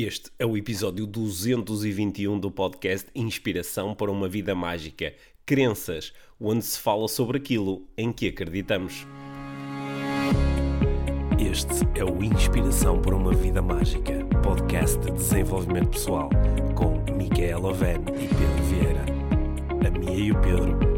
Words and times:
Este 0.00 0.30
é 0.38 0.46
o 0.46 0.56
episódio 0.56 1.08
221 1.08 2.38
do 2.38 2.52
podcast 2.52 3.10
Inspiração 3.16 3.96
para 3.96 4.12
uma 4.12 4.28
Vida 4.28 4.54
Mágica 4.54 5.12
Crenças, 5.44 6.12
onde 6.40 6.64
se 6.64 6.78
fala 6.78 7.08
sobre 7.08 7.38
aquilo 7.38 7.84
em 7.96 8.12
que 8.12 8.28
acreditamos. 8.28 9.04
Este 11.36 11.98
é 11.98 12.04
o 12.04 12.22
Inspiração 12.22 13.02
para 13.02 13.16
uma 13.16 13.34
Vida 13.34 13.60
Mágica, 13.60 14.24
podcast 14.40 15.00
de 15.00 15.10
desenvolvimento 15.10 15.88
pessoal, 15.88 16.30
com 16.76 17.02
Micaela 17.16 17.70
Oven 17.70 17.98
e 18.20 18.28
Pedro 18.28 18.62
Vieira. 18.68 19.04
A 19.84 19.98
Mia 19.98 20.14
e 20.14 20.30
o 20.30 20.40
Pedro 20.40 20.97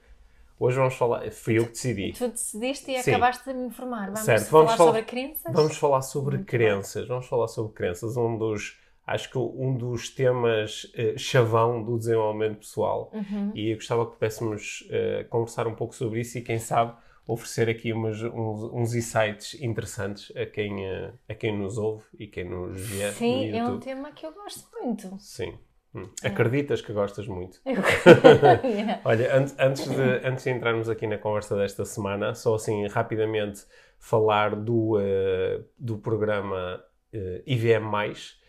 Hoje 0.63 0.77
vamos 0.77 0.93
falar. 0.93 1.31
Fui 1.31 1.57
eu 1.57 1.63
que 1.65 1.71
decidi. 1.71 2.13
Tu 2.13 2.27
decidiste 2.27 2.91
e 2.91 3.01
Sim. 3.01 3.09
acabaste 3.11 3.45
de 3.49 3.53
me 3.57 3.65
informar. 3.65 4.05
Vamos 4.11 4.19
Certo, 4.19 4.45
falar 4.45 4.63
vamos 4.65 4.77
falar- 4.77 4.91
sobre 4.91 5.03
crenças? 5.03 5.53
Vamos 5.55 5.77
falar 5.77 6.01
sobre 6.03 6.35
Muito 6.37 6.47
crenças. 6.49 7.07
Vamos 7.07 7.25
falar 7.27 7.47
sobre 7.47 7.73
crenças. 7.73 8.15
Um 8.15 8.37
dos. 8.37 8.79
Acho 9.07 9.31
que 9.31 9.37
um 9.39 9.75
dos 9.75 10.09
temas 10.09 10.91
eh, 10.93 11.15
chavão 11.17 11.83
do 11.83 11.97
desenvolvimento 11.97 12.59
pessoal. 12.59 13.09
Uhum. 13.11 13.51
E 13.55 13.71
eu 13.71 13.75
gostava 13.75 14.05
que 14.05 14.13
pudéssemos 14.13 14.87
eh, 14.91 15.25
conversar 15.31 15.65
um 15.65 15.73
pouco 15.73 15.95
sobre 15.95 16.21
isso 16.21 16.37
e, 16.37 16.41
quem 16.43 16.59
sabe, 16.59 16.93
oferecer 17.27 17.67
aqui 17.67 17.91
umas- 17.91 18.21
uns, 18.21 18.63
uns 18.71 18.93
insights 18.93 19.55
interessantes 19.59 20.31
a 20.37 20.45
quem, 20.45 20.85
eh, 20.85 21.11
a 21.27 21.33
quem 21.33 21.57
nos 21.57 21.79
ouve 21.79 22.05
e 22.19 22.27
quem 22.27 22.45
nos 22.47 22.79
vê 22.79 23.11
Sim, 23.13 23.49
é 23.49 23.65
um 23.65 23.79
tema 23.79 24.11
que 24.11 24.23
eu 24.27 24.31
gosto 24.31 24.67
muito. 24.79 25.17
Sim. 25.19 25.55
Hum. 25.93 26.07
Acreditas 26.23 26.81
que 26.81 26.93
gostas 26.93 27.27
muito? 27.27 27.59
Eu... 27.65 27.75
Olha, 29.03 29.35
an- 29.37 29.55
antes, 29.59 29.87
de, 29.89 30.27
antes 30.27 30.43
de 30.45 30.49
entrarmos 30.51 30.89
aqui 30.89 31.05
na 31.05 31.17
conversa 31.17 31.55
desta 31.57 31.83
semana, 31.83 32.33
só 32.33 32.55
assim 32.55 32.87
rapidamente 32.87 33.63
falar 33.99 34.55
do, 34.55 34.97
eh, 35.01 35.61
do 35.77 35.97
programa 35.97 36.81
eh, 37.13 37.43
IVM, 37.45 37.91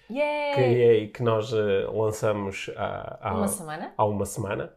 que, 0.07 0.15
Yay! 0.15 1.05
é, 1.05 1.07
que 1.09 1.23
nós 1.23 1.53
eh, 1.53 1.87
lançamos 1.93 2.71
há, 2.77 3.19
há, 3.21 3.35
Uma 3.35 3.49
semana? 3.49 3.95
há 3.97 4.05
uma 4.05 4.25
semana. 4.27 4.73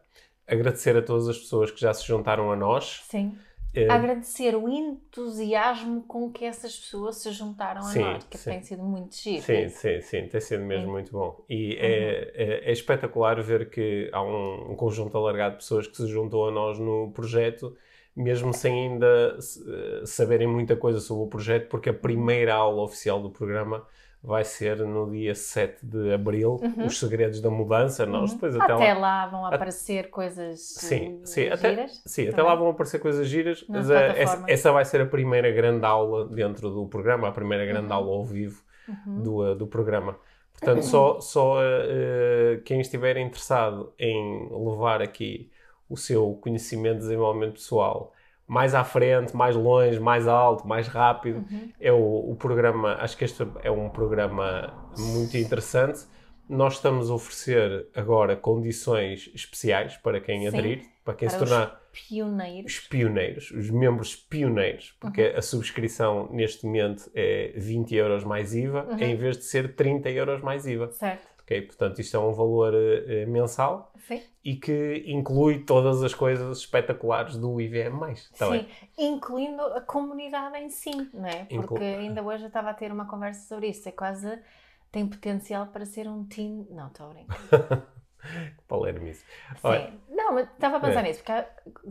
Agradecer 0.46 0.96
a 0.96 1.02
todas 1.02 1.28
as 1.28 1.38
pessoas 1.38 1.70
que 1.70 1.80
já 1.80 1.92
se 1.94 2.06
juntaram 2.06 2.50
a 2.52 2.56
nós. 2.56 3.02
Sim. 3.08 3.36
Eh, 3.76 3.88
Agradecer 3.90 4.56
o 4.56 4.68
entusiasmo 4.68 6.02
com 6.04 6.32
que 6.32 6.44
essas 6.44 6.74
pessoas 6.76 7.16
se 7.16 7.30
juntaram 7.30 7.82
Sim, 7.82 8.02
a 8.02 8.12
nós, 8.12 8.24
que 8.24 8.38
sim. 8.38 8.50
tem 8.50 8.62
sido 8.62 8.82
muito 8.82 9.14
giro. 9.14 9.42
Sim, 9.42 9.68
sim, 9.68 10.00
sim, 10.00 10.26
tem 10.28 10.40
sido 10.40 10.64
mesmo 10.64 10.90
muito 10.90 11.12
bom. 11.12 11.44
E 11.48 11.76
é, 11.76 12.32
é, 12.34 12.70
é 12.70 12.72
espetacular 12.72 13.40
ver 13.42 13.68
que 13.68 14.08
há 14.12 14.22
um, 14.22 14.72
um 14.72 14.76
conjunto 14.76 15.16
alargado 15.16 15.56
de 15.56 15.58
pessoas 15.58 15.86
que 15.86 15.96
se 15.96 16.06
juntou 16.06 16.48
a 16.48 16.50
nós 16.50 16.78
no 16.78 17.10
projeto, 17.12 17.76
mesmo 18.16 18.54
sem 18.54 18.88
ainda 18.88 19.36
eh, 19.38 20.06
saberem 20.06 20.46
muita 20.46 20.74
coisa 20.74 20.98
sobre 21.00 21.24
o 21.24 21.28
projeto, 21.28 21.68
porque 21.68 21.90
a 21.90 21.94
primeira 21.94 22.54
aula 22.54 22.82
oficial 22.82 23.20
do 23.20 23.28
programa 23.28 23.86
vai 24.22 24.42
ser 24.44 24.78
no 24.78 25.10
dia 25.10 25.34
7 25.34 25.84
de 25.86 26.12
abril, 26.12 26.58
Os 26.84 26.98
Segredos 26.98 27.40
da 27.40 27.50
Mudança. 27.50 28.04
Nós 28.06 28.32
depois 28.32 28.56
até, 28.56 28.74
Uhum. 28.74 28.82
Até 28.82 28.94
lá. 28.94 29.00
lá 29.24 29.26
vão 29.28 29.46
aparecer 29.46 30.10
coisas 30.10 30.60
Sim, 30.60 31.20
uh, 31.22 31.26
sim, 31.26 31.48
até, 31.48 31.70
giras. 31.70 32.02
sim, 32.04 32.22
até 32.22 32.30
também. 32.32 32.46
lá 32.46 32.54
vão 32.56 32.68
aparecer 32.70 32.98
coisas 32.98 33.28
giras, 33.28 33.64
mas 33.68 33.88
eh, 33.90 34.14
essa, 34.22 34.44
essa 34.48 34.72
vai 34.72 34.84
ser 34.84 35.00
a 35.00 35.06
primeira 35.06 35.50
grande 35.52 35.84
aula 35.86 36.26
dentro 36.28 36.70
do 36.70 36.86
programa, 36.86 37.28
a 37.28 37.32
primeira 37.32 37.64
grande 37.64 37.92
aula 37.92 38.10
ao 38.12 38.24
vivo 38.24 38.62
Uhum. 38.88 39.22
do, 39.22 39.46
eh, 39.48 39.54
do 39.54 39.66
programa. 39.66 40.16
Portanto, 40.52 40.82
só, 40.84 41.20
só 41.20 41.56
eh, 41.62 42.60
quem 42.64 42.80
estiver 42.80 43.16
interessado 43.18 43.92
em 43.98 44.48
levar 44.50 45.02
aqui 45.02 45.50
o 45.88 45.96
seu 45.96 46.34
conhecimento 46.40 46.94
de 46.96 47.00
desenvolvimento 47.02 47.54
pessoal 47.54 48.12
mais 48.46 48.74
à 48.74 48.84
frente, 48.84 49.34
mais 49.34 49.56
longe, 49.56 49.98
mais 49.98 50.26
alto, 50.28 50.66
mais 50.66 50.86
rápido, 50.88 51.44
Uhum. 51.50 51.70
é 51.80 51.92
o, 51.92 52.30
o 52.30 52.36
programa. 52.36 52.94
Acho 53.00 53.16
que 53.16 53.24
este 53.24 53.46
é 53.62 53.70
um 53.70 53.88
programa 53.88 54.72
muito 54.96 55.36
interessante. 55.36 56.00
Nós 56.48 56.74
estamos 56.74 57.10
a 57.10 57.14
oferecer 57.14 57.88
agora 57.94 58.36
condições 58.36 59.30
especiais 59.34 59.96
para 59.96 60.20
quem 60.20 60.42
Sim. 60.42 60.46
aderir, 60.48 60.82
para 61.04 61.14
quem 61.14 61.28
Para 61.28 61.38
se 61.38 61.42
os 61.44 61.50
tornar 61.50 61.80
Pioneiros. 62.08 62.72
os 62.72 62.80
pioneiros, 62.88 63.50
os 63.50 63.70
membros 63.70 64.14
pioneiros, 64.14 64.94
porque 65.00 65.22
Uhum. 65.28 65.38
a 65.38 65.42
subscrição 65.42 66.28
neste 66.30 66.64
momento 66.66 67.10
é 67.14 67.52
20 67.56 67.94
euros 67.96 68.22
mais 68.22 68.54
IVA, 68.54 68.84
Uhum. 68.90 68.98
em 69.00 69.16
vez 69.16 69.38
de 69.38 69.44
ser 69.44 69.74
30 69.74 70.08
euros 70.10 70.40
mais 70.40 70.66
IVA. 70.66 70.92
Certo. 70.92 71.26
Ok? 71.46 71.62
Portanto, 71.62 72.00
isto 72.00 72.16
é 72.16 72.20
um 72.20 72.32
valor 72.32 72.74
eh, 72.74 73.24
mensal 73.26 73.92
Sim. 74.06 74.20
e 74.44 74.56
que 74.56 75.04
inclui 75.06 75.60
todas 75.64 76.02
as 76.02 76.12
coisas 76.12 76.58
espetaculares 76.58 77.36
do 77.36 77.60
IVM+. 77.60 77.98
Tá 78.36 78.46
Sim, 78.46 78.50
bem? 78.50 78.68
incluindo 78.98 79.62
a 79.62 79.80
comunidade 79.80 80.58
em 80.58 80.68
si, 80.68 80.90
não 81.14 81.26
é? 81.26 81.42
Inclu- 81.50 81.68
Porque 81.68 81.84
ainda 81.84 82.22
hoje 82.22 82.42
eu 82.44 82.48
estava 82.48 82.70
a 82.70 82.74
ter 82.74 82.90
uma 82.92 83.06
conversa 83.06 83.46
sobre 83.48 83.68
isso. 83.68 83.88
É 83.88 83.92
quase. 83.92 84.38
tem 84.92 85.06
potencial 85.06 85.66
para 85.68 85.84
ser 85.86 86.08
um 86.08 86.24
teen. 86.24 86.66
Não, 86.70 86.86
estou 86.88 87.06
a 87.06 87.10
brincar. 87.10 87.38
Palermice. 88.66 89.24
Sim. 89.60 90.00
Não, 90.08 90.32
mas 90.34 90.48
estava 90.50 90.78
a 90.78 90.80
pensar 90.80 91.00
É. 91.00 91.02
nisso, 91.08 91.20
porque 91.20 91.32
há- 91.32 91.48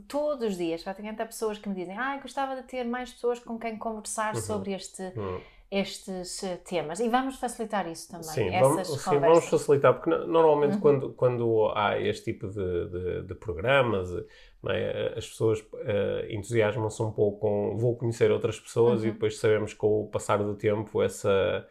todos 0.08 0.44
os 0.50 0.58
dias 0.58 0.84
praticamente 0.84 1.22
há 1.22 1.26
pessoas 1.26 1.58
que 1.58 1.70
me 1.70 1.76
dizem 1.76 1.98
ah, 1.98 2.18
gostava 2.22 2.56
de 2.58 2.64
ter 2.64 2.84
mais 2.84 3.14
pessoas 3.14 3.40
com 3.40 3.58
quem 3.58 3.78
conversar 3.78 4.36
Uhum. 4.36 4.42
sobre 4.42 4.74
este, 4.74 5.02
hum, 5.16 5.40
estes 5.80 6.44
eh, 6.44 6.58
temas. 6.58 7.00
E 7.00 7.10
vamos 7.10 7.36
facilitar 7.38 7.88
isso 7.90 8.10
também, 8.12 8.26
Sim, 8.28 8.50
vamos, 8.60 8.88
sim, 9.04 9.20
vamos 9.20 9.46
facilitar, 9.50 9.94
porque 9.96 10.10
no- 10.10 10.28
normalmente 10.28 10.76
Uhum. 10.76 10.82
quando, 10.82 11.14
quando 11.14 11.72
há 11.76 12.00
este 12.00 12.32
tipo 12.34 12.48
de, 12.48 12.90
de, 12.90 13.22
de 13.28 13.36
programas, 13.36 14.10
é, 14.68 15.14
as 15.18 15.28
pessoas 15.28 15.64
eh, 15.84 16.28
entusiasmam-se 16.32 17.02
um 17.04 17.12
pouco 17.12 17.40
com 17.40 17.78
vou 17.78 17.96
conhecer 17.98 18.32
outras 18.32 18.60
pessoas 18.60 19.04
e 19.04 19.08
Uhum. 19.08 19.14
depois 19.14 19.38
sabemos 19.38 19.74
que 19.74 19.80
com 19.80 20.02
o 20.04 20.08
passar 20.08 20.38
do 20.44 20.56
tempo 20.56 21.02
essa, 21.04 21.68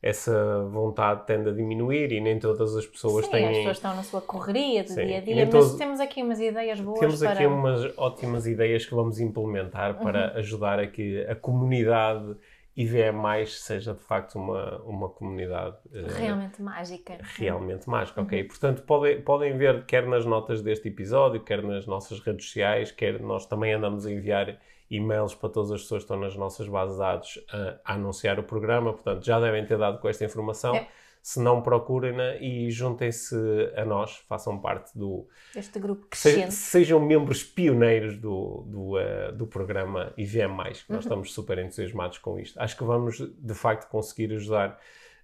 essa 0.00 0.64
vontade 0.64 1.24
tende 1.26 1.50
a 1.50 1.52
diminuir 1.52 2.10
e 2.12 2.20
nem 2.20 2.38
todas 2.40 2.74
as 2.76 2.84
pessoas 2.86 3.24
Sim, 3.26 3.30
têm... 3.30 3.46
as 3.48 3.56
pessoas 3.58 3.76
estão 3.76 3.94
na 3.94 4.02
sua 4.02 4.20
correria 4.20 4.82
do 4.82 4.88
Sim, 4.88 5.06
dia 5.06 5.18
a 5.18 5.20
e 5.20 5.22
dia, 5.22 5.36
mas 5.46 5.50
todos- 5.50 5.74
temos 5.74 6.00
aqui 6.00 6.22
umas 6.22 6.40
ideias 6.40 6.80
boas 6.80 6.98
Temos 6.98 7.20
para... 7.20 7.30
Uhum. 7.30 7.36
aqui 7.36 7.46
umas 7.46 7.98
ótimas 7.98 8.46
ideias 8.46 8.84
que 8.84 8.94
vamos 8.94 9.20
implementar 9.20 10.00
para 10.00 10.32
ajudar 10.38 10.80
a 10.80 10.86
que 10.88 11.24
a 11.26 11.36
comunidade 11.36 12.34
IVM+, 12.76 13.46
seja 13.46 13.92
de 13.94 14.00
facto 14.00 14.36
uma, 14.36 14.78
uma 14.82 15.08
comunidade 15.08 15.76
eh, 15.92 16.06
realmente 16.18 16.62
mágica. 16.62 17.18
realmente 17.36 17.88
mágica, 17.88 18.20
Uhum. 18.20 18.26
ok? 18.26 18.44
Portanto, 18.44 18.82
podem, 18.82 19.20
podem 19.20 19.56
ver 19.58 19.84
quer 19.84 20.06
nas 20.06 20.24
notas 20.24 20.62
deste 20.62 20.88
episódio, 20.88 21.40
quer 21.42 21.62
nas 21.62 21.86
nossas 21.86 22.18
redes 22.20 22.46
sociais, 22.46 22.90
quer 22.90 23.20
nós 23.20 23.44
também 23.46 23.74
andamos 23.74 24.06
a 24.06 24.10
enviar 24.10 24.58
e-mails 24.90 25.34
para 25.34 25.48
todas 25.50 25.70
as 25.72 25.82
pessoas 25.82 26.02
que 26.02 26.04
estão 26.12 26.18
nas 26.18 26.36
nossas 26.36 26.68
bases 26.68 26.94
de 26.94 27.00
dados 27.00 27.38
a, 27.52 27.92
a 27.92 27.94
anunciar 27.94 28.38
o 28.38 28.42
programa, 28.42 28.92
portanto, 28.92 29.24
já 29.24 29.38
devem 29.40 29.64
ter 29.66 29.76
dado 29.78 29.98
com 30.00 30.08
esta 30.08 30.24
informação. 30.24 30.74
É. 30.74 30.86
Se 31.22 31.40
não, 31.40 31.62
procurem-na 31.62 32.34
e 32.36 32.68
juntem-se 32.70 33.36
a 33.76 33.84
nós, 33.84 34.16
façam 34.28 34.58
parte 34.58 34.98
do... 34.98 35.28
Este 35.54 35.78
grupo 35.78 36.08
se- 36.16 36.32
crescente. 36.32 36.52
sejam 36.54 36.98
membros 36.98 37.44
pioneiros 37.44 38.16
do, 38.18 38.64
do, 38.66 38.98
eh, 38.98 39.30
do 39.30 39.46
programa 39.46 40.12
IVM+, 40.16 40.56
que 40.72 40.90
Uhum. 40.90 40.96
nós 40.96 41.04
estamos 41.04 41.32
super 41.32 41.58
entusiasmados 41.58 42.18
com 42.18 42.40
isto. 42.40 42.60
Acho 42.60 42.76
que 42.76 42.82
vamos, 42.82 43.18
de 43.18 43.54
facto, 43.54 43.88
conseguir 43.88 44.32
ajudar 44.34 44.80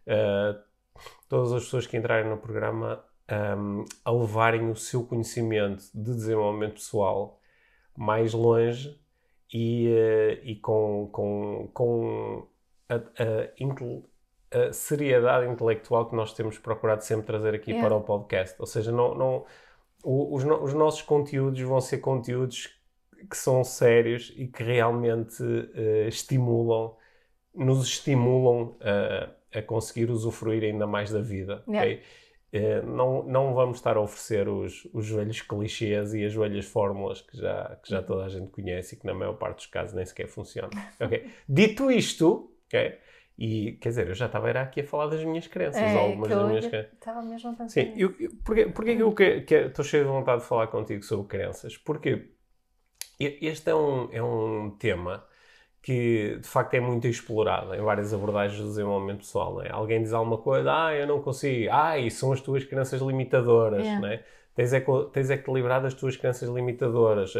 eh, 0.06 0.56
todas 1.28 1.52
as 1.52 1.64
pessoas 1.64 1.86
que 1.86 1.96
entrarem 1.96 2.30
no 2.30 2.36
programa 2.38 3.04
um, 3.58 3.84
a 4.04 4.10
levarem 4.12 4.70
o 4.70 4.76
seu 4.76 5.04
conhecimento 5.04 5.82
de 5.92 6.14
desenvolvimento 6.14 6.74
pessoal 6.74 7.40
mais 7.96 8.32
longe 8.32 8.98
e, 9.52 9.88
eh, 9.88 10.40
e 10.44 10.54
com, 10.56 11.08
com, 11.10 11.68
com 11.74 12.46
a, 12.88 12.94
a 12.94 13.48
a 14.50 14.72
seriedade 14.72 15.46
intelectual 15.50 16.08
que 16.08 16.16
nós 16.16 16.32
temos 16.32 16.58
procurado 16.58 17.02
sempre 17.04 17.26
trazer 17.26 17.54
aqui 17.54 17.72
É. 17.72 17.80
para 17.80 17.94
o 17.94 18.00
podcast. 18.00 18.54
Ou 18.58 18.66
seja, 18.66 18.90
não, 18.92 19.14
não, 19.14 19.44
os, 20.04 20.44
os 20.44 20.74
nossos 20.74 21.02
conteúdos 21.02 21.60
vão 21.60 21.80
ser 21.80 21.98
conteúdos 21.98 22.74
que 23.28 23.36
são 23.36 23.62
sérios 23.64 24.32
e 24.36 24.46
que 24.46 24.62
realmente 24.62 25.42
eh, 25.74 26.06
estimulam, 26.08 26.94
nos 27.54 27.86
estimulam 27.86 28.76
a, 28.80 29.58
a 29.58 29.62
conseguir 29.62 30.10
usufruir 30.10 30.62
ainda 30.62 30.86
mais 30.86 31.10
da 31.10 31.20
vida. 31.20 31.62
Yeah. 31.68 32.00
Eh, 32.52 32.80
não, 32.82 33.22
não 33.24 33.52
vamos 33.54 33.76
estar 33.78 33.96
a 33.96 34.00
oferecer 34.00 34.48
os, 34.48 34.88
os 34.94 35.10
velhos 35.10 35.42
clichês 35.42 36.14
e 36.14 36.24
as 36.24 36.32
velhas 36.34 36.64
fórmulas 36.64 37.20
que 37.20 37.36
já, 37.36 37.76
que 37.82 37.90
já 37.90 38.02
toda 38.02 38.24
a 38.24 38.28
gente 38.28 38.50
conhece 38.50 38.94
e 38.94 38.98
que 38.98 39.04
na 39.04 39.12
maior 39.12 39.34
parte 39.34 39.56
dos 39.56 39.66
casos 39.66 39.94
nem 39.94 40.06
sequer 40.06 40.28
funcionam. 40.28 40.70
ok? 40.98 41.28
Dito 41.46 41.90
isto, 41.90 42.50
ok? 42.68 42.98
E 43.38 43.72
quer 43.80 43.90
dizer, 43.90 44.08
eu 44.08 44.14
já 44.14 44.26
estava 44.26 44.48
era 44.48 44.62
aqui 44.62 44.80
a 44.80 44.84
falar 44.84 45.06
das 45.06 45.22
minhas 45.24 45.46
crenças, 45.46 45.80
É, 45.80 45.96
algumas 45.96 46.28
que 46.28 46.34
das 46.34 46.42
eu 46.42 46.48
minas 46.48 46.66
crenças. 46.66 46.92
estava 46.92 47.22
mesmo 47.22 47.50
a 47.50 47.52
pensar 47.54 47.68
Sim, 47.68 47.92
eu, 47.96 48.14
eu, 48.18 48.30
porque 48.44 48.60
é 48.62 48.96
que 48.96 49.02
eu 49.02 49.12
que- 49.14 49.40
que- 49.42 49.54
estou 49.54 49.84
cheio 49.84 50.04
de 50.04 50.10
vontade 50.10 50.42
de 50.42 50.48
falar 50.48 50.66
contigo 50.66 51.02
sobre 51.04 51.28
crenças? 51.28 51.76
Porque 51.76 52.30
Este 53.20 53.70
é 53.70 53.74
um, 53.74 54.08
é 54.12 54.22
um 54.22 54.70
tema 54.78 55.24
que 55.82 56.36
de 56.40 56.48
facto 56.48 56.74
é 56.74 56.80
muito 56.80 57.06
explorado 57.08 57.74
em 57.74 57.80
várias 57.80 58.12
abordagens 58.14 58.60
do 58.60 58.68
desenvolvimento 58.68 59.18
pessoal. 59.20 59.62
É? 59.62 59.70
Alguém 59.70 60.02
diz 60.02 60.12
alguma 60.12 60.38
coisa, 60.38 60.70
ah, 60.86 60.94
eu 60.94 61.06
não 61.06 61.20
consigo, 61.22 61.68
ah, 61.72 61.98
e 61.98 62.10
são 62.10 62.32
as 62.32 62.40
tuas 62.40 62.64
crenças 62.64 63.00
limitadoras. 63.00 63.82
Yeah. 63.86 64.00
Não 64.00 64.08
é? 64.08 64.24
tens, 64.54 64.72
é, 64.72 64.80
tens 65.12 65.30
é 65.30 65.36
que 65.38 65.44
te 65.44 65.52
livrar 65.52 65.82
das 65.82 65.94
tuas 65.94 66.16
crenças 66.16 66.48
limitadoras. 66.48 67.32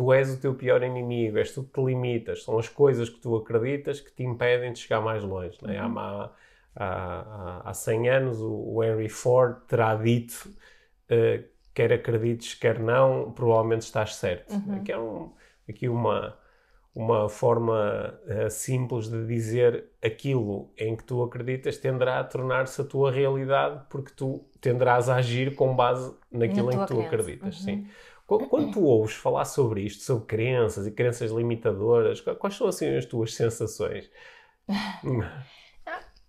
Tu 0.00 0.12
és 0.14 0.32
o 0.32 0.40
teu 0.40 0.54
pior 0.54 0.82
inimigo, 0.82 1.36
és 1.36 1.52
tu 1.52 1.62
que 1.62 1.72
te 1.74 1.84
limitas. 1.84 2.44
São 2.44 2.58
as 2.58 2.70
coisas 2.70 3.10
que 3.10 3.20
tu 3.20 3.36
acreditas 3.36 4.00
que 4.00 4.10
te 4.10 4.22
impedem 4.22 4.72
de 4.72 4.78
chegar 4.78 5.02
mais 5.02 5.22
longe. 5.22 5.58
Não 5.60 5.70
é? 5.70 5.84
Uhum. 5.84 5.98
Há, 5.98 6.32
há, 6.74 7.62
há 7.68 7.74
100 7.74 8.08
anos 8.08 8.38
o 8.40 8.82
Henry 8.82 9.10
Ford 9.10 9.58
terá 9.68 9.94
dito 9.94 10.48
uh, 11.10 11.44
quer 11.74 11.92
acredites, 11.92 12.54
quer 12.54 12.78
não, 12.78 13.30
provavelmente 13.32 13.82
estás 13.82 14.14
certo. 14.14 14.54
Uhum. 14.54 14.82
Que 14.82 14.90
é 14.90 14.98
um, 14.98 15.34
aqui 15.68 15.86
uma, 15.86 16.34
uma 16.94 17.28
forma 17.28 18.18
uh, 18.24 18.50
simples 18.50 19.06
de 19.10 19.26
dizer 19.26 19.84
aquilo 20.02 20.72
em 20.78 20.96
que 20.96 21.04
tu 21.04 21.22
acreditas 21.22 21.76
tenderá 21.76 22.20
a 22.20 22.24
tornar-se 22.24 22.80
a 22.80 22.84
tua 22.84 23.12
realidade 23.12 23.84
porque 23.90 24.12
tu 24.16 24.48
tenderás 24.62 25.10
a 25.10 25.16
agir 25.16 25.54
com 25.54 25.76
base 25.76 26.16
naquilo 26.32 26.68
Na 26.68 26.74
em 26.74 26.78
que 26.78 26.86
tu 26.86 26.94
crença. 26.94 27.06
acreditas. 27.06 27.58
Uhum. 27.58 27.64
Sim. 27.64 27.88
Quando 28.38 28.72
tu 28.72 28.84
ouves 28.84 29.14
falar 29.14 29.44
sobre 29.44 29.82
isto, 29.82 30.02
sobre 30.02 30.26
crenças 30.26 30.86
e 30.86 30.90
crenças 30.90 31.30
limitadoras, 31.30 32.20
quais 32.20 32.54
são 32.54 32.68
assim 32.68 32.96
as 32.96 33.04
tuas 33.04 33.34
sensações? 33.34 34.10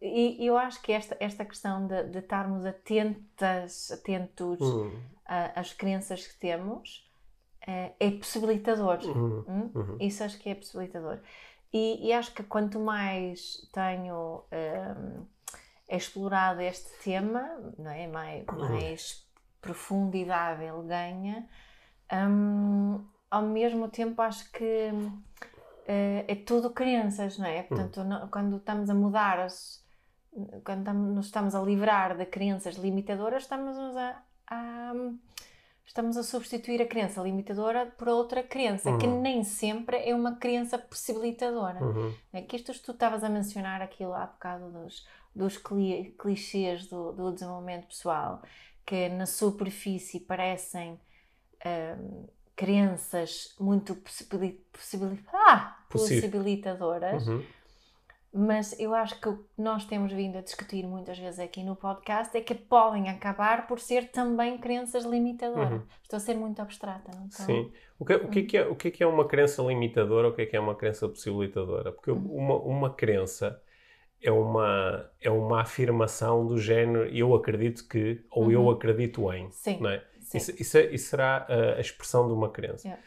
E 0.01 0.43
eu 0.43 0.57
acho 0.57 0.81
que 0.81 0.91
esta, 0.91 1.15
esta 1.19 1.45
questão 1.45 1.85
de, 1.85 2.05
de 2.05 2.17
estarmos 2.17 2.65
atentas, 2.65 3.91
atentos 3.91 4.59
uhum. 4.59 4.99
às 5.25 5.73
crenças 5.73 6.25
que 6.25 6.39
temos 6.39 7.07
é, 7.67 7.91
é 7.99 8.09
possibilitador. 8.09 8.99
Uhum. 9.03 9.45
Hum? 9.47 9.71
Uhum. 9.75 9.97
Isso 9.99 10.23
acho 10.23 10.39
que 10.39 10.49
é 10.49 10.55
possibilitador. 10.55 11.19
E, 11.71 12.07
e, 12.07 12.11
acho 12.13 12.33
que 12.33 12.43
quanto 12.43 12.79
mais 12.79 13.69
tenho 13.71 14.43
um, 14.51 15.25
explorado 15.87 16.61
este 16.61 16.89
tema, 17.03 17.47
não 17.77 17.91
é? 17.91 18.07
mais, 18.07 18.45
uhum. 18.47 18.69
mais 18.69 19.25
profundidade 19.61 20.63
ele 20.63 20.87
ganha, 20.87 21.47
um, 22.11 23.03
ao 23.29 23.43
mesmo 23.43 23.87
tempo 23.87 24.21
acho 24.21 24.51
que 24.51 24.89
uh, 24.91 26.25
é 26.27 26.35
tudo 26.35 26.69
crenças, 26.69 27.37
não 27.37 27.45
é? 27.45 27.61
Uhum. 27.61 27.67
Portanto, 27.67 28.03
não, 28.03 28.27
quando 28.27 28.57
estamos 28.57 28.89
a 28.89 28.93
mudar 28.93 29.39
as 29.39 29.81
quando 30.63 30.93
nos 30.93 31.25
estamos 31.25 31.53
a 31.55 31.61
livrar 31.61 32.17
de 32.17 32.25
crenças 32.25 32.75
limitadoras, 32.75 33.43
estamos 33.43 33.77
a, 33.97 34.23
a, 34.47 34.93
estamos 35.85 36.15
a 36.15 36.23
substituir 36.23 36.81
a 36.81 36.85
crença 36.85 37.21
limitadora 37.21 37.85
por 37.97 38.07
outra 38.07 38.41
crença, 38.41 38.91
uhum. 38.91 38.97
que 38.97 39.07
nem 39.07 39.43
sempre 39.43 39.97
é 39.97 40.15
uma 40.15 40.35
crença 40.35 40.77
possibilitadora. 40.77 41.83
Uhum. 41.83 42.13
É 42.31 42.41
que 42.41 42.55
isto 42.55 42.71
tu 42.81 42.91
estavas 42.91 43.23
a 43.23 43.29
mencionar 43.29 43.81
aquilo 43.81 44.13
há 44.13 44.25
bocado 44.25 44.69
dos, 44.71 45.05
dos 45.35 45.57
clichês 46.17 46.87
do, 46.87 47.11
do 47.11 47.31
desenvolvimento 47.33 47.87
pessoal, 47.87 48.41
que 48.85 49.09
na 49.09 49.25
superfície 49.25 50.21
parecem 50.21 50.97
um, 51.65 52.27
crenças 52.55 53.55
muito 53.59 53.95
possibil, 53.95 54.59
possibil, 54.71 55.17
ah, 55.33 55.77
possibilitadoras. 55.89 57.27
Uhum 57.27 57.43
mas 58.33 58.79
eu 58.79 58.95
acho 58.95 59.19
que 59.19 59.27
o 59.27 59.37
que 59.37 59.43
nós 59.57 59.83
temos 59.83 60.13
vindo 60.13 60.37
a 60.37 60.41
discutir 60.41 60.87
muitas 60.87 61.19
vezes 61.19 61.37
aqui 61.37 61.63
no 61.63 61.75
podcast 61.75 62.35
é 62.37 62.39
que 62.39 62.55
podem 62.55 63.09
acabar 63.09 63.67
por 63.67 63.77
ser 63.77 64.09
também 64.09 64.57
crenças 64.57 65.03
limitadoras. 65.03 65.73
Uhum. 65.73 65.81
Estou 66.01 66.15
a 66.15 66.19
ser 66.19 66.35
muito 66.35 66.61
abstrata, 66.61 67.11
não 67.13 67.27
estou? 67.27 67.45
Sim. 67.45 67.73
O 67.99 68.05
que, 68.05 68.15
o, 68.15 68.29
que 68.29 68.39
é 68.39 68.43
que 68.43 68.57
é, 68.57 68.67
o 68.67 68.75
que 68.75 68.87
é 68.87 68.91
que 68.91 69.03
é 69.03 69.07
uma 69.07 69.27
crença 69.27 69.61
limitadora 69.61 70.27
ou 70.27 70.33
o 70.33 70.35
que 70.35 70.43
é 70.43 70.45
que 70.45 70.55
é 70.55 70.59
uma 70.61 70.75
crença 70.75 71.09
possibilitadora? 71.09 71.91
Porque 71.91 72.09
uhum. 72.09 72.37
uma, 72.37 72.55
uma 72.55 72.93
crença 72.93 73.61
é 74.21 74.31
uma, 74.31 75.11
é 75.19 75.29
uma 75.29 75.61
afirmação 75.61 76.47
do 76.47 76.57
género 76.57 77.05
eu 77.07 77.35
acredito 77.35 77.85
que 77.85 78.23
ou 78.31 78.45
uhum. 78.45 78.51
eu 78.51 78.69
acredito 78.69 79.31
em. 79.33 79.51
Sim. 79.51 79.81
Não 79.81 79.89
é? 79.89 80.05
Isso, 80.37 80.53
isso, 80.59 80.77
é, 80.77 80.85
isso, 80.93 81.09
será 81.09 81.45
a, 81.47 81.77
a, 81.77 81.81
expressão 81.81 82.27
de 82.27 82.33
uma 82.33 82.49
crença. 82.49 82.87
Yeah. 82.87 83.03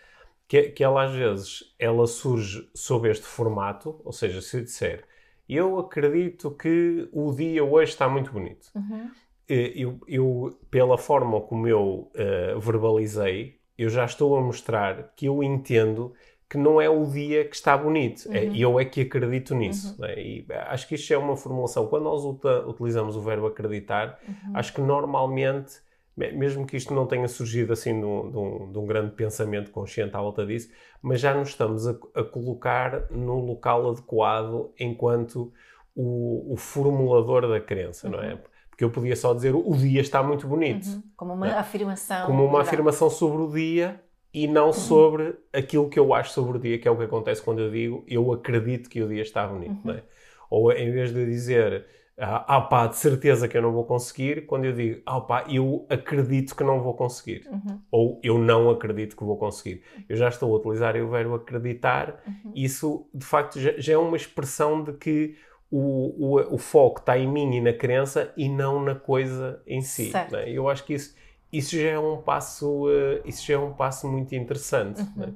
Que, 0.46 0.62
que 0.70 0.84
ela 0.84 1.04
às 1.04 1.12
vezes 1.12 1.74
ela 1.78 2.06
surge 2.06 2.68
sob 2.74 3.08
este 3.08 3.24
formato, 3.24 4.00
ou 4.04 4.12
seja, 4.12 4.42
se 4.42 4.58
eu 4.58 4.62
disser 4.62 5.04
eu 5.48 5.78
acredito 5.78 6.50
que 6.50 7.08
o 7.12 7.32
dia 7.32 7.62
hoje 7.64 7.92
está 7.92 8.08
muito 8.08 8.32
bonito. 8.32 8.68
Uhum. 8.74 9.10
Eh, 9.48 9.72
eu, 9.76 10.00
eu, 10.08 10.58
pela 10.70 10.96
forma 10.96 11.40
como 11.40 11.68
eu 11.68 12.10
uh, 12.14 12.60
verbalizei, 12.60 13.60
eu 13.76 13.90
já 13.90 14.04
estou 14.04 14.36
a 14.36 14.40
mostrar 14.40 15.12
que 15.14 15.26
eu 15.26 15.42
entendo 15.42 16.14
que 16.48 16.56
não 16.56 16.80
é 16.80 16.88
o 16.88 17.04
dia 17.04 17.44
que 17.44 17.54
está 17.54 17.76
bonito. 17.76 18.26
É, 18.32 18.44
uhum. 18.44 18.54
É, 18.54 18.58
eu 18.58 18.80
é 18.80 18.84
que 18.84 19.02
acredito 19.02 19.54
nisso. 19.54 19.94
Uhum. 19.94 20.06
Né? 20.06 20.14
E 20.18 20.46
acho 20.68 20.88
que 20.88 20.94
isto 20.94 21.12
é 21.12 21.18
uma 21.18 21.36
formulação. 21.36 21.86
Quando 21.88 22.04
nós 22.04 22.24
utilizamos 22.66 23.16
o 23.16 23.20
verbo 23.20 23.46
acreditar, 23.46 24.18
uhum. 24.26 24.52
acho 24.54 24.72
que 24.72 24.80
normalmente 24.80 25.82
mesmo 26.16 26.66
que 26.66 26.76
isto 26.76 26.94
não 26.94 27.06
tenha 27.06 27.26
surgido 27.26 27.72
assim 27.72 27.98
de 27.98 28.06
um, 28.06 28.30
de 28.30 28.36
um, 28.36 28.72
de 28.72 28.78
um 28.78 28.86
grande 28.86 29.12
pensamento 29.12 29.70
consciente 29.70 30.16
à 30.16 30.20
volta 30.20 30.46
disso, 30.46 30.70
mas 31.02 31.20
já 31.20 31.34
nos 31.34 31.50
estamos 31.50 31.86
a, 31.86 31.96
a 32.14 32.22
colocar 32.22 33.10
no 33.10 33.40
local 33.40 33.90
adequado 33.90 34.72
enquanto 34.78 35.52
o, 35.94 36.52
o 36.52 36.56
formulador 36.56 37.48
da 37.48 37.60
crença, 37.60 38.06
uhum. 38.06 38.12
não 38.14 38.22
é? 38.22 38.34
Uhum. 38.34 38.38
Porque 38.70 38.84
eu 38.84 38.90
podia 38.90 39.14
só 39.14 39.32
dizer 39.32 39.54
o 39.54 39.76
dia 39.76 40.00
está 40.00 40.22
muito 40.22 40.48
bonito. 40.48 40.86
Uhum. 40.86 41.02
Como 41.16 41.32
uma 41.34 41.48
é? 41.48 41.58
afirmação. 41.58 42.26
Como 42.26 42.44
uma 42.44 42.62
afirmação 42.62 43.08
sobre 43.08 43.42
o 43.42 43.50
dia 43.50 44.00
e 44.32 44.48
não 44.48 44.66
uhum. 44.66 44.72
sobre 44.72 45.36
aquilo 45.52 45.88
que 45.88 45.98
eu 45.98 46.12
acho 46.12 46.32
sobre 46.32 46.58
o 46.58 46.60
dia, 46.60 46.78
que 46.78 46.88
é 46.88 46.90
o 46.90 46.96
que 46.96 47.04
acontece 47.04 47.40
quando 47.40 47.60
eu 47.60 47.70
digo 47.70 48.04
eu 48.08 48.32
acredito 48.32 48.90
que 48.90 49.00
o 49.02 49.08
dia 49.08 49.22
está 49.22 49.46
bonito, 49.46 49.78
não 49.84 49.94
é? 49.94 49.98
Uhum. 49.98 50.02
Ou 50.50 50.72
em 50.72 50.90
vez 50.90 51.12
de 51.12 51.24
dizer 51.24 51.86
ah, 52.18 52.56
ah 52.56 52.60
pá, 52.60 52.86
de 52.86 52.96
certeza 52.96 53.48
que 53.48 53.56
eu 53.56 53.62
não 53.62 53.72
vou 53.72 53.84
conseguir, 53.84 54.46
quando 54.46 54.64
eu 54.64 54.72
digo, 54.72 55.02
ah 55.04 55.20
pá, 55.20 55.44
eu 55.48 55.84
acredito 55.88 56.54
que 56.54 56.62
não 56.62 56.80
vou 56.80 56.94
conseguir, 56.94 57.46
uhum. 57.50 57.80
ou 57.90 58.20
eu 58.22 58.38
não 58.38 58.70
acredito 58.70 59.16
que 59.16 59.24
vou 59.24 59.36
conseguir. 59.36 59.82
Eu 60.08 60.16
já 60.16 60.28
estou 60.28 60.54
a 60.54 60.58
utilizar 60.58 60.96
o 60.96 61.08
verbo 61.08 61.34
acreditar, 61.34 62.22
uhum. 62.26 62.52
isso 62.54 63.08
de 63.12 63.26
facto 63.26 63.58
já, 63.58 63.72
já, 63.78 63.94
é 63.94 63.98
uma 63.98 64.16
expressão 64.16 64.84
de 64.84 64.92
que 64.92 65.36
o, 65.70 66.36
o, 66.36 66.54
o, 66.54 66.58
foco 66.58 67.00
está 67.00 67.18
em 67.18 67.26
mim 67.26 67.56
e 67.56 67.60
na 67.60 67.72
crença 67.72 68.32
e 68.36 68.48
não 68.48 68.80
na 68.80 68.94
coisa 68.94 69.60
em 69.66 69.80
si. 69.80 70.12
Né? 70.30 70.48
Eu 70.50 70.68
acho 70.68 70.84
que 70.84 70.94
isso, 70.94 71.16
isso 71.52 71.76
já 71.76 71.88
é 71.88 71.98
um 71.98 72.22
passo, 72.22 72.86
uh, 72.86 73.20
isso 73.24 73.44
já 73.44 73.54
é 73.54 73.58
um 73.58 73.72
passo 73.72 74.06
muito 74.06 74.36
interessante. 74.36 75.00
Uhum. 75.00 75.12
Né? 75.16 75.32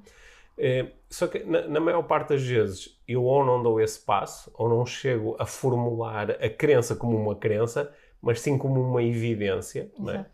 É, 0.59 0.87
só 1.09 1.29
que 1.29 1.39
na, 1.45 1.69
na, 1.69 1.81
maior 1.81 2.03
parte 2.03 2.31
das 2.31 2.43
vezes 2.43 3.01
eu 3.07 3.23
ou 3.23 3.45
não 3.45 3.63
dou 3.63 3.81
esse 3.81 4.01
passo, 4.01 4.51
ou 4.55 4.69
não 4.69 4.85
chego 4.85 5.37
a 5.39 5.47
formular 5.47 6.33
a 6.33 6.51
crença 6.51 6.97
como 6.97 7.17
uma 7.17 7.37
crença, 7.37 7.93
mas 8.21 8.41
sim 8.41 8.59
como 8.59 8.81
uma 8.81 9.03
evidência, 9.03 9.91
né? 9.97 10.27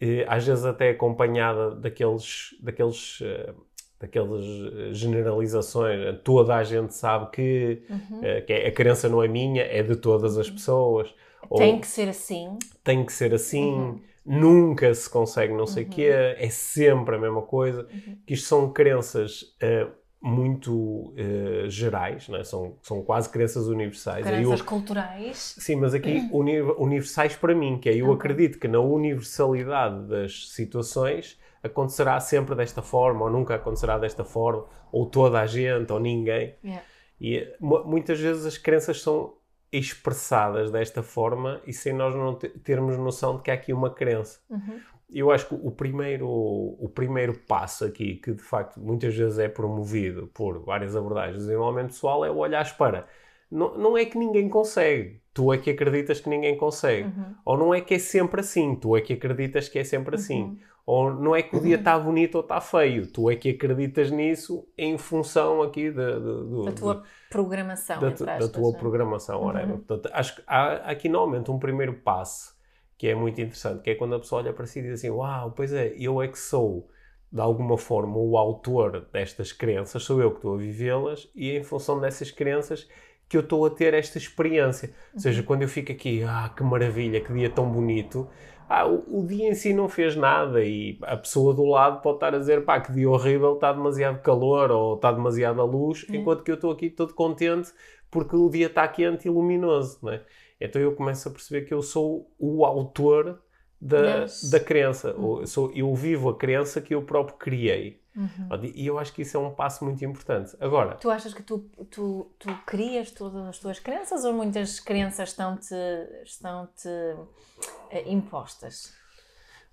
e, 0.00 0.24
às 0.28 0.44
vezes 0.44 0.64
até 0.64 0.90
acompanhada 0.90 1.70
daqueles, 1.76 2.56
daqueles, 2.60 3.20
uh, 3.20 3.54
daquelas 4.00 4.44
eh, 4.44 4.92
generalizações. 4.92 6.18
Toda 6.24 6.56
a 6.56 6.64
gente 6.64 6.92
sabe 6.92 7.30
que, 7.30 7.82
uhum. 7.88 8.18
uh, 8.18 8.44
que 8.44 8.52
a 8.52 8.72
crença 8.72 9.08
não 9.08 9.22
é 9.22 9.28
minha, 9.28 9.62
é 9.62 9.82
de 9.84 9.94
todas 9.94 10.36
as 10.36 10.48
uhum. 10.48 10.54
pessoas. 10.54 11.14
Tem 11.56 11.74
ou, 11.74 11.80
que 11.80 11.86
ser 11.86 12.08
assim. 12.08 12.58
Tem 12.82 13.04
que 13.04 13.12
ser 13.12 13.32
assim. 13.32 13.72
Uhum 13.72 14.09
nunca 14.30 14.94
se 14.94 15.10
consegue 15.10 15.52
não 15.52 15.66
sei 15.66 15.82
o 15.82 15.86
uhum. 15.86 15.92
quê, 15.92 16.10
é 16.38 16.48
sempre 16.50 17.16
a 17.16 17.18
mesma 17.18 17.42
coisa, 17.42 17.86
uhum. 17.92 18.18
que 18.24 18.34
isto 18.34 18.46
são 18.46 18.72
crenças 18.72 19.42
uh, 19.62 19.90
muito 20.22 20.72
uh, 20.72 21.68
gerais, 21.68 22.28
é? 22.28 22.44
são, 22.44 22.76
são 22.82 23.02
quase 23.02 23.28
crenças 23.28 23.66
universais. 23.66 24.24
Crenças 24.24 24.60
eu, 24.60 24.66
culturais. 24.66 25.56
Sim, 25.58 25.76
mas 25.76 25.94
aqui 25.94 26.28
uni 26.32 26.60
universais 26.60 27.34
para 27.34 27.54
mim, 27.54 27.78
que 27.78 27.88
é 27.88 27.96
eu 27.96 28.06
okay. 28.06 28.14
acredito 28.16 28.58
que 28.58 28.68
na 28.68 28.78
universalidade 28.78 30.06
das 30.06 30.50
situações 30.50 31.38
acontecerá 31.62 32.20
sempre 32.20 32.54
desta 32.54 32.82
forma, 32.82 33.24
ou 33.24 33.30
nunca 33.30 33.54
acontecerá 33.54 33.98
desta 33.98 34.24
forma, 34.24 34.64
ou 34.92 35.06
toda 35.06 35.40
a 35.40 35.46
gente, 35.46 35.92
ou 35.92 35.98
ninguém. 35.98 36.54
Yeah. 36.62 36.84
E 37.20 37.52
muitas 37.60 38.18
vezes 38.18 38.46
as 38.46 38.56
crenças 38.56 39.02
são 39.02 39.34
expressadas 39.72 40.70
desta 40.70 41.02
forma 41.02 41.60
e 41.66 41.72
sem 41.72 41.92
nós 41.92 42.14
não 42.14 42.34
termos 42.34 42.96
noção 42.96 43.36
de 43.36 43.42
que 43.42 43.50
há 43.50 43.54
aqui 43.54 43.72
uma 43.72 43.90
crença. 43.90 44.40
Uhum. 44.50 44.80
Eu 45.12 45.30
acho 45.30 45.48
que 45.48 45.54
o 45.54 45.70
primeiro, 45.70 46.28
o 46.28 46.90
primeiro 46.94 47.36
passo 47.36 47.84
aqui, 47.84 48.16
que 48.16 48.32
de 48.32 48.42
facto 48.42 48.78
muitas 48.80 49.14
vezes 49.14 49.38
é 49.38 49.48
promovido 49.48 50.28
por 50.28 50.60
várias 50.60 50.94
abordagens 50.94 51.38
de 51.38 51.46
desenvolvimento 51.46 51.88
pessoal, 51.88 52.24
é 52.24 52.30
o 52.30 52.36
olhar 52.36 52.76
para. 52.76 53.06
Não, 53.50 53.76
não 53.76 53.98
é 53.98 54.04
que 54.04 54.16
ninguém 54.16 54.48
consegue, 54.48 55.20
tu 55.34 55.52
é 55.52 55.58
que 55.58 55.70
acreditas 55.70 56.20
que 56.20 56.28
ninguém 56.28 56.56
consegue. 56.56 57.08
Uhum. 57.08 57.34
Ou 57.44 57.56
não 57.56 57.74
é 57.74 57.80
que 57.80 57.94
é 57.94 57.98
sempre 57.98 58.40
assim, 58.40 58.76
tu 58.76 58.96
é 58.96 59.00
que 59.00 59.12
acreditas 59.12 59.68
que 59.68 59.78
é 59.78 59.84
sempre 59.84 60.14
assim. 60.14 60.58
Uhum. 60.90 60.96
Ou 60.96 61.14
não 61.14 61.36
é 61.36 61.42
que 61.42 61.56
o 61.56 61.60
dia 61.60 61.76
está 61.76 61.98
bonito 61.98 62.34
ou 62.36 62.40
está 62.40 62.60
feio, 62.60 63.06
tu 63.06 63.30
é 63.30 63.36
que 63.36 63.50
acreditas 63.50 64.10
nisso 64.10 64.66
em 64.76 64.98
função 64.98 65.62
aqui 65.62 65.90
de, 65.90 65.94
de, 65.94 66.48
de, 66.48 66.64
da 66.64 66.72
tua 66.72 67.02
programação. 67.30 68.00
Da, 68.00 68.08
aspas, 68.08 68.38
da 68.38 68.48
tua 68.48 68.70
é? 68.70 68.78
programação, 68.78 69.42
uhum. 69.42 69.78
Portanto, 69.78 70.10
acho 70.12 70.36
que 70.36 70.42
há 70.46 70.90
aqui 70.90 71.08
normalmente 71.08 71.50
um 71.50 71.58
primeiro 71.58 71.94
passo 71.94 72.58
que 72.98 73.08
é 73.08 73.14
muito 73.14 73.40
interessante, 73.40 73.82
que 73.82 73.90
é 73.90 73.94
quando 73.94 74.14
a 74.14 74.18
pessoa 74.18 74.42
olha 74.42 74.52
para 74.52 74.66
si 74.66 74.80
e 74.80 74.82
diz 74.82 74.92
assim, 74.92 75.08
uau, 75.08 75.52
pois 75.52 75.72
é, 75.72 75.94
eu 75.96 76.20
é 76.20 76.28
que 76.28 76.38
sou 76.38 76.86
de 77.32 77.40
alguma 77.40 77.78
forma, 77.78 78.16
o 78.16 78.36
autor 78.36 79.06
destas 79.12 79.52
crenças, 79.52 80.02
sou 80.02 80.20
eu 80.20 80.30
que 80.30 80.38
estou 80.38 80.54
a 80.54 80.58
vivê-las, 80.58 81.28
e 81.34 81.56
em 81.56 81.62
função 81.62 82.00
dessas 82.00 82.30
crenças 82.30 82.88
que 83.28 83.36
eu 83.36 83.40
estou 83.42 83.64
a 83.64 83.70
ter 83.70 83.94
esta 83.94 84.18
experiência. 84.18 84.88
Uhum. 84.88 84.94
Ou 85.14 85.20
seja, 85.20 85.42
quando 85.44 85.62
eu 85.62 85.68
fico 85.68 85.92
aqui, 85.92 86.24
ah, 86.24 86.52
que 86.54 86.64
maravilha, 86.64 87.20
que 87.20 87.32
dia 87.32 87.48
tão 87.48 87.70
bonito, 87.70 88.28
ah, 88.72 88.86
o, 88.86 89.22
o, 89.22 89.26
dia 89.26 89.48
em 89.48 89.54
si 89.54 89.74
não 89.74 89.88
fez 89.88 90.14
nada 90.14 90.62
e 90.62 90.96
a 91.02 91.16
pessoa 91.16 91.52
do 91.52 91.64
lado 91.64 92.00
pode 92.00 92.18
estar 92.18 92.32
a 92.32 92.38
dizer, 92.38 92.64
pá, 92.64 92.78
que 92.80 92.92
dia 92.92 93.10
horrível, 93.10 93.54
está 93.54 93.72
demasiado 93.72 94.22
calor 94.22 94.70
ou 94.70 94.94
está 94.94 95.10
demasiada 95.10 95.64
luz, 95.64 96.04
uhum. 96.04 96.14
enquanto 96.14 96.44
que 96.44 96.52
eu 96.52 96.54
estou 96.54 96.70
aqui 96.70 96.88
todo 96.88 97.12
contente 97.12 97.72
porque 98.08 98.36
o 98.36 98.48
dia 98.48 98.68
está 98.68 98.86
quente 98.86 99.26
e 99.26 99.30
luminoso, 99.30 99.98
não 100.00 100.12
é? 100.12 100.22
Então 100.60 100.80
eu 100.80 100.94
começo 100.94 101.28
a 101.28 101.32
perceber 101.32 101.62
que 101.62 101.74
eu 101.74 101.82
sou 101.82 102.30
o 102.38 102.64
autor 102.64 103.42
da, 103.80 104.26
da 104.50 104.60
crença. 104.60 105.14
Uhum. 105.14 105.40
Eu, 105.40 105.46
sou, 105.48 105.72
eu 105.74 105.92
vivo 105.92 106.28
a 106.28 106.36
crença 106.36 106.80
que 106.80 106.94
eu 106.94 107.02
próprio 107.02 107.38
criei. 107.38 108.00
Uhum. 108.14 108.72
E 108.74 108.86
eu 108.86 108.98
acho 108.98 109.12
que 109.12 109.22
isso 109.22 109.36
é 109.36 109.40
um 109.40 109.50
passo 109.50 109.84
muito 109.84 110.04
importante. 110.04 110.56
Agora... 110.60 110.96
Tu 110.96 111.10
achas 111.10 111.32
que 111.32 111.42
tu, 111.42 111.60
tu, 111.90 112.30
tu 112.38 112.54
crias 112.66 113.10
todas 113.10 113.46
as 113.46 113.58
tuas 113.58 113.78
crenças 113.78 114.24
ou 114.24 114.32
muitas 114.32 114.80
crenças 114.80 115.30
estão-te 115.30 115.74
estão 116.24 116.66
-te, 116.66 116.88
uh, 116.88 117.28
impostas? 118.06 118.92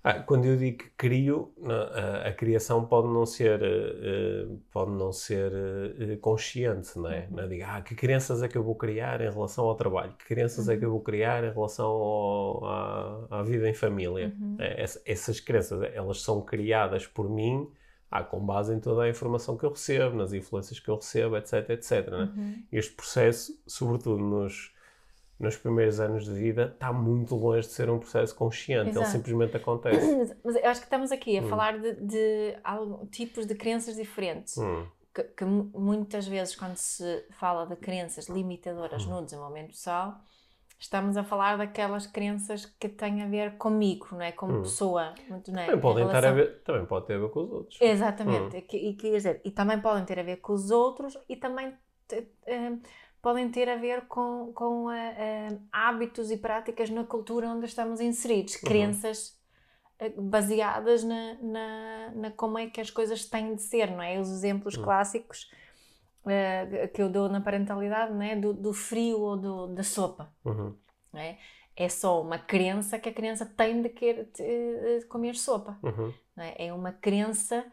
Ah, 0.02 0.20
quando 0.20 0.44
eu 0.44 0.56
digo 0.56 0.78
que 0.78 0.90
crio, 0.96 1.52
a, 1.64 2.28
a, 2.28 2.32
criação 2.32 2.86
pode 2.86 3.08
não 3.08 3.26
ser, 3.26 3.60
uh, 3.60 4.56
pode 4.70 4.92
não 4.92 5.12
ser 5.12 5.52
consciente, 6.20 6.96
não 6.96 7.10
é? 7.10 7.26
Uhum. 7.28 7.36
Não 7.36 7.42
é? 7.42 7.48
Digo, 7.48 7.64
ah, 7.66 7.82
que 7.82 7.94
crenças 7.96 8.42
é 8.42 8.48
que 8.48 8.56
eu 8.56 8.62
vou 8.62 8.76
criar 8.76 9.20
em 9.20 9.30
relação 9.30 9.64
ao 9.64 9.74
trabalho? 9.74 10.14
Que 10.16 10.24
crenças 10.26 10.68
uhum. 10.68 10.74
é 10.74 10.76
que 10.76 10.84
eu 10.84 10.90
vou 10.90 11.00
criar 11.00 11.42
em 11.42 11.52
relação 11.52 11.90
ao, 11.90 12.64
à, 12.64 13.26
à, 13.30 13.42
vida 13.42 13.68
em 13.68 13.74
família? 13.74 14.32
Uhum. 14.40 14.56
É, 14.60 14.82
essa, 14.82 15.02
essas 15.04 15.40
crenças, 15.40 15.82
elas 15.92 16.22
são 16.22 16.42
criadas 16.42 17.04
por 17.06 17.28
mim 17.28 17.68
ah, 18.10 18.22
com 18.22 18.38
base 18.38 18.72
em 18.72 18.80
toda 18.80 19.02
a 19.02 19.08
informação 19.08 19.56
que 19.56 19.64
eu 19.64 19.70
recebo, 19.70 20.16
nas 20.16 20.32
influências 20.32 20.78
que 20.80 20.88
eu 20.88 20.94
recebo, 20.94 21.36
etc, 21.36 21.70
etc. 21.70 22.08
Né? 22.08 22.32
Uhum. 22.36 22.62
Este 22.72 22.94
processo, 22.94 23.60
sobretudo 23.66 24.22
nos 24.22 24.72
nos 25.38 25.56
primeiros 25.56 26.00
anos 26.00 26.24
de 26.24 26.32
vida 26.32 26.72
está 26.74 26.92
muito 26.92 27.34
longe 27.36 27.68
de 27.68 27.72
ser 27.72 27.88
um 27.88 27.98
processo 27.98 28.34
consciente, 28.34 28.90
Exato. 28.90 29.06
ele 29.06 29.12
simplesmente 29.12 29.56
acontece. 29.56 30.36
Mas 30.44 30.56
eu 30.56 30.68
acho 30.68 30.80
que 30.80 30.86
estamos 30.86 31.12
aqui 31.12 31.38
a 31.38 31.42
hum. 31.42 31.48
falar 31.48 31.78
de, 31.78 31.94
de 31.94 32.56
tipos 33.10 33.46
de 33.46 33.54
crenças 33.54 33.96
diferentes. 33.96 34.58
Hum. 34.58 34.86
Que, 35.14 35.22
que, 35.22 35.44
muitas 35.44 36.26
vezes, 36.26 36.54
quando 36.54 36.76
se 36.76 37.24
fala 37.38 37.66
de 37.66 37.76
crenças 37.76 38.28
limitadoras 38.28 39.06
hum. 39.06 39.10
no 39.10 39.24
desenvolvimento 39.24 39.68
pessoal, 39.68 40.20
estamos 40.78 41.16
a 41.16 41.24
falar 41.24 41.56
daquelas 41.56 42.06
crenças 42.06 42.66
que 42.66 42.88
têm 42.88 43.22
a 43.22 43.26
ver 43.26 43.56
comigo, 43.56 44.08
não 44.12 44.22
é? 44.22 44.32
Como 44.32 44.58
hum. 44.58 44.62
pessoa. 44.62 45.14
Não 45.28 45.36
é? 45.36 45.40
Também, 45.40 45.80
podem 45.80 46.06
relação... 46.06 46.20
ter 46.20 46.26
a 46.26 46.32
ver, 46.32 46.62
também 46.62 46.84
pode 46.84 47.06
ter 47.06 47.14
a 47.14 47.18
ver 47.18 47.30
com 47.30 47.40
os 47.40 47.50
outros. 47.50 47.78
Exatamente. 47.80 48.56
Hum. 48.56 48.62
E, 48.72 48.90
e, 48.90 48.94
quer 48.94 49.10
dizer, 49.12 49.40
e 49.44 49.50
também 49.52 49.80
podem 49.80 50.04
ter 50.04 50.18
a 50.18 50.22
ver 50.24 50.36
com 50.38 50.52
os 50.52 50.70
outros 50.72 51.16
e 51.28 51.36
também. 51.36 51.72
Uh, 52.10 52.80
podem 53.20 53.50
ter 53.50 53.68
a 53.68 53.76
ver 53.76 54.06
com, 54.06 54.52
com 54.54 54.86
uh, 54.86 54.90
uh, 54.90 55.62
hábitos 55.72 56.30
e 56.30 56.36
práticas 56.36 56.90
na 56.90 57.04
cultura 57.04 57.48
onde 57.48 57.66
estamos 57.66 58.00
inseridos, 58.00 58.54
uhum. 58.54 58.60
crenças 58.68 59.38
uh, 60.00 60.22
baseadas 60.22 61.04
na, 61.04 61.34
na, 61.34 62.10
na, 62.14 62.30
como 62.32 62.58
é 62.58 62.68
que 62.68 62.80
as 62.80 62.90
coisas 62.90 63.24
têm 63.24 63.54
de 63.54 63.62
ser, 63.62 63.90
não 63.90 64.02
é? 64.02 64.18
Os 64.18 64.30
exemplos 64.30 64.76
uhum. 64.76 64.84
clássicos 64.84 65.50
que 66.92 67.00
eu 67.00 67.08
dou 67.08 67.26
na 67.26 67.40
parentalidade, 67.40 68.12
não 68.12 68.20
é? 68.20 68.36
Do, 68.36 68.52
do 68.52 68.74
frio 68.74 69.18
ou 69.18 69.36
do, 69.36 69.66
da 69.68 69.82
sopa, 69.82 70.30
uhum. 70.44 70.76
não 71.10 71.20
é? 71.20 71.38
É 71.74 71.88
só 71.88 72.20
uma 72.20 72.38
crença 72.38 72.98
que 72.98 73.08
a 73.08 73.14
criança 73.14 73.46
tem 73.46 73.80
de 73.80 73.88
querer 73.88 74.30
de, 74.34 75.06
comer 75.06 75.36
sopa, 75.36 75.78
uhum. 75.82 76.12
não 76.36 76.44
é? 76.44 76.54
É 76.58 76.72
uma 76.72 76.92
crença 76.92 77.64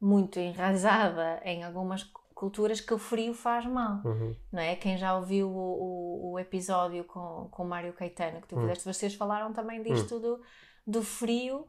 muito 0.00 0.38
enraizada 0.38 1.40
em 1.44 1.64
algumas 1.64 2.04
culturas 2.34 2.80
que 2.80 2.92
o 2.92 2.98
frio 2.98 3.32
faz 3.32 3.64
mal, 3.64 4.02
uhum. 4.04 4.34
não 4.52 4.60
é? 4.60 4.74
Quem 4.74 4.98
já 4.98 5.16
ouviu 5.16 5.48
o, 5.48 5.52
o, 5.52 6.32
o, 6.32 6.38
episódio 6.38 7.04
com, 7.04 7.48
com 7.50 7.62
o 7.62 7.66
Mário 7.66 7.92
Caetano 7.92 8.40
que 8.40 8.48
tu 8.48 8.56
uhum. 8.56 8.62
fizeste, 8.62 8.84
vocês 8.84 9.14
falaram 9.14 9.52
também 9.52 9.82
disto 9.82 10.16
uhum. 10.16 10.20
do, 10.20 10.40
do 10.84 11.02
frio 11.02 11.68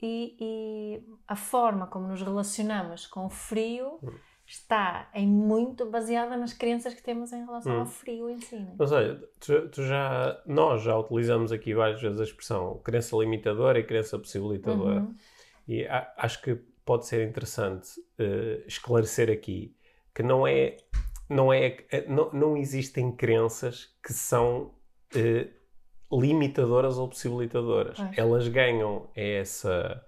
e, 0.00 0.36
e, 0.40 1.02
a 1.26 1.34
forma 1.34 1.88
como 1.88 2.06
nos 2.06 2.22
relacionamos 2.22 3.08
com 3.08 3.26
o 3.26 3.30
frio 3.30 3.98
uhum. 4.00 4.14
está 4.46 5.10
em 5.12 5.26
muito 5.26 5.84
baseada 5.90 6.36
nas 6.36 6.52
crenças 6.52 6.94
que 6.94 7.02
temos 7.02 7.32
em 7.32 7.44
relação 7.44 7.72
ao 7.72 7.78
uhum. 7.80 7.86
frio 7.86 8.30
em 8.30 8.40
si. 8.40 8.54
Né? 8.54 8.76
Mas 8.78 8.92
olha, 8.92 9.20
tu, 9.40 9.68
tu, 9.68 9.82
já, 9.82 10.40
nós 10.46 10.82
já 10.82 10.96
utilizamos 10.96 11.50
aqui 11.50 11.74
várias 11.74 12.00
vezes 12.00 12.20
a 12.20 12.24
expressão 12.24 12.78
crença 12.84 13.16
limitadora 13.16 13.80
e 13.80 13.84
crença 13.84 14.16
possibilitadora. 14.16 15.00
Uhum. 15.00 15.14
E 15.66 15.84
a, 15.86 16.14
acho 16.18 16.40
que 16.40 16.54
pode 16.84 17.04
ser 17.04 17.28
interessante 17.28 18.00
uh, 18.00 18.64
esclarecer 18.66 19.28
aqui 19.28 19.76
que 20.18 20.22
não 20.24 20.44
é 20.44 20.76
não 21.30 21.52
é 21.52 21.76
não, 22.08 22.28
não 22.32 22.56
existem 22.56 23.12
crenças 23.12 23.88
que 24.04 24.12
são 24.12 24.72
eh, 25.14 25.46
limitadoras 26.10 26.98
ou 26.98 27.06
possibilitadoras. 27.06 27.98
Elas 28.16 28.48
ganham 28.48 29.08
essa 29.14 30.04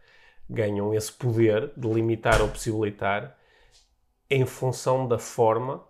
ganham 0.49 0.93
esse 0.93 1.13
poder 1.13 1.71
de 1.77 1.89
limitar 1.89 2.43
ou 2.43 2.49
possibilitar 2.49 3.39
em 4.29 4.45
função 4.45 5.07
da 5.07 5.17
forma 5.17 5.81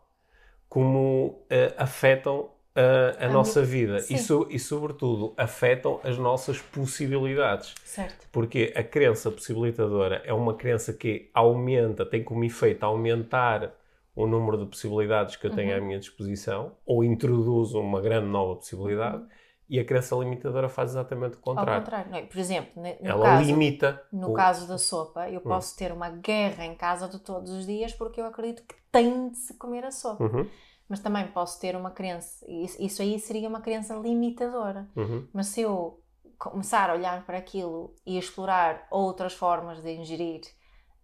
como 0.68 1.46
uh, 1.50 1.74
afetam 1.78 2.40
uh, 2.40 3.18
a, 3.18 3.24
a 3.24 3.28
nossa 3.30 3.62
vida 3.62 4.04
e, 4.10 4.18
so, 4.18 4.46
e, 4.50 4.58
sobretudo, 4.58 5.32
afetam 5.34 5.98
as 6.04 6.18
nossas 6.18 6.58
possibilidades. 6.58 7.74
Certo. 7.84 8.28
Porque 8.30 8.70
a 8.76 8.82
crença 8.82 9.30
possibilitadora 9.30 10.22
é 10.26 10.32
uma 10.34 10.54
crença 10.54 10.92
que 10.92 11.30
aumenta, 11.32 12.04
tem 12.04 12.22
como 12.22 12.44
efeito 12.44 12.84
aumentar 12.84 13.79
o 14.14 14.26
número 14.26 14.58
de 14.58 14.66
possibilidades 14.66 15.36
que 15.36 15.46
eu 15.46 15.54
tenho 15.54 15.70
uhum. 15.70 15.78
à 15.78 15.80
minha 15.80 15.98
disposição, 15.98 16.76
ou 16.84 17.04
introduzo 17.04 17.80
uma 17.80 18.00
grande 18.00 18.26
nova 18.26 18.56
possibilidade, 18.56 19.22
uhum. 19.22 19.28
e 19.68 19.78
a 19.78 19.84
crença 19.84 20.16
limitadora 20.16 20.68
faz 20.68 20.90
exatamente 20.90 21.36
o 21.36 21.40
contrário. 21.40 21.74
Ao 21.74 21.80
contrário, 21.80 22.14
é? 22.14 22.22
por 22.22 22.38
exemplo, 22.38 22.82
no 22.82 22.88
ela 23.00 23.24
caso, 23.24 23.44
limita. 23.44 24.02
No 24.12 24.30
o... 24.30 24.34
caso 24.34 24.66
da 24.66 24.78
sopa, 24.78 25.30
eu 25.30 25.40
hum. 25.40 25.44
posso 25.44 25.76
ter 25.76 25.92
uma 25.92 26.10
guerra 26.10 26.64
em 26.64 26.74
casa 26.74 27.08
de 27.08 27.18
todos 27.20 27.52
os 27.52 27.66
dias 27.66 27.92
porque 27.92 28.20
eu 28.20 28.26
acredito 28.26 28.64
que 28.64 28.74
tem 28.90 29.30
de 29.30 29.36
se 29.36 29.54
comer 29.54 29.84
a 29.84 29.90
sopa. 29.90 30.24
Uhum. 30.24 30.46
Mas 30.88 30.98
também 30.98 31.24
posso 31.28 31.60
ter 31.60 31.76
uma 31.76 31.92
crença, 31.92 32.44
isso 32.48 33.00
aí 33.00 33.16
seria 33.20 33.48
uma 33.48 33.60
crença 33.60 33.94
limitadora. 33.94 34.88
Uhum. 34.96 35.28
Mas 35.32 35.46
se 35.46 35.60
eu 35.60 36.02
começar 36.36 36.90
a 36.90 36.94
olhar 36.94 37.24
para 37.24 37.38
aquilo 37.38 37.94
e 38.04 38.18
explorar 38.18 38.88
outras 38.90 39.32
formas 39.32 39.80
de 39.80 39.92
ingerir 39.92 40.40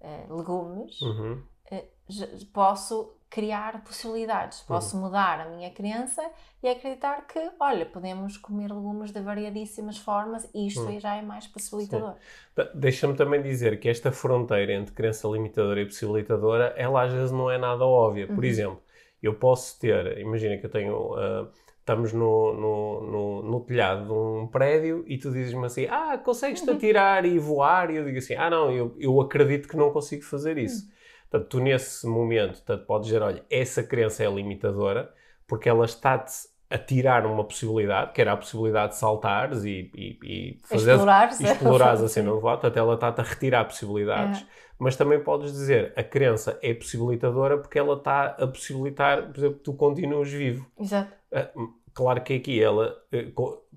uh, 0.00 0.34
legumes, 0.34 1.00
uhum 1.02 1.40
posso 2.52 3.16
criar 3.28 3.82
possibilidades, 3.84 4.60
posso 4.60 4.96
uhum. 4.96 5.04
mudar 5.04 5.40
a 5.40 5.48
minha 5.50 5.70
crença 5.70 6.22
e 6.62 6.68
acreditar 6.68 7.26
que, 7.26 7.38
olha, 7.58 7.84
podemos 7.84 8.36
comer 8.36 8.72
legumes 8.72 9.10
de 9.10 9.20
variadíssimas 9.20 9.98
formas 9.98 10.48
e 10.54 10.68
isto 10.68 10.82
uhum. 10.82 11.00
já 11.00 11.16
é 11.16 11.22
mais 11.22 11.46
possibilitador. 11.46 12.14
Deixa-me 12.74 13.14
também 13.14 13.42
dizer 13.42 13.78
que 13.80 13.88
esta 13.88 14.12
fronteira 14.12 14.72
entre 14.72 14.94
crença 14.94 15.28
limitadora 15.28 15.80
e 15.80 15.84
possibilitadora, 15.84 16.72
ela 16.76 17.02
às 17.02 17.12
vezes 17.12 17.32
não 17.32 17.50
é 17.50 17.58
nada 17.58 17.84
óbvia. 17.84 18.26
Por 18.26 18.38
uhum. 18.38 18.44
exemplo, 18.44 18.82
eu 19.22 19.34
posso 19.34 19.78
ter, 19.80 20.18
imagina 20.18 20.56
que 20.56 20.66
eu 20.66 20.70
tenho... 20.70 21.12
Uh, 21.12 21.48
estamos 21.80 22.12
no, 22.12 22.52
no, 22.52 23.00
no, 23.00 23.42
no, 23.42 23.60
telhado 23.60 24.06
de 24.06 24.12
um 24.12 24.48
prédio 24.48 25.04
e 25.06 25.16
tu 25.18 25.30
dizes-me 25.30 25.66
assim, 25.66 25.86
ah, 25.88 26.18
consegues-te 26.18 26.68
atirar 26.68 27.24
e 27.24 27.38
voar? 27.38 27.92
E 27.92 27.96
eu 27.96 28.04
digo 28.04 28.18
assim, 28.18 28.34
ah 28.34 28.50
não, 28.50 28.72
eu, 28.72 28.96
eu 28.98 29.20
acredito 29.20 29.68
que 29.68 29.76
não 29.76 29.92
consigo 29.92 30.24
fazer 30.24 30.58
isso. 30.58 30.84
Uhum. 30.84 30.95
Portanto, 31.30 31.48
tu 31.48 31.60
nesse 31.60 32.06
momento 32.06 32.54
portanto, 32.54 32.86
podes 32.86 33.06
dizer, 33.06 33.22
olha, 33.22 33.44
essa 33.50 33.82
crença 33.82 34.22
é 34.22 34.30
limitadora 34.30 35.12
porque 35.46 35.68
ela 35.68 35.84
está-te 35.84 36.48
a 36.68 36.78
tirar 36.78 37.24
uma 37.26 37.44
possibilidade, 37.44 38.12
que 38.12 38.20
era 38.20 38.32
a 38.32 38.36
possibilidade 38.36 38.92
de 38.92 38.98
saltares 38.98 39.64
e, 39.64 39.90
e, 39.94 40.18
e 40.22 40.58
fazer 40.64 40.92
explorares, 40.92 41.40
explorares 41.40 42.02
a 42.02 42.08
cena 42.08 42.32
lado, 42.32 42.42
portanto 42.42 42.76
ela 42.76 42.94
está-te 42.94 43.20
a 43.20 43.24
retirar 43.24 43.64
possibilidades, 43.64 44.42
é. 44.42 44.46
mas 44.78 44.96
também 44.96 45.22
podes 45.22 45.52
dizer 45.52 45.92
a 45.96 46.02
crença 46.02 46.58
é 46.60 46.74
possibilitadora 46.74 47.58
porque 47.58 47.78
ela 47.78 47.94
está 47.94 48.26
a 48.26 48.46
possibilitar, 48.48 49.28
por 49.28 49.38
exemplo, 49.38 49.58
que 49.58 49.62
tu 49.62 49.74
continues 49.74 50.32
vivo. 50.32 50.66
Exato. 50.78 51.12
Ah, 51.32 51.50
claro 51.94 52.20
que 52.22 52.34
aqui 52.34 52.60
ela 52.60 52.96
eh, 53.12 53.28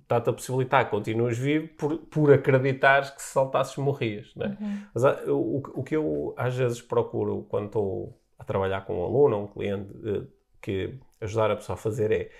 está-te 0.09 0.31
a 0.31 0.33
possibilitar 0.33 0.85
que 0.85 0.91
continuas 0.91 1.37
vivo 1.37 1.67
por, 1.77 1.97
por 1.97 2.33
acreditares 2.33 3.11
que 3.11 3.21
se 3.21 3.31
saltasses 3.31 3.77
morrias. 3.77 4.33
Né? 4.35 4.57
Uhum. 4.59 4.81
Mas 4.91 5.05
ah, 5.05 5.23
o, 5.27 5.61
o 5.75 5.83
que 5.83 5.95
eu 5.95 6.33
às 6.35 6.55
vezes 6.55 6.81
procuro 6.81 7.45
quando 7.47 7.67
estou 7.67 8.19
a 8.39 8.43
trabalhar 8.43 8.81
com 8.81 8.99
um 8.99 9.03
aluno 9.03 9.37
ou 9.37 9.43
um 9.43 9.47
cliente 9.47 9.91
uh, 9.97 10.27
que 10.59 10.95
ajudar 11.21 11.51
a 11.51 11.55
pessoa 11.55 11.75
a 11.75 11.77
fazer 11.77 12.11
é 12.11 12.31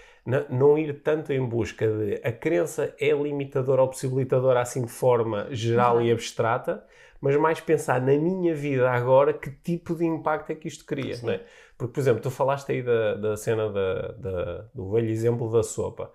não 0.50 0.78
ir 0.78 1.02
tanto 1.02 1.32
em 1.32 1.44
busca 1.44 1.88
de 1.88 2.22
a 2.24 2.32
crença 2.32 2.94
é 3.00 3.12
limitadora 3.12 3.82
ou 3.82 3.88
possibilitadora 3.88 4.62
assim 4.62 4.86
de 4.86 4.92
forma 4.92 5.48
geral 5.52 5.98
uhum. 5.98 6.02
e 6.04 6.12
abstrata, 6.12 6.84
mas 7.22 7.36
mais 7.36 7.60
pensar 7.60 8.02
na 8.02 8.14
minha 8.14 8.54
vida 8.54 8.90
agora 8.90 9.34
que 9.34 9.50
tipo 9.50 9.96
de 9.96 10.06
impacto 10.06 10.52
é 10.52 10.56
que 10.56 10.68
isto 10.68 10.86
cria. 10.86 11.18
Né? 11.24 11.42
Porque, 11.78 11.94
por 11.94 12.00
exemplo, 12.00 12.22
tu 12.22 12.30
falaste 12.30 12.72
aí 12.72 12.84
da, 12.84 13.16
da 13.16 13.38
cena 13.38 13.72
da, 13.72 14.12
da, 14.14 14.66
do 14.74 14.92
velho 14.92 15.10
exemplo 15.10 15.52
da 15.52 15.64
sopa. 15.64 16.12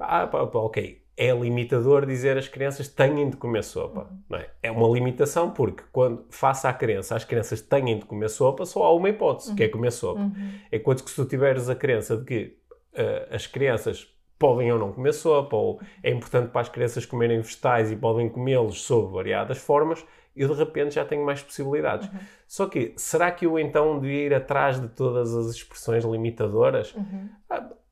Ah, 0.00 0.28
ok, 0.32 1.02
é 1.16 1.32
limitador 1.32 2.06
dizer 2.06 2.38
as 2.38 2.48
crianças 2.48 2.88
têm 2.88 3.28
de 3.28 3.36
comer 3.36 3.62
sopa. 3.62 4.08
Uhum. 4.10 4.18
Não 4.30 4.38
é? 4.38 4.50
é 4.62 4.70
uma 4.70 4.88
limitação 4.88 5.50
porque, 5.50 5.84
quando 5.92 6.24
faça 6.30 6.68
a 6.68 6.72
crença, 6.72 7.14
as 7.14 7.24
crianças 7.24 7.60
têm 7.60 7.98
de 7.98 8.06
comer 8.06 8.30
sopa, 8.30 8.64
só 8.64 8.84
há 8.84 8.94
uma 8.94 9.10
hipótese, 9.10 9.50
uhum. 9.50 9.56
que 9.56 9.64
é 9.64 9.68
comer 9.68 9.92
sopa. 9.92 10.20
Uhum. 10.20 10.52
Enquanto 10.72 11.04
que 11.04 11.10
se 11.10 11.16
tu 11.16 11.26
tiveres 11.26 11.68
a 11.68 11.74
crença 11.74 12.16
de 12.16 12.24
que 12.24 12.56
uh, 12.94 13.34
as 13.34 13.46
crianças 13.46 14.08
podem 14.38 14.72
ou 14.72 14.78
não 14.78 14.92
comer 14.92 15.12
sopa, 15.12 15.54
ou 15.54 15.78
é 16.02 16.10
importante 16.10 16.50
para 16.50 16.62
as 16.62 16.70
crianças 16.70 17.04
comerem 17.04 17.38
vegetais 17.42 17.92
e 17.92 17.96
podem 17.96 18.26
comê-los 18.26 18.80
sob 18.80 19.12
variadas 19.12 19.58
formas, 19.58 20.02
eu 20.34 20.48
de 20.48 20.54
repente 20.54 20.94
já 20.94 21.04
tenho 21.04 21.22
mais 21.22 21.42
possibilidades. 21.42 22.08
Uhum. 22.08 22.18
Só 22.48 22.66
que, 22.66 22.94
será 22.96 23.30
que 23.30 23.44
eu 23.44 23.58
então 23.58 24.00
devia 24.00 24.26
ir 24.26 24.34
atrás 24.34 24.80
de 24.80 24.88
todas 24.88 25.34
as 25.34 25.54
expressões 25.54 26.02
limitadoras? 26.02 26.94
Uhum. 26.94 27.28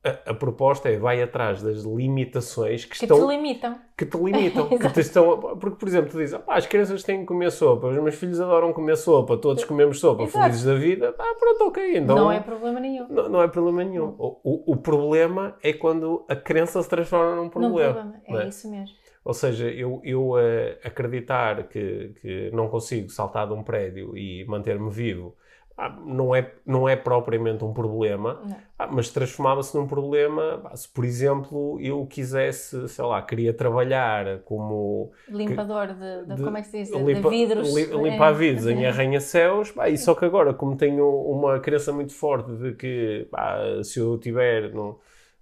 A, 0.01 0.31
a, 0.31 0.33
proposta 0.33 0.87
é 0.87 0.97
vai 0.97 1.21
atrás 1.21 1.61
das 1.61 1.83
limitações 1.83 2.85
que, 2.85 2.91
que 2.91 3.03
estão. 3.03 3.17
Que 3.17 3.25
te 3.25 3.29
limitam. 3.29 3.79
Que 3.97 4.05
te 4.05 4.17
limitam. 4.17 4.69
que 4.79 4.89
te 4.93 5.01
estão, 5.01 5.57
porque, 5.59 5.75
por 5.77 5.89
exemplo, 5.89 6.09
tu 6.09 6.17
dizes, 6.17 6.35
ah, 6.35 6.43
as 6.47 6.65
crianças 6.65 7.03
têm 7.03 7.19
que 7.19 7.25
comer 7.25 7.51
sopa, 7.51 7.87
os 7.87 8.01
meus 8.01 8.15
filhos 8.15 8.39
adoram 8.39 8.71
comer 8.71 8.95
sopa, 8.95 9.35
todos 9.35 9.65
comemos 9.65 9.99
sopa, 9.99 10.23
Exato. 10.23 10.45
felizes 10.45 10.63
da 10.63 10.75
vida. 10.75 11.13
Ah, 11.19 11.35
pronto, 11.37 11.67
ok. 11.67 11.97
Então, 11.97 12.15
não 12.15 12.31
é 12.31 12.39
problema 12.39 12.79
nenhum. 12.79 13.07
Não, 13.09 13.27
não 13.27 13.41
é 13.43 13.47
problema 13.49 13.83
nenhum. 13.83 14.15
O, 14.17 14.39
o, 14.41 14.73
o, 14.73 14.77
problema 14.77 15.57
é 15.61 15.73
quando 15.73 16.25
a 16.29 16.35
crença 16.35 16.81
se 16.81 16.87
transforma 16.87 17.35
num 17.35 17.49
problema. 17.49 17.93
problema. 17.93 18.41
É, 18.41 18.45
é, 18.45 18.47
isso 18.47 18.71
mesmo. 18.71 18.95
Ou 19.25 19.33
seja, 19.33 19.69
eu, 19.69 20.01
eu 20.05 20.29
uh, 20.31 20.39
acreditar 20.81 21.67
que, 21.67 22.15
que 22.21 22.51
não 22.53 22.69
consigo 22.69 23.09
saltar 23.09 23.47
de 23.47 23.53
um 23.53 23.63
prédio 23.63 24.17
e 24.17 24.45
manter-me 24.45 24.89
vivo 24.89 25.35
ah, 25.81 25.97
não, 26.05 26.35
é, 26.35 26.51
não 26.65 26.89
é 26.89 26.95
propriamente 26.97 27.63
um 27.63 27.73
problema, 27.73 28.41
ah, 28.77 28.87
mas 28.91 29.09
transformava-se 29.09 29.77
num 29.77 29.87
problema 29.87 30.61
se, 30.75 30.89
por 30.89 31.05
exemplo, 31.05 31.79
eu 31.79 32.05
quisesse, 32.05 32.89
sei 32.89 33.05
lá, 33.05 33.21
queria 33.21 33.53
trabalhar 33.53 34.39
como... 34.39 35.11
Limpador 35.29 35.87
de, 35.87 36.25
de, 36.25 36.35
de 36.35 36.43
como 36.43 36.57
é 36.57 36.61
que 36.61 36.67
se 36.67 36.79
diz? 36.79 36.91
Limpa, 36.91 37.29
de 37.29 37.29
vidros. 37.29 37.73
Li, 37.73 37.85
limpar 37.85 38.33
é. 38.33 38.35
vidros 38.35 38.67
em 38.67 38.85
arranha-céus, 38.85 39.73
e 39.87 39.97
só 39.97 40.13
que 40.13 40.25
agora, 40.25 40.53
como 40.53 40.75
tenho 40.75 41.09
uma 41.09 41.59
crença 41.61 41.93
muito 41.93 42.13
forte 42.13 42.51
de 42.51 42.73
que 42.73 43.27
se 43.83 43.99
eu 43.99 44.17
tiver... 44.17 44.73
No, 44.73 44.99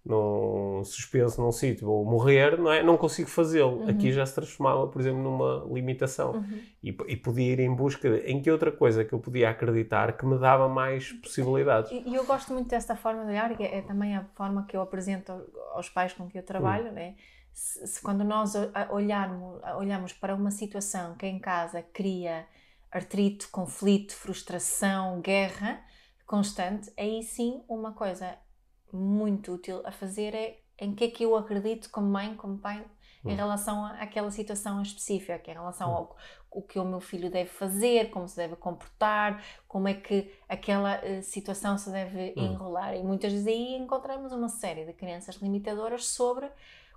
num 0.08 0.84
suspenso 0.86 1.42
num 1.42 1.52
sítio 1.52 1.90
ou 1.90 2.06
morrer, 2.06 2.58
não 2.58 2.72
é? 2.72 2.82
Não 2.82 2.96
consigo 2.96 3.30
fazê-lo. 3.30 3.82
Uhum. 3.82 3.90
Aqui 3.90 4.12
já 4.12 4.26
se 4.26 4.34
transformava, 4.34 4.88
por 4.88 5.02
exemplo, 5.02 5.22
numa 5.22 5.66
limitação. 5.72 6.36
Uhum. 6.36 6.62
E, 6.82 6.90
e, 7.08 7.18
podia 7.18 7.54
ir 7.54 7.60
em 7.60 7.74
busca 7.74 8.10
de 8.10 8.20
em 8.32 8.42
que 8.42 8.50
outra 8.50 8.72
coisa 8.72 9.04
que 9.04 9.14
eu 9.14 9.20
podia 9.20 9.50
acreditar 9.50 10.16
que 10.18 10.26
me 10.26 10.40
dava 10.40 10.70
mais 10.70 11.12
possibilidades. 11.12 11.92
E, 11.92 12.04
e 12.08 12.16
eu 12.16 12.26
gosto 12.26 12.54
muito 12.54 12.70
desta 12.70 12.96
forma 12.96 13.26
de 13.26 13.32
olhar, 13.32 13.56
que 13.56 13.64
é 13.64 13.82
também 13.82 14.16
a 14.16 14.24
forma 14.36 14.66
que 14.66 14.78
eu 14.78 14.82
apresento 14.82 15.34
aos 15.74 15.90
pais 15.90 16.14
com 16.14 16.28
que 16.28 16.40
eu 16.40 16.44
trabalho, 16.44 16.88
uhum. 16.88 16.94
né? 16.94 17.16
Se, 17.52 17.86
se, 17.88 18.02
quando 18.02 18.24
nós 18.24 18.54
olharmos, 18.92 19.60
olhamos 19.78 20.14
para 20.14 20.34
uma 20.36 20.52
situação 20.52 21.16
que 21.16 21.26
em 21.26 21.40
casa 21.40 21.82
cria 21.82 22.46
artrite, 22.92 23.48
conflito, 23.48 24.16
frustração, 24.16 25.20
guerra 25.20 25.84
constante, 26.28 26.92
aí 26.98 27.24
sim 27.24 27.64
uma 27.70 27.94
coisa 27.94 28.38
muito 28.92 29.54
útil 29.54 29.82
a 29.86 29.92
fazer 29.92 30.34
é 30.34 30.60
em 30.80 30.94
que 30.94 31.06
é 31.06 31.08
que 31.10 31.24
eu 31.24 31.36
acredito 31.36 31.90
como 31.90 32.08
mãe, 32.08 32.36
como 32.36 32.58
pai, 32.58 32.86
em 33.26 33.34
hum. 33.34 33.36
relação 33.36 33.86
àquela 33.86 34.30
situação 34.30 34.82
específica, 34.82 35.50
em 35.50 35.54
relação 35.54 35.92
hum. 35.92 35.96
ao 35.96 36.18
o 36.50 36.62
que 36.62 36.80
o 36.80 36.86
meu 36.86 37.00
filho 37.00 37.30
deve 37.30 37.50
fazer, 37.50 38.10
como 38.10 38.28
se 38.28 38.36
deve 38.36 38.56
comportar, 38.56 39.44
como 39.68 39.88
é 39.88 39.94
que 39.94 40.34
aquela 40.50 41.00
uh, 41.00 41.22
situação 41.22 41.78
se 41.78 41.92
deve 41.92 42.34
hum. 42.36 42.46
enrolar. 42.46 42.96
E 42.96 43.04
muitas 43.04 43.32
vezes 43.32 43.48
aí 43.48 43.76
encontramos 43.76 44.32
uma 44.32 44.50
série 44.50 44.86
de 44.86 44.94
crenças 44.94 45.36
limitadoras 45.36 46.08
sobre 46.08 46.50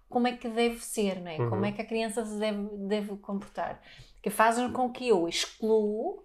como 0.09 0.27
é 0.27 0.37
que 0.37 0.49
deve 0.49 0.79
ser, 0.79 1.21
não 1.21 1.31
é? 1.31 1.39
Uhum. 1.39 1.51
como 1.51 1.65
é 1.65 1.73
que 1.73 1.83
a 1.83 1.87
criança 1.87 2.25
se 2.25 2.39
deve, 2.39 2.69
deve 2.89 3.17
comportar, 3.19 3.81
que 4.23 4.31
fazem 4.31 4.73
com 4.73 4.91
que 4.91 5.09
eu 5.09 5.29
excluo 5.29 6.25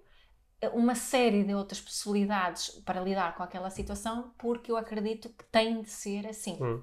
uma 0.70 0.96
série 0.96 1.44
de 1.44 1.54
outras 1.54 1.80
possibilidades 1.80 2.70
para 2.86 3.02
lidar 3.02 3.36
com 3.36 3.44
aquela 3.44 3.70
situação 3.70 4.34
porque 4.38 4.72
eu 4.72 4.78
acredito 4.78 5.30
que 5.30 5.44
tem 5.46 5.82
de 5.82 5.90
ser 5.90 6.28
assim. 6.28 6.58
Hum. 6.62 6.82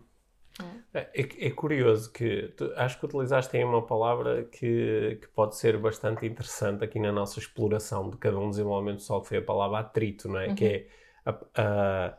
hum. 0.61 0.83
É, 0.93 1.01
é, 1.15 1.47
é, 1.47 1.51
curioso 1.51 2.13
que 2.13 2.53
tu, 2.57 2.73
acho 2.77 2.99
que 2.99 3.07
utilizaste 3.07 3.57
aí 3.57 3.65
uma 3.65 3.85
palavra 3.87 4.45
que, 4.45 5.19
que 5.21 5.29
pode 5.29 5.57
ser 5.57 5.79
bastante 5.79 6.27
interessante 6.27 6.85
aqui 6.85 6.99
na 6.99 7.13
nossa 7.13 7.39
exploração 7.39 8.11
de 8.11 8.17
cada 8.17 8.39
um 8.39 8.51
desenvolvimento 8.51 8.99
pessoal, 8.99 9.23
que 9.23 9.29
foi 9.29 9.39
a 9.39 9.43
palavra 9.43 9.79
atrito, 9.79 10.29
não 10.29 10.39
é? 10.39 10.49
Uhum. 10.49 10.55
Que 10.55 10.65
é 10.65 10.87
a, 11.25 11.31
a, 11.57 12.19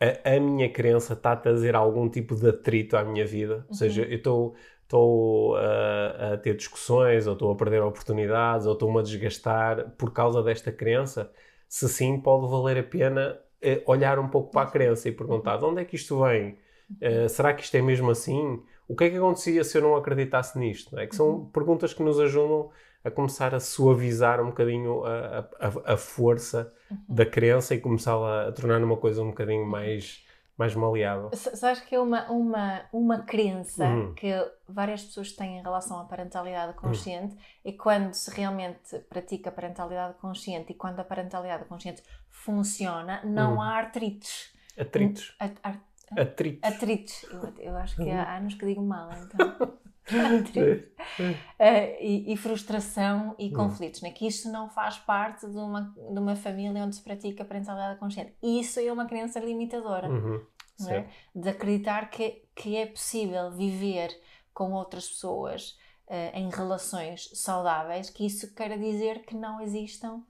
a, 0.00 0.36
a, 0.36 0.40
minha 0.40 0.70
crença 0.70 1.14
está 1.14 1.32
a 1.32 1.36
trazer 1.36 1.74
algum 1.74 2.08
tipo 2.08 2.34
de 2.34 2.48
atrito 2.48 2.96
à 2.96 3.04
minha 3.04 3.26
vida. 3.26 3.56
Uhum. 3.56 3.64
Ou 3.68 3.74
seja, 3.74 4.02
eu 4.02 4.16
estou 4.16 4.54
estou 4.84 5.56
a, 5.56 6.34
a, 6.34 6.36
ter 6.38 6.56
discussões, 6.56 7.26
ou 7.26 7.32
estou 7.32 7.50
a 7.50 7.56
perder 7.56 7.82
oportunidades, 7.82 8.66
ou 8.66 8.74
estou-me 8.74 9.00
a 9.00 9.02
desgastar 9.02 9.90
por 9.98 10.12
causa 10.12 10.42
desta 10.42 10.70
crença, 10.70 11.30
se 11.68 11.88
sim, 11.88 12.20
pode 12.20 12.48
valer 12.48 12.78
a 12.78 12.82
pena 12.82 13.38
eh, 13.60 13.82
olhar 13.86 14.18
um 14.18 14.28
pouco 14.28 14.50
para 14.50 14.68
a 14.68 14.70
crença 14.70 15.08
e 15.08 15.12
perguntar 15.12 15.56
de 15.56 15.64
onde 15.64 15.80
é 15.80 15.84
que 15.84 15.96
isto 15.96 16.22
vem? 16.22 16.58
Uh, 17.00 17.28
será 17.28 17.54
que 17.54 17.64
isto 17.64 17.74
é 17.76 17.82
mesmo 17.82 18.10
assim? 18.10 18.62
O 18.86 18.94
que 18.94 19.04
é 19.04 19.10
que 19.10 19.16
acontecia 19.16 19.64
se 19.64 19.78
eu 19.78 19.82
não 19.82 19.96
acreditasse 19.96 20.58
nisto? 20.58 20.98
É? 20.98 21.06
Que 21.06 21.16
são 21.16 21.28
uhum. 21.28 21.46
perguntas 21.46 21.94
que 21.94 22.02
nos 22.02 22.20
ajudam 22.20 22.70
a 23.02 23.10
começar 23.10 23.54
a 23.54 23.60
suavizar 23.60 24.40
um 24.40 24.46
bocadinho 24.46 25.04
a, 25.04 25.48
a, 25.58 25.94
a 25.94 25.96
força 25.96 26.72
uhum. 26.90 26.98
da 27.08 27.26
crença 27.26 27.74
e 27.74 27.80
começá-la 27.80 28.48
a 28.48 28.52
tornar 28.52 28.82
uma 28.84 28.96
coisa 28.96 29.22
um 29.22 29.28
bocadinho 29.28 29.66
mais 29.66 30.23
mais 30.56 30.74
maleável. 30.74 31.30
Sabes 31.34 31.80
que 31.80 31.94
é 31.94 32.00
uma, 32.00 32.30
uma, 32.30 32.84
uma 32.92 33.22
crença 33.22 33.86
uhum. 33.86 34.14
que 34.14 34.30
várias 34.68 35.02
pessoas 35.02 35.32
têm 35.32 35.58
em 35.58 35.62
relação 35.62 35.98
à 35.98 36.04
parentalidade 36.04 36.74
consciente 36.74 37.34
uhum. 37.34 37.40
e 37.64 37.72
quando 37.72 38.14
se 38.14 38.30
realmente 38.30 38.98
pratica 39.08 39.50
a 39.50 39.52
parentalidade 39.52 40.14
consciente 40.18 40.72
e 40.72 40.74
quando 40.74 41.00
a 41.00 41.04
parentalidade 41.04 41.64
consciente 41.64 42.02
funciona, 42.30 43.20
não 43.24 43.54
uhum. 43.54 43.62
há 43.62 43.76
artrites. 43.76 44.52
Atritos. 44.78 45.36
Ar, 45.38 45.80
Atritos. 46.16 46.72
Atritos. 46.72 47.22
Eu, 47.24 47.52
eu, 47.58 47.76
acho 47.76 47.96
que 47.96 48.10
há 48.10 48.36
anos 48.36 48.54
que 48.54 48.66
digo 48.66 48.82
mal, 48.82 49.10
então. 49.12 49.78
uh, 50.12 51.96
e, 52.00 52.32
e, 52.32 52.36
frustração 52.36 53.34
e 53.38 53.48
hum. 53.48 53.52
conflitos, 53.52 54.02
né? 54.02 54.10
que 54.10 54.26
isto 54.26 54.50
não 54.50 54.68
faz 54.68 54.98
parte 54.98 55.46
de 55.46 55.56
uma, 55.56 55.94
de 55.96 56.18
uma 56.18 56.36
família 56.36 56.84
onde 56.84 56.96
se 56.96 57.02
pratica 57.02 57.42
a 57.42 57.46
parentalidade 57.46 57.98
consciente. 57.98 58.34
Isso 58.42 58.80
é 58.80 58.92
uma 58.92 59.06
crença 59.06 59.40
limitadora, 59.40 60.08
uhum. 60.08 60.44
é? 60.88 61.06
de 61.34 61.48
acreditar 61.48 62.10
que, 62.10 62.44
que 62.54 62.76
é 62.76 62.86
possível 62.86 63.50
viver 63.52 64.10
com 64.52 64.72
outras 64.72 65.08
pessoas 65.08 65.78
uh, 66.06 66.36
em 66.36 66.50
relações 66.50 67.30
saudáveis, 67.34 68.10
que 68.10 68.26
isso 68.26 68.54
quer 68.54 68.78
dizer 68.78 69.24
que 69.24 69.34
não 69.34 69.60
existam 69.60 70.22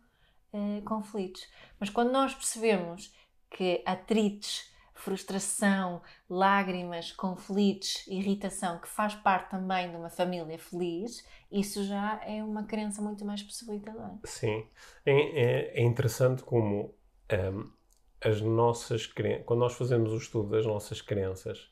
uh, 0.53 0.83
conflitos. 0.85 1.47
Mas 1.79 1.91
quando 1.91 2.13
nós 2.13 2.35
percebemos 2.35 3.13
que 3.51 3.83
atritos 3.85 4.73
frustração, 4.95 6.01
lágrimas, 6.31 7.13
conflitos, 7.13 8.07
irritação, 8.07 8.79
que 8.79 8.89
faz 8.89 9.15
parte 9.15 9.51
também 9.51 9.91
de 9.91 9.97
uma 9.97 10.09
família 10.09 10.59
feliz, 10.59 11.27
isso 11.51 11.85
já 11.85 12.21
é 12.25 12.43
uma 12.43 12.65
crença 12.65 13.03
muito 13.03 13.25
mais 13.25 13.43
possibilitadora. 13.43 14.19
Sim. 14.25 14.67
É, 15.05 15.13
é, 15.13 15.81
é 15.81 15.83
interessante 15.83 16.43
como 16.43 16.95
um, 17.33 17.71
as 18.25 18.41
nossas 18.41 19.07
crenças, 19.07 19.45
quando 19.45 19.61
nós 19.61 19.75
fazemos 19.75 20.13
o 20.13 20.17
estudo 20.17 20.51
das 20.51 20.65
nossas 20.65 21.03
crenças 21.03 21.71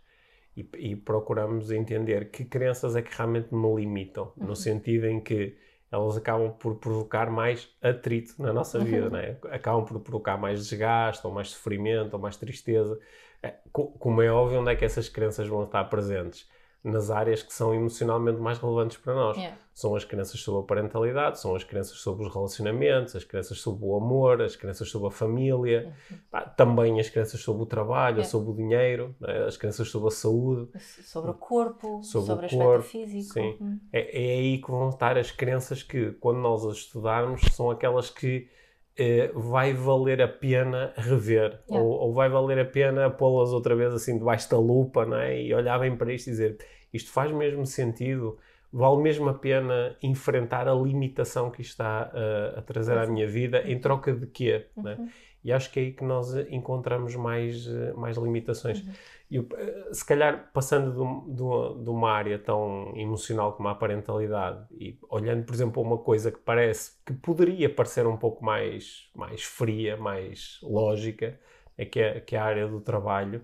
e, 0.56 0.68
e, 0.76 0.96
procuramos 0.96 1.70
entender 1.70 2.30
que 2.30 2.44
crenças 2.44 2.94
é 2.94 3.00
que 3.00 3.16
realmente 3.16 3.54
me 3.54 3.74
limitam, 3.74 4.32
uhum. 4.36 4.48
no 4.48 4.56
sentido 4.56 5.06
em 5.06 5.20
que 5.20 5.56
elas 5.92 6.16
acabam 6.16 6.50
por 6.50 6.76
provocar 6.76 7.30
mais 7.30 7.68
atrito 7.82 8.40
na 8.40 8.52
nossa 8.52 8.78
uhum. 8.78 8.84
vida, 8.84 9.10
né? 9.10 9.36
acabam 9.50 9.84
por 9.84 10.00
provocar 10.00 10.38
mais 10.38 10.58
desgaste, 10.58 11.26
ou 11.26 11.32
mais 11.32 11.50
sofrimento, 11.50 12.14
ou 12.14 12.18
mais 12.18 12.36
tristeza. 12.36 12.98
É, 13.42 13.54
como 13.70 14.22
é 14.22 14.32
óbvio, 14.32 14.60
onde 14.60 14.72
é 14.72 14.76
que 14.76 14.84
essas 14.84 15.08
crenças 15.08 15.46
vão 15.46 15.64
estar 15.64 15.84
presentes? 15.84 16.48
Nas 16.84 17.10
áreas 17.10 17.42
que 17.42 17.52
são 17.52 17.72
emocionalmente 17.72 18.40
mais 18.40 18.58
relevantes 18.58 18.96
para 18.96 19.14
nós. 19.14 19.36
Yeah. 19.36 19.56
São 19.72 19.94
as 19.94 20.04
crenças 20.04 20.40
sobre 20.40 20.60
a 20.60 20.64
parentalidade, 20.64 21.40
são 21.40 21.54
as 21.54 21.62
crenças 21.62 21.96
sobre 21.98 22.26
os 22.26 22.34
relacionamentos, 22.34 23.14
as 23.14 23.24
crenças 23.24 23.58
sobre 23.60 23.86
o 23.86 23.96
amor, 23.96 24.42
as 24.42 24.56
crenças 24.56 24.88
sobre 24.90 25.08
a 25.08 25.10
família, 25.10 25.94
uhum. 26.10 26.40
também 26.56 26.98
as 26.98 27.08
crenças 27.08 27.40
sobre 27.40 27.62
o 27.62 27.66
trabalho, 27.66 28.16
yeah. 28.16 28.28
sobre 28.28 28.50
o 28.50 28.54
dinheiro, 28.54 29.14
né? 29.20 29.44
as 29.46 29.56
crenças 29.56 29.88
sobre 29.88 30.08
a 30.08 30.10
saúde. 30.10 30.68
Sobre 31.04 31.30
o 31.30 31.34
corpo, 31.34 32.02
sobre, 32.02 32.48
sobre 32.48 32.56
o, 32.56 32.58
o 32.58 32.62
corpo, 32.62 32.84
físico. 32.84 33.34
Sim. 33.34 33.56
Uhum. 33.60 33.80
É, 33.92 34.00
é 34.00 34.38
aí 34.40 34.58
que 34.58 34.70
vão 34.70 34.88
estar 34.88 35.16
as 35.16 35.30
crenças 35.30 35.82
que, 35.82 36.10
quando 36.12 36.38
nós 36.38 36.66
as 36.66 36.78
estudarmos, 36.78 37.40
são 37.52 37.70
aquelas 37.70 38.10
que 38.10 38.48
eh, 38.96 39.30
vai 39.34 39.72
valer 39.72 40.20
a 40.20 40.28
pena 40.28 40.92
rever 40.96 41.60
yeah. 41.68 41.82
ou, 41.82 41.92
ou, 41.92 42.12
vai 42.12 42.28
valer 42.28 42.58
a 42.58 42.64
pena 42.64 43.08
pô-las 43.10 43.50
outra 43.52 43.74
vez 43.74 43.94
assim 43.94 44.18
debaixo 44.18 44.50
da 44.50 44.58
lupa 44.58 45.06
não 45.06 45.16
é? 45.16 45.40
e 45.40 45.54
olhar 45.54 45.78
bem 45.78 45.96
para 45.96 46.12
isto 46.12 46.26
e 46.28 46.30
dizer 46.30 46.58
isto 46.92 47.10
faz 47.10 47.32
mesmo 47.32 47.64
sentido 47.64 48.38
vale 48.72 49.02
mesmo 49.02 49.28
a 49.28 49.34
pena 49.34 49.96
enfrentar 50.02 50.68
a 50.68 50.74
limitação 50.74 51.50
que 51.50 51.62
isto 51.62 51.72
está 51.72 52.10
uh, 52.12 52.58
a 52.58 52.62
trazer 52.62 52.96
à 52.96 53.06
minha 53.06 53.26
vida 53.26 53.62
em 53.70 53.78
troca 53.78 54.12
de 54.12 54.26
quê? 54.26 54.66
É? 54.76 54.80
Uhum. 54.80 55.08
E 55.44 55.52
acho 55.52 55.70
que 55.70 55.80
é 55.80 55.82
aí 55.82 55.92
que 55.92 56.04
nós 56.04 56.34
encontramos 56.50 57.16
mais, 57.16 57.66
mais 57.96 58.16
limitações. 58.16 58.80
Uhum. 58.80 58.92
E, 59.32 59.94
se 59.94 60.04
calhar, 60.04 60.50
passando 60.52 60.92
de, 61.26 61.84
de, 61.84 61.90
uma 61.90 62.10
área 62.12 62.38
tão 62.38 62.92
emocional 62.94 63.54
como 63.54 63.66
a 63.68 63.74
parentalidade 63.74 64.66
e 64.72 64.98
olhando, 65.08 65.44
por 65.46 65.54
exemplo, 65.54 65.82
uma 65.82 65.96
coisa 65.96 66.30
que 66.30 66.38
parece 66.38 67.02
que 67.06 67.14
poderia 67.14 67.74
parecer 67.74 68.06
um 68.06 68.18
pouco 68.18 68.44
mais, 68.44 69.10
mais 69.14 69.42
fria, 69.42 69.96
mais 69.96 70.58
lógica, 70.62 71.40
é 71.78 71.86
que 71.86 71.98
é, 71.98 72.20
que 72.20 72.36
é 72.36 72.38
a 72.38 72.44
área 72.44 72.68
do 72.68 72.78
trabalho, 72.82 73.42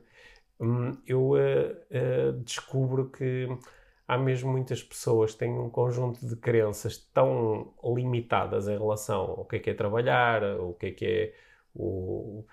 hum, 0.60 0.92
eu 1.06 1.30
uh, 1.30 1.36
uh, 1.38 2.32
descubro 2.44 3.10
que 3.10 3.48
há 4.06 4.18
mesmo 4.18 4.52
muitas 4.52 4.82
pessoas 4.82 5.32
que 5.32 5.38
têm 5.38 5.58
um 5.58 5.70
conjunto 5.70 6.26
de 6.26 6.36
crenças 6.36 6.98
tão 7.14 7.72
limitadas 7.82 8.68
em 8.68 8.76
relação 8.78 9.20
ao 9.22 9.44
que 9.46 9.56
é 9.56 9.58
que 9.60 9.70
é 9.70 9.74
trabalhar, 9.74 10.42
o 10.60 10.74
que 10.74 10.86
é 10.86 10.90
que 10.92 11.06
é 11.06 11.34
o, 11.74 12.44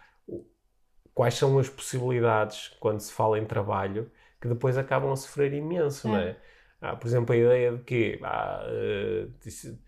quais 1.15 1.34
são 1.36 1.58
as 1.58 1.69
possibilidades 1.69 2.75
quando 2.80 2.99
se 2.99 3.12
fala 3.12 3.39
em 3.39 3.45
trabalho, 3.45 4.12
que 4.39 4.47
depois 4.49 4.78
acabam 4.78 5.12
a 5.12 5.15
sofrer 5.15 5.54
imenso, 5.54 6.08
é. 6.10 6.12
não 6.12 6.17
é? 6.19 6.36
Ah, 6.82 6.95
por 6.95 7.08
exemplo, 7.08 7.34
a 7.34 7.38
ideia 7.38 7.71
de 7.71 7.84
que 7.84 8.19
ah, 8.21 8.63
uh, 8.67 9.32
disse, 9.41 9.80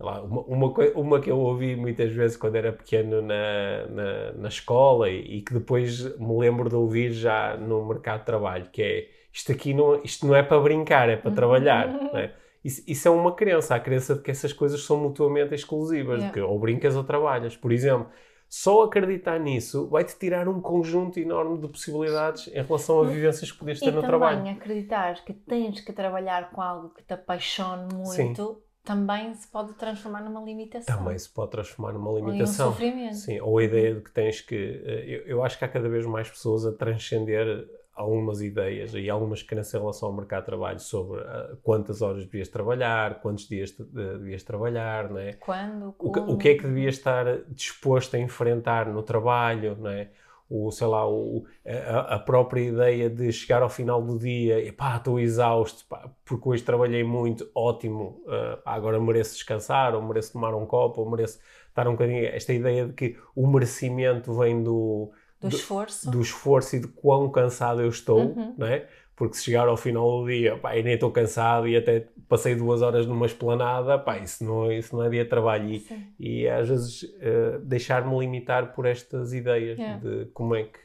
lá, 0.00 0.22
uma, 0.22 0.40
uma, 0.42 0.74
uma, 0.96 1.20
que 1.20 1.30
eu 1.30 1.38
ouvi 1.38 1.76
muitas 1.76 2.10
vezes 2.12 2.36
quando 2.36 2.56
era 2.56 2.72
pequeno 2.72 3.20
na, 3.20 3.86
na, 3.88 4.32
na 4.32 4.48
escola 4.48 5.10
e, 5.10 5.38
e, 5.38 5.42
que 5.42 5.52
depois 5.52 6.18
me 6.18 6.38
lembro 6.38 6.68
de 6.68 6.74
ouvir 6.74 7.12
já 7.12 7.56
no 7.56 7.86
mercado 7.86 8.20
de 8.20 8.26
trabalho, 8.26 8.68
que 8.72 8.82
é 8.82 9.08
isto 9.32 9.52
aqui 9.52 9.74
não, 9.74 10.02
isto 10.02 10.26
não 10.26 10.34
é 10.34 10.42
para 10.42 10.58
brincar, 10.58 11.08
é 11.08 11.16
para 11.16 11.30
trabalhar. 11.30 11.88
É? 12.14 12.32
Isso, 12.64 12.82
isso, 12.86 13.06
é 13.06 13.10
uma 13.10 13.34
crença, 13.34 13.74
a 13.74 13.80
crença 13.80 14.14
de 14.14 14.22
que 14.22 14.30
essas 14.30 14.52
coisas 14.52 14.82
são 14.82 14.96
mutuamente 14.96 15.54
exclusivas, 15.54 16.16
yeah. 16.16 16.26
de 16.26 16.32
que 16.32 16.40
ou 16.40 16.58
brincas 16.58 16.96
ou 16.96 17.04
trabalhas. 17.04 17.56
Por 17.56 17.70
exemplo, 17.70 18.08
só 18.50 18.82
acreditar 18.82 19.38
nisso 19.38 19.88
vai-te 19.88 20.18
tirar 20.18 20.48
um 20.48 20.60
conjunto 20.60 21.20
enorme 21.20 21.56
de 21.58 21.68
possibilidades 21.68 22.48
em 22.48 22.60
relação 22.60 23.00
a 23.00 23.04
vivências 23.04 23.52
que 23.52 23.56
podias 23.56 23.78
ter 23.78 23.90
e 23.90 23.92
no 23.92 24.02
trabalho. 24.02 24.38
E 24.38 24.38
também 24.38 24.52
acreditar 24.54 25.24
que 25.24 25.32
tens 25.32 25.80
que 25.80 25.92
trabalhar 25.92 26.50
com 26.50 26.60
algo 26.60 26.88
que 26.90 27.00
te 27.04 27.14
apaixone 27.14 27.94
muito 27.94 28.54
Sim. 28.54 28.56
também 28.82 29.32
se 29.34 29.46
pode 29.46 29.74
transformar 29.74 30.24
numa 30.24 30.42
limitação. 30.42 30.98
Também 30.98 31.16
se 31.16 31.30
pode 31.30 31.52
transformar 31.52 31.92
numa 31.92 32.10
limitação. 32.10 32.66
Ou 32.66 32.72
um 32.72 32.74
sofrimento. 32.74 33.14
Sim, 33.14 33.40
ou 33.40 33.56
a 33.56 33.62
ideia 33.62 33.94
de 33.94 34.00
que 34.00 34.10
tens 34.10 34.40
que... 34.40 34.82
Eh, 34.84 35.04
eu, 35.06 35.26
eu 35.26 35.44
acho 35.44 35.56
que 35.56 35.64
há 35.64 35.68
cada 35.68 35.88
vez 35.88 36.04
mais 36.04 36.28
pessoas 36.28 36.66
a 36.66 36.72
transcender 36.72 37.68
algumas 37.94 38.40
ideias 38.40 38.94
e 38.94 39.10
algumas 39.10 39.42
crenças 39.42 39.74
em 39.74 39.78
relação 39.78 40.08
ao 40.08 40.14
mercado 40.14 40.40
de 40.40 40.46
trabalho 40.46 40.80
sobre 40.80 41.20
uh, 41.20 41.56
quantas 41.62 42.00
horas 42.00 42.24
devias 42.24 42.48
trabalhar, 42.48 43.20
quantos 43.20 43.48
dias 43.48 43.70
uh, 43.78 43.84
devias 43.84 44.42
trabalhar, 44.42 45.10
não 45.10 45.18
é? 45.18 45.34
Quando, 45.34 45.94
o 45.98 46.12
que, 46.12 46.20
o 46.20 46.36
que, 46.36 46.48
é 46.50 46.54
que 46.54 46.62
devias 46.62 46.94
estar 46.94 47.24
disposto 47.48 48.16
a 48.16 48.18
enfrentar 48.18 48.86
no 48.86 49.02
trabalho, 49.02 49.76
não 49.78 49.90
é? 49.90 50.08
O, 50.48 50.72
sei 50.72 50.86
lá, 50.88 51.08
o, 51.08 51.44
a, 51.64 52.16
a, 52.16 52.18
própria 52.18 52.60
ideia 52.60 53.08
de 53.08 53.30
chegar 53.30 53.62
ao 53.62 53.68
final 53.68 54.02
do 54.02 54.18
dia 54.18 54.60
e 54.60 54.72
pá, 54.72 54.96
estou 54.96 55.20
exausto, 55.20 55.86
pá, 55.88 56.10
porque 56.24 56.48
hoje 56.48 56.64
trabalhei 56.64 57.04
muito, 57.04 57.48
ótimo, 57.54 58.20
uh, 58.26 58.60
agora 58.64 58.98
mereço 58.98 59.34
descansar, 59.34 59.94
ou 59.94 60.02
mereço 60.02 60.32
tomar 60.32 60.52
um 60.52 60.66
copo, 60.66 61.02
ou 61.02 61.10
mereço 61.10 61.38
estar 61.68 61.86
um 61.86 61.92
bocadinho. 61.92 62.24
Esta 62.26 62.52
ideia 62.52 62.86
de 62.86 62.92
que 62.94 63.16
o 63.36 63.46
merecimento 63.46 64.36
vem 64.36 64.60
do, 64.60 65.12
do, 65.40 65.48
esforço. 65.48 66.10
Do 66.10 66.20
esforço 66.20 66.76
e 66.76 66.80
de 66.80 66.88
quão 66.88 67.30
cansado 67.30 67.80
eu 67.80 67.88
estou, 67.88 68.34
uhum. 68.34 68.54
não 68.56 68.66
é? 68.66 68.86
Porque 69.16 69.36
se 69.36 69.44
chegar 69.44 69.68
ao 69.68 69.76
final 69.76 70.22
do 70.22 70.28
dia, 70.28 70.56
pá, 70.56 70.76
e 70.76 70.82
nem 70.82 70.94
estou 70.94 71.10
cansado 71.10 71.68
e 71.68 71.76
até 71.76 72.06
passei 72.28 72.54
duas 72.54 72.80
horas 72.80 73.06
numa 73.06 73.26
esplanada, 73.26 73.98
pá, 73.98 74.18
isso 74.18 74.42
não, 74.44 74.72
isso 74.72 74.96
não 74.96 75.04
é 75.04 75.10
dia 75.10 75.24
de 75.24 75.30
trabalho. 75.30 75.68
E, 75.68 75.84
e 76.18 76.48
às 76.48 76.68
vezes 76.68 77.02
uh, 77.02 77.58
deixar-me 77.62 78.18
limitar 78.18 78.72
por 78.72 78.86
estas 78.86 79.32
ideias 79.34 79.78
yeah. 79.78 79.98
de 79.98 80.26
como 80.32 80.54
é 80.54 80.64
que 80.64 80.78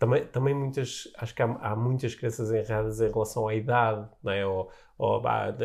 também, 0.00 0.24
também 0.28 0.54
muitas, 0.54 1.08
acho 1.18 1.34
que 1.34 1.42
há, 1.42 1.58
há, 1.60 1.76
muitas 1.76 2.14
crenças 2.14 2.50
erradas 2.50 3.02
em 3.02 3.10
relação 3.12 3.46
à 3.46 3.54
idade, 3.54 4.08
não 4.24 4.32
é? 4.32 4.46
Ou, 4.46 4.70
ou 4.96 5.22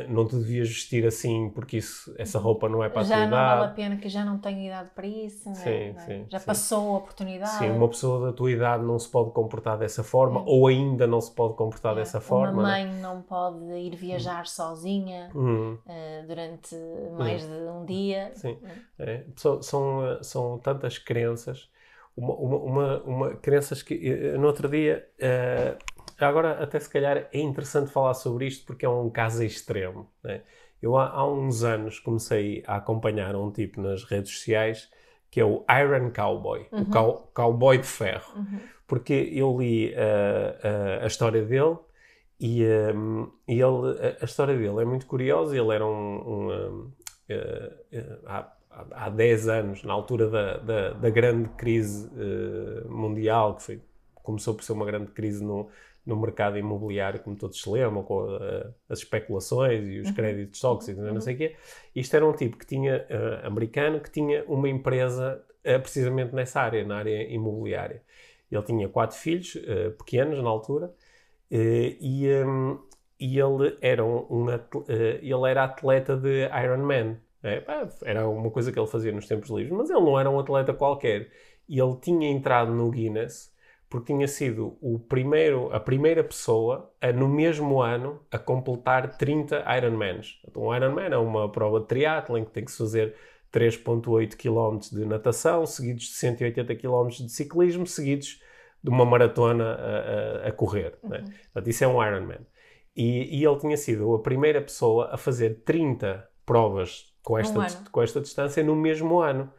não 0.10 0.28
te 0.28 0.36
devias 0.36 0.68
vestir 0.68 1.08
assim 1.08 1.50
porque 1.50 1.78
isso, 1.78 2.14
essa 2.18 2.38
roupa 2.38 2.68
não 2.68 2.84
é 2.84 2.90
para 2.90 3.04
já 3.04 3.16
a 3.16 3.18
tua 3.20 3.28
idade. 3.28 3.32
Já 3.32 3.50
não 3.50 3.60
vale 3.60 3.72
a 3.72 3.74
pena 3.74 3.96
que 3.96 4.10
já 4.10 4.26
não 4.26 4.38
tenho 4.38 4.60
idade 4.68 4.90
para 4.94 5.08
isso, 5.08 5.46
não 5.46 5.54
é? 5.54 5.64
Sim, 5.64 5.94
não 5.94 6.02
é? 6.02 6.06
sim, 6.06 6.26
já 6.30 6.40
sim. 6.40 6.46
passou 6.46 6.96
a 6.96 6.98
oportunidade. 6.98 7.52
Sim, 7.52 7.70
uma 7.70 7.88
pessoa 7.88 8.26
da 8.28 8.34
tua 8.34 8.52
idade 8.52 8.84
não 8.84 9.00
se 9.00 9.08
pode 9.08 9.32
comportar 9.32 9.78
dessa 9.78 10.04
forma 10.04 10.44
ou 10.46 10.68
ainda 10.68 11.08
não 11.08 11.22
se 11.22 11.34
pode 11.34 11.54
comportar 11.54 11.94
é. 11.94 11.96
dessa 11.96 12.20
forma. 12.20 12.62
Uma 12.62 12.64
mãe 12.64 12.94
não 13.00 13.22
pode 13.22 13.64
ir 13.72 13.96
viajar 13.96 14.42
hum. 14.42 14.46
sozinha 14.46 15.32
hum. 15.34 15.78
Uh, 15.86 16.28
durante 16.28 16.76
mais 17.18 17.42
hum. 17.46 17.48
de 17.48 17.70
um 17.70 17.86
dia. 17.86 18.32
Sim, 18.36 18.58
é. 19.00 19.24
são, 19.38 19.62
são, 19.62 20.06
eh, 20.06 20.20
são 20.22 20.60
tantas 20.60 20.98
crenças 20.98 21.70
uma, 22.16 22.34
uma, 22.34 22.58
uma, 22.58 23.04
uma 23.04 23.36
crenças 23.36 23.84
que 23.84 23.94
eh, 24.08 24.38
no 24.38 24.48
outro 24.48 24.70
dia 24.70 25.06
uh, 25.20 25.78
agora 26.18 26.64
até 26.64 26.80
se 26.80 26.90
calhar 26.90 27.28
é 27.32 27.40
interessante 27.40 27.92
falar 27.92 28.14
sobre 28.14 28.48
isto 28.48 28.66
porque 28.66 28.86
é 28.86 28.90
um 28.90 29.10
caso 29.10 29.44
extremo 29.44 30.10
né? 30.24 30.42
eu 30.82 30.98
há, 30.98 31.10
há, 31.10 31.28
uns 31.28 31.64
anos 31.64 32.00
comecei 32.00 32.64
a 32.66 32.78
acompanhar 32.78 33.36
um 33.36 33.52
tipo 33.52 33.82
nas 33.82 34.04
redes 34.06 34.32
sociais 34.32 34.90
que 35.30 35.42
é 35.42 35.46
o 35.46 35.66
Iron 35.70 36.12
Cowboy 36.12 36.68
uhum. 36.72 36.82
o 36.82 36.86
cow, 36.86 37.32
cowboy 37.34 37.78
de 37.78 37.88
ferro 37.88 38.34
uhum. 38.38 38.60
porque 38.88 39.32
eu 39.34 39.58
li 39.60 39.94
uh, 39.94 39.94
uh, 39.94 41.04
a 41.04 41.08
história 41.08 41.44
dele 41.44 41.78
e, 42.40 42.66
um, 42.94 43.32
ele, 43.48 43.64
a, 43.64 44.22
a, 44.24 44.26
história 44.26 44.56
dele 44.56 44.82
é 44.82 44.86
muito 44.86 45.06
curiosa 45.06 45.58
ele 45.58 45.74
era 45.74 45.86
um, 45.86 46.50
um 46.50 46.92
há 48.26 48.55
10 49.10 49.48
anos, 49.48 49.84
na 49.84 49.94
altura 49.94 50.30
da, 50.30 50.58
da, 50.58 50.90
da 50.92 51.10
grande 51.10 51.50
crise 51.50 52.08
uh, 52.08 52.92
mundial, 52.92 53.56
que 53.56 53.64
foi, 53.64 53.82
começou 54.16 54.54
por 54.54 54.64
ser 54.64 54.74
uma 54.74 54.86
grande 54.86 55.12
crise 55.12 55.44
no, 55.44 55.70
no 56.06 56.16
mercado 56.18 56.58
imobiliário, 56.58 57.20
como 57.22 57.36
todos 57.36 57.62
se 57.62 57.70
lembram, 57.70 58.04
com 58.04 58.24
uh, 58.24 58.74
as 58.90 59.00
especulações 59.00 59.88
e 59.88 60.00
os 60.00 60.10
uhum. 60.10 60.14
créditos 60.14 60.60
tóxicos, 60.60 61.04
uhum. 61.04 61.14
não 61.14 61.22
sei 61.22 61.36
o 61.36 61.38
quê. 61.38 61.56
Isto 61.96 62.16
era 62.16 62.26
um 62.26 62.34
tipo 62.34 62.58
que 62.58 62.66
tinha, 62.66 63.06
uh, 63.10 63.48
americano, 63.48 64.00
que 64.00 64.12
tinha 64.12 64.44
uma 64.46 64.70
empresa 64.70 65.42
precisamente 65.82 66.36
nessa 66.36 66.62
área, 66.62 66.86
na 66.86 66.98
área 66.98 67.28
imobiliária. 67.28 68.04
Ele 68.52 68.62
tinha 68.62 68.88
quatro 68.88 69.18
filhos, 69.18 69.58
pequenos 69.98 70.38
na 70.38 70.48
altura, 70.48 70.94
e, 71.50 72.28
um, 72.46 72.80
e 73.20 73.40
ele, 73.40 73.76
era 73.82 74.06
um, 74.06 74.28
um 74.30 74.46
ele 74.52 75.50
era 75.50 75.64
atleta 75.64 76.16
de 76.16 76.48
Ironman. 76.64 77.18
É, 77.46 77.64
era 78.04 78.28
uma 78.28 78.50
coisa 78.50 78.72
que 78.72 78.80
ele 78.80 78.88
fazia 78.88 79.12
nos 79.12 79.28
tempos 79.28 79.52
livres, 79.52 79.72
mas 79.72 79.90
ele 79.90 80.00
não 80.00 80.20
era 80.20 80.30
um 80.30 80.40
atleta 80.40 80.74
qualquer. 80.74 81.30
E 81.70 81.80
ele 81.80 81.96
tinha 81.98 82.28
entrado 82.30 82.72
no 82.72 82.90
Guinness 82.90 83.54
porque 83.88 84.12
tinha 84.14 84.28
sido 84.28 84.78
o 84.82 84.98
primeiro, 84.98 85.72
a 85.72 85.80
primeira 85.80 86.24
pessoa 86.24 86.92
a, 87.00 87.12
no 87.12 87.30
mesmo 87.30 87.82
ano 87.82 88.20
a 88.32 88.40
completar 88.40 89.16
30 89.18 89.64
Ironmans. 89.78 90.42
Então, 90.48 90.64
um 90.64 90.76
Ironman 90.76 91.10
é 91.12 91.18
uma 91.18 91.52
prova 91.52 91.80
de 91.80 91.86
triatlo 91.86 92.38
em 92.38 92.44
que 92.44 92.52
tem 92.52 92.66
que 92.66 92.72
se 92.72 92.80
fazer 92.80 93.16
3.8 93.54 94.36
km 94.36 94.80
de 94.92 95.06
natação, 95.06 95.66
seguidos 95.66 96.06
de 96.06 96.14
180 96.14 96.76
km 96.76 97.08
de 97.10 97.30
ciclismo, 97.30 97.86
seguidos 97.86 98.42
de 98.84 98.90
uma 98.90 99.06
maratona 99.06 99.64
a, 99.64 100.46
a, 100.46 100.48
a 100.50 100.52
correr. 100.52 100.98
Uhum. 101.04 101.10
Né? 101.12 101.24
Portanto, 101.54 101.68
isso 101.70 101.84
é 101.84 101.88
um 101.88 102.04
Ironman. 102.04 102.46
E, 102.96 103.40
e 103.40 103.46
ele 103.46 103.60
tinha 103.60 103.78
sido 103.78 104.14
a 104.16 104.20
primeira 104.22 104.62
pessoa 104.62 105.10
a 105.14 105.18
fazer 105.18 105.62
30 105.64 106.28
provas 106.46 107.15
com 107.26 107.38
esta, 107.38 107.60
um 107.60 107.84
com 107.92 108.02
esta 108.04 108.22
distância 108.22 108.64
no 108.64 108.76
mesmo 108.76 109.20
ano. 109.20 109.52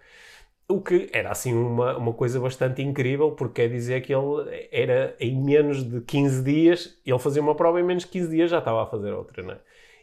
O 0.68 0.80
que 0.80 1.10
era 1.12 1.30
assim 1.30 1.52
uma, 1.54 1.96
uma 1.96 2.12
coisa 2.14 2.40
bastante 2.40 2.82
incrível, 2.82 3.32
porque 3.32 3.62
quer 3.62 3.68
dizer 3.68 4.02
que 4.02 4.14
ele 4.14 4.68
era 4.72 5.16
em 5.20 5.36
menos 5.44 5.84
de 5.84 6.00
15 6.00 6.42
dias, 6.42 6.98
ele 7.04 7.18
fazia 7.18 7.42
uma 7.42 7.54
prova 7.54 7.80
em 7.80 7.84
menos 7.84 8.04
de 8.04 8.10
15 8.10 8.30
dias 8.30 8.50
já 8.50 8.58
estava 8.58 8.82
a 8.82 8.86
fazer 8.86 9.12
outra, 9.12 9.42
não 9.42 9.54
é? 9.54 9.60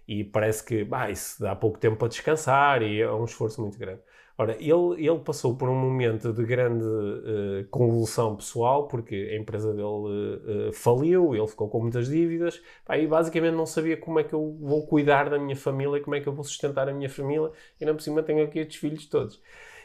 E 0.08 0.24
parece 0.24 0.64
que 0.64 0.84
bah, 0.84 1.10
isso 1.10 1.42
dá 1.42 1.56
pouco 1.56 1.80
tempo 1.80 1.98
para 1.98 2.10
descansar 2.10 2.82
e 2.82 3.02
é 3.02 3.12
um 3.12 3.26
esforço 3.26 3.62
muito 3.62 3.78
grande. 3.80 4.02
Ora, 4.36 4.58
ele, 4.60 5.08
ele 5.08 5.20
passou 5.20 5.56
por 5.56 5.70
um 5.70 5.76
momento 5.76 6.34
de 6.34 6.44
grande 6.44 6.84
uh, 6.84 7.68
convulsão 7.70 8.36
pessoal, 8.36 8.88
porque 8.88 9.30
a 9.32 9.38
empresa 9.38 9.72
dele 9.72 9.84
uh, 9.84 10.74
faliu, 10.74 11.36
ele 11.36 11.48
ficou 11.48 11.70
com 11.70 11.82
muitas 11.82 12.08
dívidas, 12.08 12.60
pá, 12.84 12.98
e 12.98 13.06
basicamente 13.06 13.54
não 13.54 13.68
sabia 13.68 13.96
como 13.96 14.20
é 14.20 14.24
que 14.24 14.34
eu 14.34 14.58
vou 14.60 14.88
cuidar 14.88 15.30
da 15.30 15.38
minha 15.38 15.56
família, 15.56 16.02
como 16.02 16.16
é 16.16 16.20
que 16.20 16.28
eu 16.28 16.34
vou 16.34 16.44
sustentar 16.44 16.90
a 16.90 16.94
minha 16.94 17.10
família, 17.10 17.52
e 17.80 17.86
não 17.86 17.94
por 17.94 18.02
cima 18.02 18.24
tenho 18.24 18.44
aqui 18.44 18.60
estes 18.60 18.78
filhos 18.78 19.06
todos. 19.06 19.40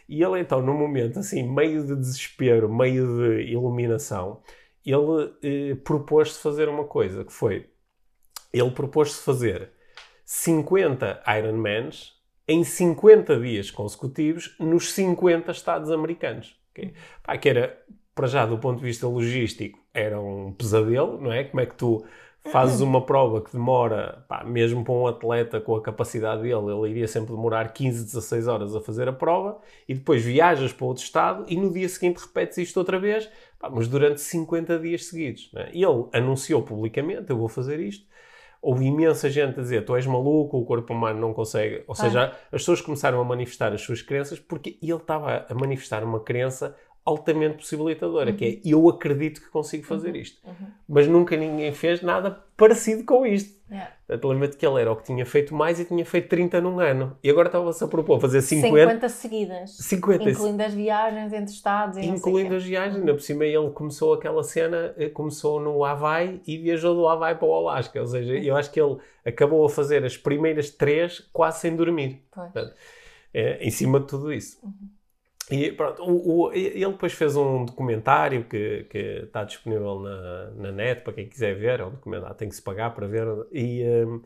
E 0.09 0.23
ele 0.23 0.41
então, 0.41 0.63
num 0.63 0.77
momento 0.77 1.19
assim, 1.19 1.43
meio 1.47 1.85
de 1.87 1.95
desespero, 1.95 2.75
meio 2.75 3.07
de 3.19 3.53
iluminação, 3.53 4.41
ele 4.85 5.77
propôs-se 5.85 6.41
fazer 6.41 6.71
uma 6.71 6.85
coisa, 6.85 7.23
que 7.23 7.33
foi, 7.33 7.69
ele 8.51 8.71
propôs-se 8.71 9.23
fazer 9.23 9.73
50 10.25 11.23
Ironmans 11.39 12.18
em 12.49 12.65
50 12.65 13.39
dias 13.39 13.71
consecutivos 13.71 14.57
nos 14.59 14.93
50 14.93 15.53
estados 15.53 15.91
americanos. 15.91 16.59
Okay? 16.73 16.95
Pá, 17.23 17.37
que 17.37 17.49
era, 17.49 17.79
para 18.15 18.27
já, 18.27 18.47
do 18.47 18.59
ponto 18.59 18.79
de 18.79 18.85
vista 18.85 19.07
logístico, 19.07 19.79
era 19.93 20.19
um 20.19 20.53
pesadelo, 20.53 21.21
não 21.21 21.31
é? 21.31 21.45
Como 21.45 21.61
é 21.61 21.67
que 21.67 21.75
tu 21.75 22.03
fazes 22.51 22.81
uma 22.81 23.05
prova 23.05 23.43
que 23.43 23.53
demora, 23.53 24.25
pá, 24.29 24.43
mesmo 24.45 24.83
para 24.83 24.95
um 24.95 25.07
atleta 25.07 25.61
com 25.61 25.77
a 25.77 25.83
capacidade 25.83 26.43
dele, 26.43 26.73
ele 26.73 26.91
iria 26.91 27.09
sempre 27.09 27.35
demorar 27.35 27.73
15, 27.73 28.05
16 28.05 28.49
horas 28.49 28.75
a 28.75 28.81
fazer 28.81 29.09
a 29.09 29.13
prova, 29.13 29.61
e 29.87 29.95
depois 29.95 30.23
viajas 30.25 30.73
para 30.73 30.87
outro 30.87 31.05
estado 31.05 31.45
e 31.49 31.57
no 31.57 31.71
dia 31.71 31.89
seguinte 31.89 32.19
repetes 32.19 32.57
isto 32.59 32.79
outra 32.79 32.99
vez, 32.99 33.29
pá, 33.59 33.69
mas 33.69 33.89
durante 33.89 34.21
50 34.21 34.79
dias 34.79 35.07
seguidos. 35.07 35.51
Né? 35.53 35.69
E 35.73 35.85
ele 35.85 36.07
anunciou 36.13 36.63
publicamente: 36.63 37.29
Eu 37.29 37.37
vou 37.37 37.49
fazer 37.49 37.79
isto. 37.81 38.07
Houve 38.61 38.87
imensa 38.87 39.31
gente 39.31 39.59
a 39.59 39.63
dizer: 39.63 39.85
Tu 39.85 39.95
és 39.97 40.07
maluco, 40.07 40.59
o 40.59 40.65
corpo 40.65 40.93
humano 40.93 41.21
não 41.21 41.33
consegue. 41.33 41.85
Ou 41.87 41.95
seja, 41.95 42.33
as 42.47 42.51
pessoas 42.51 42.81
começaram 42.81 43.21
a 43.21 43.25
manifestar 43.25 43.73
as 43.73 43.81
suas 43.81 44.03
crenças 44.03 44.41
porque 44.41 44.79
ele 44.83 44.93
estava 44.93 45.47
a 45.49 45.55
manifestar 45.55 46.03
uma 46.03 46.21
crença 46.21 46.75
altamente 47.09 47.57
possibilitadora, 47.57 48.31
uhum. 48.31 48.37
que 48.37 48.45
é 48.45 48.49
uhum. 48.49 48.83
eu 48.83 48.89
acredito 48.91 49.41
que 49.41 49.49
consigo 49.49 49.85
fazer 49.87 50.11
uhum. 50.11 50.17
isto. 50.17 50.47
Uhum. 50.47 50.67
Mas 50.87 51.09
nunca 51.09 51.37
ninguém 51.37 51.73
fez 51.73 52.03
nada 52.03 52.31
parecido 52.55 53.05
com 53.05 53.25
isto. 53.25 53.57
Yeah. 53.71 53.93
Portanto, 54.07 54.29
lembra-te 54.29 54.57
que 54.57 54.67
ele 54.67 54.81
era 54.81 54.93
o 54.93 54.97
que 54.97 55.05
tinha 55.05 55.25
feito 55.25 55.55
mais 55.55 55.81
e 55.81 55.85
tinha 55.85 56.05
feito 56.05 56.29
30 56.29 56.61
num 56.61 56.81
ano. 56.81 57.17
E 57.23 57.31
agora 57.31 57.49
estava-se 57.49 57.83
a 57.83 57.87
propor 57.87 58.21
fazer 58.21 58.43
50. 58.43 58.79
50 58.79 59.09
seguidas. 59.09 59.71
50. 59.79 60.31
Incluindo 60.31 60.63
as 60.63 60.75
viagens 60.75 61.33
entre 61.33 61.53
estados. 61.53 61.97
E 61.97 62.07
incluindo 62.07 62.55
as 62.55 62.65
viagens. 62.65 62.97
Ainda 62.97 63.13
por 63.15 63.23
cima 63.23 63.45
ele 63.45 63.71
começou 63.71 64.15
aquela 64.15 64.43
cena, 64.43 64.95
eh, 64.99 65.09
começou 65.09 65.61
no 65.61 65.85
Havaí 65.85 66.43
e 66.47 66.59
viajou 66.59 66.95
do 66.95 67.09
Havaí 67.09 67.35
para 67.35 67.49
o 67.49 67.55
Alasca. 67.55 68.01
Ou 68.01 68.07
seja, 68.07 68.35
eu 68.35 68.57
acho 68.57 68.71
que 68.71 68.81
ele 68.81 68.99
acabou 69.25 69.65
a 69.65 69.69
fazer 69.69 70.05
as 70.05 70.17
primeiras 70.17 70.71
três 70.71 71.21
quase 71.33 71.61
sem 71.61 71.77
dormir. 71.77 72.23
Portanto, 72.35 72.75
é, 73.33 73.63
em 73.63 73.71
cima 73.71 74.01
de 74.01 74.07
tudo 74.07 74.33
isso. 74.33 74.59
Uhum. 74.63 74.98
E 75.51 75.73
pronto, 75.73 76.03
o, 76.03 76.49
o, 76.49 76.53
ele 76.53 76.93
depois 76.93 77.13
fez 77.13 77.35
um 77.35 77.65
documentário 77.65 78.45
que, 78.45 78.85
que 78.91 78.99
está 79.25 79.45
disponível 79.45 79.99
na, 80.01 80.51
na 80.51 80.73
net 80.73 81.03
para 81.03 81.15
quem 81.15 81.27
quiser 81.27 81.55
ver. 81.55 81.81
É 81.81 81.85
um 81.85 81.91
documentário, 81.91 82.37
tem 82.37 82.49
que 82.49 82.55
se 82.55 82.63
pagar 82.63 82.95
para 82.95 83.07
ver. 83.07 83.27
E, 83.51 83.83
um, 84.07 84.23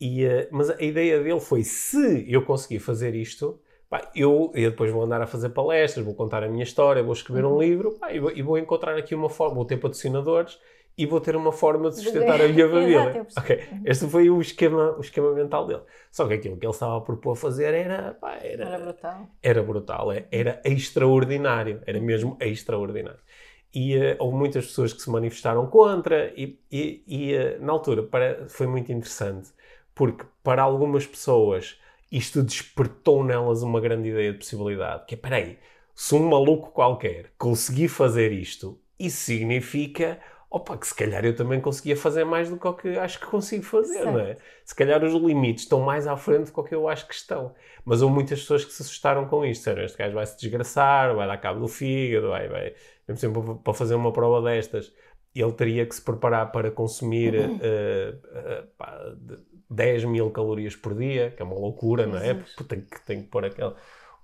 e, 0.00 0.26
uh, 0.26 0.48
mas 0.50 0.70
a 0.70 0.82
ideia 0.82 1.22
dele 1.22 1.40
foi: 1.40 1.62
se 1.62 2.24
eu 2.26 2.42
conseguir 2.42 2.78
fazer 2.78 3.14
isto, 3.14 3.60
pá, 3.90 4.10
eu, 4.14 4.50
eu 4.54 4.70
depois 4.70 4.90
vou 4.90 5.02
andar 5.02 5.20
a 5.20 5.26
fazer 5.26 5.50
palestras, 5.50 6.04
vou 6.04 6.14
contar 6.14 6.42
a 6.42 6.48
minha 6.48 6.64
história, 6.64 7.02
vou 7.02 7.12
escrever 7.12 7.44
um 7.44 7.52
uhum. 7.52 7.62
livro 7.62 7.92
pá, 7.92 8.12
e, 8.12 8.18
vou, 8.18 8.30
e 8.30 8.42
vou 8.42 8.58
encontrar 8.58 8.96
aqui 8.96 9.14
uma 9.14 9.28
forma, 9.28 9.56
vou 9.56 9.66
ter 9.66 9.76
patrocinadores 9.76 10.58
e 10.96 11.06
vou 11.06 11.20
ter 11.20 11.34
uma 11.34 11.52
forma 11.52 11.90
de 11.90 11.96
sustentar 11.96 12.40
a 12.40 12.48
minha 12.48 12.68
família. 12.70 13.26
Exato, 13.26 13.40
okay. 13.40 13.60
Este 13.84 14.06
foi 14.06 14.30
o 14.30 14.40
esquema, 14.40 14.94
o 14.96 15.00
esquema 15.00 15.32
mental 15.32 15.66
dele. 15.66 15.82
Só 16.10 16.26
que 16.26 16.34
aquilo 16.34 16.56
que 16.56 16.64
ele 16.64 16.72
estava 16.72 16.96
a 16.96 17.00
propor 17.00 17.34
fazer 17.34 17.74
era, 17.74 18.14
pá, 18.14 18.36
era, 18.42 18.64
era 18.64 18.78
brutal. 18.78 19.26
Era 19.42 19.62
brutal, 19.62 20.12
é, 20.12 20.26
era 20.30 20.60
extraordinário, 20.64 21.82
era 21.86 22.00
mesmo 22.00 22.36
extraordinário. 22.40 23.20
E 23.74 23.96
uh, 23.96 24.16
houve 24.20 24.36
muitas 24.36 24.66
pessoas 24.66 24.92
que 24.92 25.02
se 25.02 25.10
manifestaram 25.10 25.66
contra, 25.66 26.32
e, 26.36 26.60
e, 26.70 27.02
e 27.08 27.34
uh, 27.34 27.64
na 27.64 27.72
altura 27.72 28.04
para, 28.04 28.48
foi 28.48 28.68
muito 28.68 28.92
interessante, 28.92 29.50
porque 29.92 30.24
para 30.44 30.62
algumas 30.62 31.04
pessoas 31.04 31.76
isto 32.10 32.40
despertou 32.44 33.24
nelas 33.24 33.64
uma 33.64 33.80
grande 33.80 34.10
ideia 34.10 34.32
de 34.32 34.38
possibilidade, 34.38 35.04
que 35.06 35.14
é, 35.14 35.18
peraí, 35.18 35.58
se 35.92 36.14
um 36.14 36.28
maluco 36.28 36.70
qualquer 36.70 37.32
conseguir 37.36 37.88
fazer 37.88 38.30
isto, 38.30 38.78
isso 38.96 39.24
significa 39.24 40.20
opa, 40.54 40.78
que 40.78 40.86
se 40.86 40.94
calhar 40.94 41.24
eu 41.24 41.34
também 41.34 41.60
conseguia 41.60 41.96
fazer 41.96 42.22
mais 42.22 42.48
do 42.48 42.56
que 42.56 42.66
o 42.66 42.72
que 42.72 42.96
acho 42.96 43.18
que 43.18 43.26
consigo 43.26 43.64
fazer, 43.64 43.94
certo. 43.94 44.12
não 44.12 44.20
é? 44.20 44.36
Se 44.64 44.72
calhar 44.72 45.02
os 45.02 45.12
limites 45.12 45.64
estão 45.64 45.80
mais 45.80 46.06
à 46.06 46.16
frente 46.16 46.52
do 46.52 46.62
que 46.62 46.72
eu 46.72 46.88
acho 46.88 47.08
que 47.08 47.14
estão. 47.14 47.52
Mas 47.84 48.02
houve 48.02 48.14
muitas 48.14 48.40
pessoas 48.40 48.64
que 48.64 48.72
se 48.72 48.82
assustaram 48.82 49.26
com 49.26 49.44
isto. 49.44 49.64
Sério, 49.64 49.84
este 49.84 49.98
gajo 49.98 50.14
vai 50.14 50.24
se 50.24 50.38
desgraçar, 50.38 51.12
vai 51.16 51.26
dar 51.26 51.38
cabo 51.38 51.58
do 51.58 51.66
fígado, 51.66 52.28
vai, 52.28 52.48
vai. 52.48 52.72
Mesmo 53.08 53.20
sempre 53.20 53.54
para 53.64 53.74
fazer 53.74 53.96
uma 53.96 54.12
prova 54.12 54.40
destas, 54.48 54.92
ele 55.34 55.52
teria 55.52 55.84
que 55.84 55.94
se 55.94 56.02
preparar 56.02 56.52
para 56.52 56.70
consumir 56.70 57.34
uh, 57.34 57.54
uh, 57.56 58.66
pá, 58.78 59.12
10 59.68 60.04
mil 60.04 60.30
calorias 60.30 60.76
por 60.76 60.94
dia, 60.94 61.32
que 61.32 61.42
é 61.42 61.44
uma 61.44 61.56
loucura, 61.56 62.06
não 62.06 62.18
é? 62.18 62.34
Porque 62.34 62.62
tem 62.62 62.80
que, 62.80 63.04
tem 63.04 63.22
que 63.22 63.28
pôr 63.28 63.44
aquela 63.44 63.74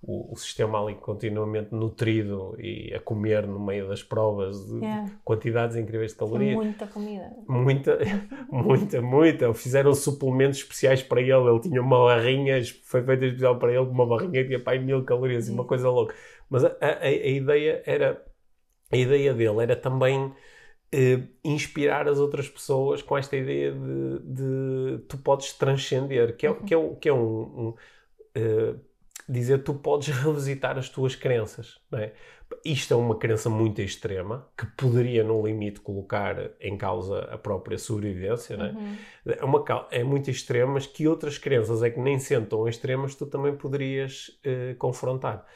o, 0.02 0.32
o, 0.32 0.36
sistema 0.36 0.82
ali 0.82 0.94
continuamente 0.94 1.74
nutrido 1.74 2.56
e 2.58 2.92
a 2.94 3.00
comer 3.00 3.46
no 3.46 3.60
meio 3.60 3.86
das 3.88 4.02
provas 4.02 4.66
de 4.66 4.78
yeah. 4.78 5.10
quantidades 5.24 5.76
incríveis 5.76 6.12
de 6.12 6.18
calorias. 6.18 6.54
Muita 6.54 6.86
comida. 6.86 7.30
Muita, 7.46 7.98
muita, 8.50 9.02
muita. 9.02 9.54
Fizeram 9.54 9.92
suplementos 9.92 10.58
especiais 10.58 11.02
para 11.02 11.20
ele. 11.20 11.32
Ele 11.32 11.60
tinha 11.60 11.82
uma 11.82 12.04
barrinha, 12.04 12.62
foi 12.82 13.02
feita 13.02 13.26
especial 13.26 13.58
para 13.58 13.72
ele, 13.72 13.80
uma 13.80 14.06
barrinha 14.06 14.42
que 14.42 14.46
tinha 14.46 14.60
para 14.60 14.80
mil 14.80 15.04
calorias 15.04 15.48
e 15.48 15.52
uma 15.52 15.64
coisa 15.64 15.90
louca. 15.90 16.14
Mas 16.48 16.64
a, 16.64 16.74
a, 16.80 16.98
a, 17.02 17.10
ideia 17.10 17.82
era, 17.84 18.24
a 18.90 18.96
ideia 18.96 19.34
dele 19.34 19.62
era 19.62 19.76
também 19.76 20.32
eh, 20.90 21.20
inspirar 21.44 22.08
as 22.08 22.18
outras 22.18 22.48
pessoas 22.48 23.02
com 23.02 23.18
esta 23.18 23.36
ideia 23.36 23.70
de, 23.70 24.18
de 24.20 24.98
tu 25.08 25.18
podes 25.18 25.52
transcender, 25.52 26.36
que 26.36 26.46
é, 26.46 26.50
uhum. 26.50 26.64
que 26.64 26.74
é, 26.74 26.94
que 27.00 27.08
é 27.08 27.12
um, 27.12 27.18
um 27.18 27.68
uh, 27.68 28.89
dizer 29.28 29.62
tu 29.62 29.74
podes 29.74 30.08
revisitar 30.08 30.78
as 30.78 30.88
tuas 30.88 31.14
crenças. 31.14 31.78
Não 31.90 31.98
é? 31.98 32.12
Isto 32.64 32.94
é 32.94 32.96
uma 32.96 33.16
crença 33.16 33.48
muito 33.48 33.80
extrema 33.80 34.48
que 34.56 34.66
poderia, 34.66 35.22
no 35.22 35.46
limite, 35.46 35.80
colocar 35.80 36.50
em 36.60 36.76
causa 36.76 37.20
a 37.30 37.38
própria 37.38 37.78
sobrevivência. 37.78 38.56
Não 38.56 38.64
é? 38.64 38.70
Uhum. 38.70 38.96
É, 39.26 39.44
uma, 39.44 39.88
é 39.90 40.02
muito 40.02 40.30
extrema, 40.30 40.74
mas 40.74 40.86
que 40.86 41.06
outras 41.06 41.38
crenças 41.38 41.82
é 41.82 41.90
que 41.90 42.00
nem 42.00 42.18
sendo 42.18 42.46
tão 42.46 42.68
extremas 42.68 43.14
tu 43.14 43.26
também 43.26 43.54
poderias 43.54 44.38
eh, 44.42 44.74
confrontar. 44.78 45.46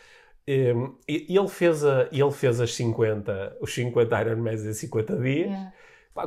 Um, 0.47 0.97
ele, 1.09 1.49
fez 1.49 1.85
a, 1.85 2.09
ele 2.13 2.31
fez 2.31 2.61
as 2.61 2.75
50, 2.75 3.57
os 3.61 3.75
50 3.75 4.21
Ironmans 4.21 4.65
em 4.65 4.75
50 4.75 5.17
dias. 5.17 5.51
Yeah 5.51 5.73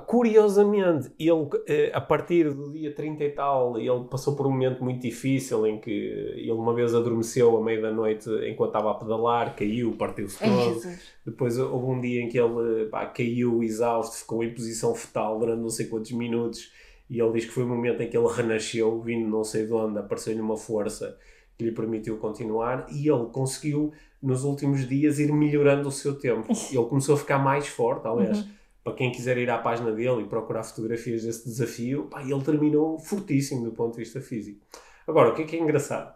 Curiosamente, 0.06 1.10
ele, 1.18 1.48
eh, 1.66 1.92
a 1.94 2.02
partir 2.02 2.54
do 2.54 2.70
dia 2.74 2.94
30 2.94 3.24
e 3.24 3.30
tal, 3.30 3.80
ele 3.80 4.04
passou 4.12 4.36
por 4.36 4.46
um 4.46 4.52
momento 4.52 4.84
muito 4.84 5.02
difícil 5.02 5.66
em 5.66 5.80
que 5.80 5.90
ele 5.90 6.52
uma 6.52 6.74
vez 6.74 6.94
adormeceu 6.94 7.56
à 7.56 7.64
meia 7.64 7.82
da 7.82 7.92
noite 7.92 8.30
enquanto 8.50 8.72
estava 8.72 8.92
a 8.92 8.96
pedalar, 8.96 9.56
caiu, 9.56 9.94
partiu-se 9.94 10.40
todo. 10.40 10.82
Depois 11.26 11.58
houve 11.58 11.86
um 11.86 12.02
dia 12.02 12.22
em 12.22 12.28
que 12.28 12.38
ele 12.38 12.88
pá, 12.88 13.06
caiu 13.06 13.64
exausto, 13.64 14.18
ficou 14.18 14.44
em 14.44 14.54
posição 14.54 14.94
fetal 14.94 15.40
durante 15.40 15.62
não 15.62 15.70
sei 15.70 15.86
quantos 15.86 16.12
minutos. 16.12 16.70
E 17.10 17.22
ele 17.22 17.32
diz 17.32 17.46
que 17.46 17.52
foi 17.52 17.64
o 17.64 17.68
momento 17.68 18.02
em 18.04 18.10
que 18.10 18.18
ele 18.18 18.28
renasceu, 18.28 19.00
vindo 19.00 19.30
não 19.30 19.46
sei 19.46 19.66
de 19.66 19.72
onde, 19.72 20.00
apareceu-lhe 20.00 20.42
uma 20.42 20.58
força 20.58 21.18
que 21.58 21.64
lhe 21.64 21.72
permitiu 21.72 22.18
continuar. 22.18 22.88
E 22.92 23.08
ele 23.08 23.28
conseguiu, 23.32 23.94
nos 24.22 24.44
últimos 24.44 24.86
dias, 24.86 25.18
ir 25.18 25.32
melhorando 25.32 25.88
o 25.88 25.92
seu 25.94 26.20
tempo. 26.20 26.46
Ele 26.70 26.86
começou 26.86 27.16
a 27.16 27.18
ficar 27.18 27.38
mais 27.40 27.68
forte, 27.68 28.06
aliás. 28.06 28.40
Uhum 28.40 28.58
para 28.88 28.96
quem 28.96 29.12
quiser 29.12 29.38
ir 29.38 29.50
à 29.50 29.58
página 29.58 29.92
dele 29.92 30.22
e 30.22 30.26
procurar 30.28 30.64
fotografias 30.64 31.22
desse 31.22 31.44
desafio, 31.44 32.06
pá, 32.06 32.22
ele 32.22 32.42
terminou 32.42 32.98
fortíssimo 32.98 33.66
do 33.66 33.74
ponto 33.74 33.92
de 33.92 34.00
vista 34.00 34.22
físico. 34.22 34.66
Agora, 35.06 35.32
o 35.32 35.36
que 35.36 35.42
é 35.42 35.46
que 35.46 35.58
é 35.58 35.60
engraçado? 35.60 36.16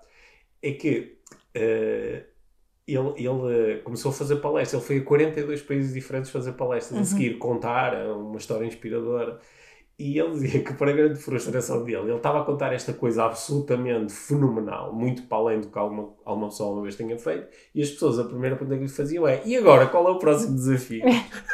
É 0.61 0.71
que 0.71 1.17
uh, 1.53 2.23
ele, 2.87 3.13
ele 3.17 3.79
começou 3.83 4.11
a 4.11 4.13
fazer 4.13 4.37
palestras, 4.37 4.81
ele 4.81 4.87
foi 4.87 4.97
a 4.99 5.03
42 5.03 5.61
países 5.63 5.93
diferentes 5.93 6.31
fazer 6.31 6.53
palestras, 6.53 6.95
uhum. 6.95 7.01
a 7.01 7.05
seguir 7.05 7.37
contar 7.39 7.93
uma 8.07 8.37
história 8.37 8.65
inspiradora. 8.65 9.37
E 9.99 10.17
ele 10.17 10.31
dizia 10.39 10.63
que, 10.63 10.73
para 10.73 10.91
a 10.91 10.93
grande 10.93 11.19
frustração 11.19 11.83
dele, 11.83 12.03
ele 12.03 12.15
estava 12.15 12.39
a 12.39 12.45
contar 12.45 12.71
esta 12.71 12.93
coisa 12.93 13.25
absolutamente 13.25 14.13
fenomenal, 14.13 14.93
muito 14.93 15.23
para 15.23 15.39
além 15.39 15.59
do 15.59 15.67
que 15.67 15.77
alguma, 15.77 16.13
alguma 16.23 16.47
pessoa 16.47 16.71
uma 16.71 16.83
vez 16.83 16.95
tenha 16.95 17.17
feito, 17.19 17.49
e 17.75 17.81
as 17.81 17.89
pessoas, 17.89 18.17
a 18.17 18.23
primeira 18.23 18.55
pergunta 18.55 18.77
que 18.77 18.85
lhe 18.85 18.89
faziam 18.89 19.27
é: 19.27 19.41
e 19.45 19.57
agora, 19.57 19.87
qual 19.87 20.07
é 20.07 20.11
o 20.11 20.19
próximo 20.19 20.55
desafio? 20.55 21.03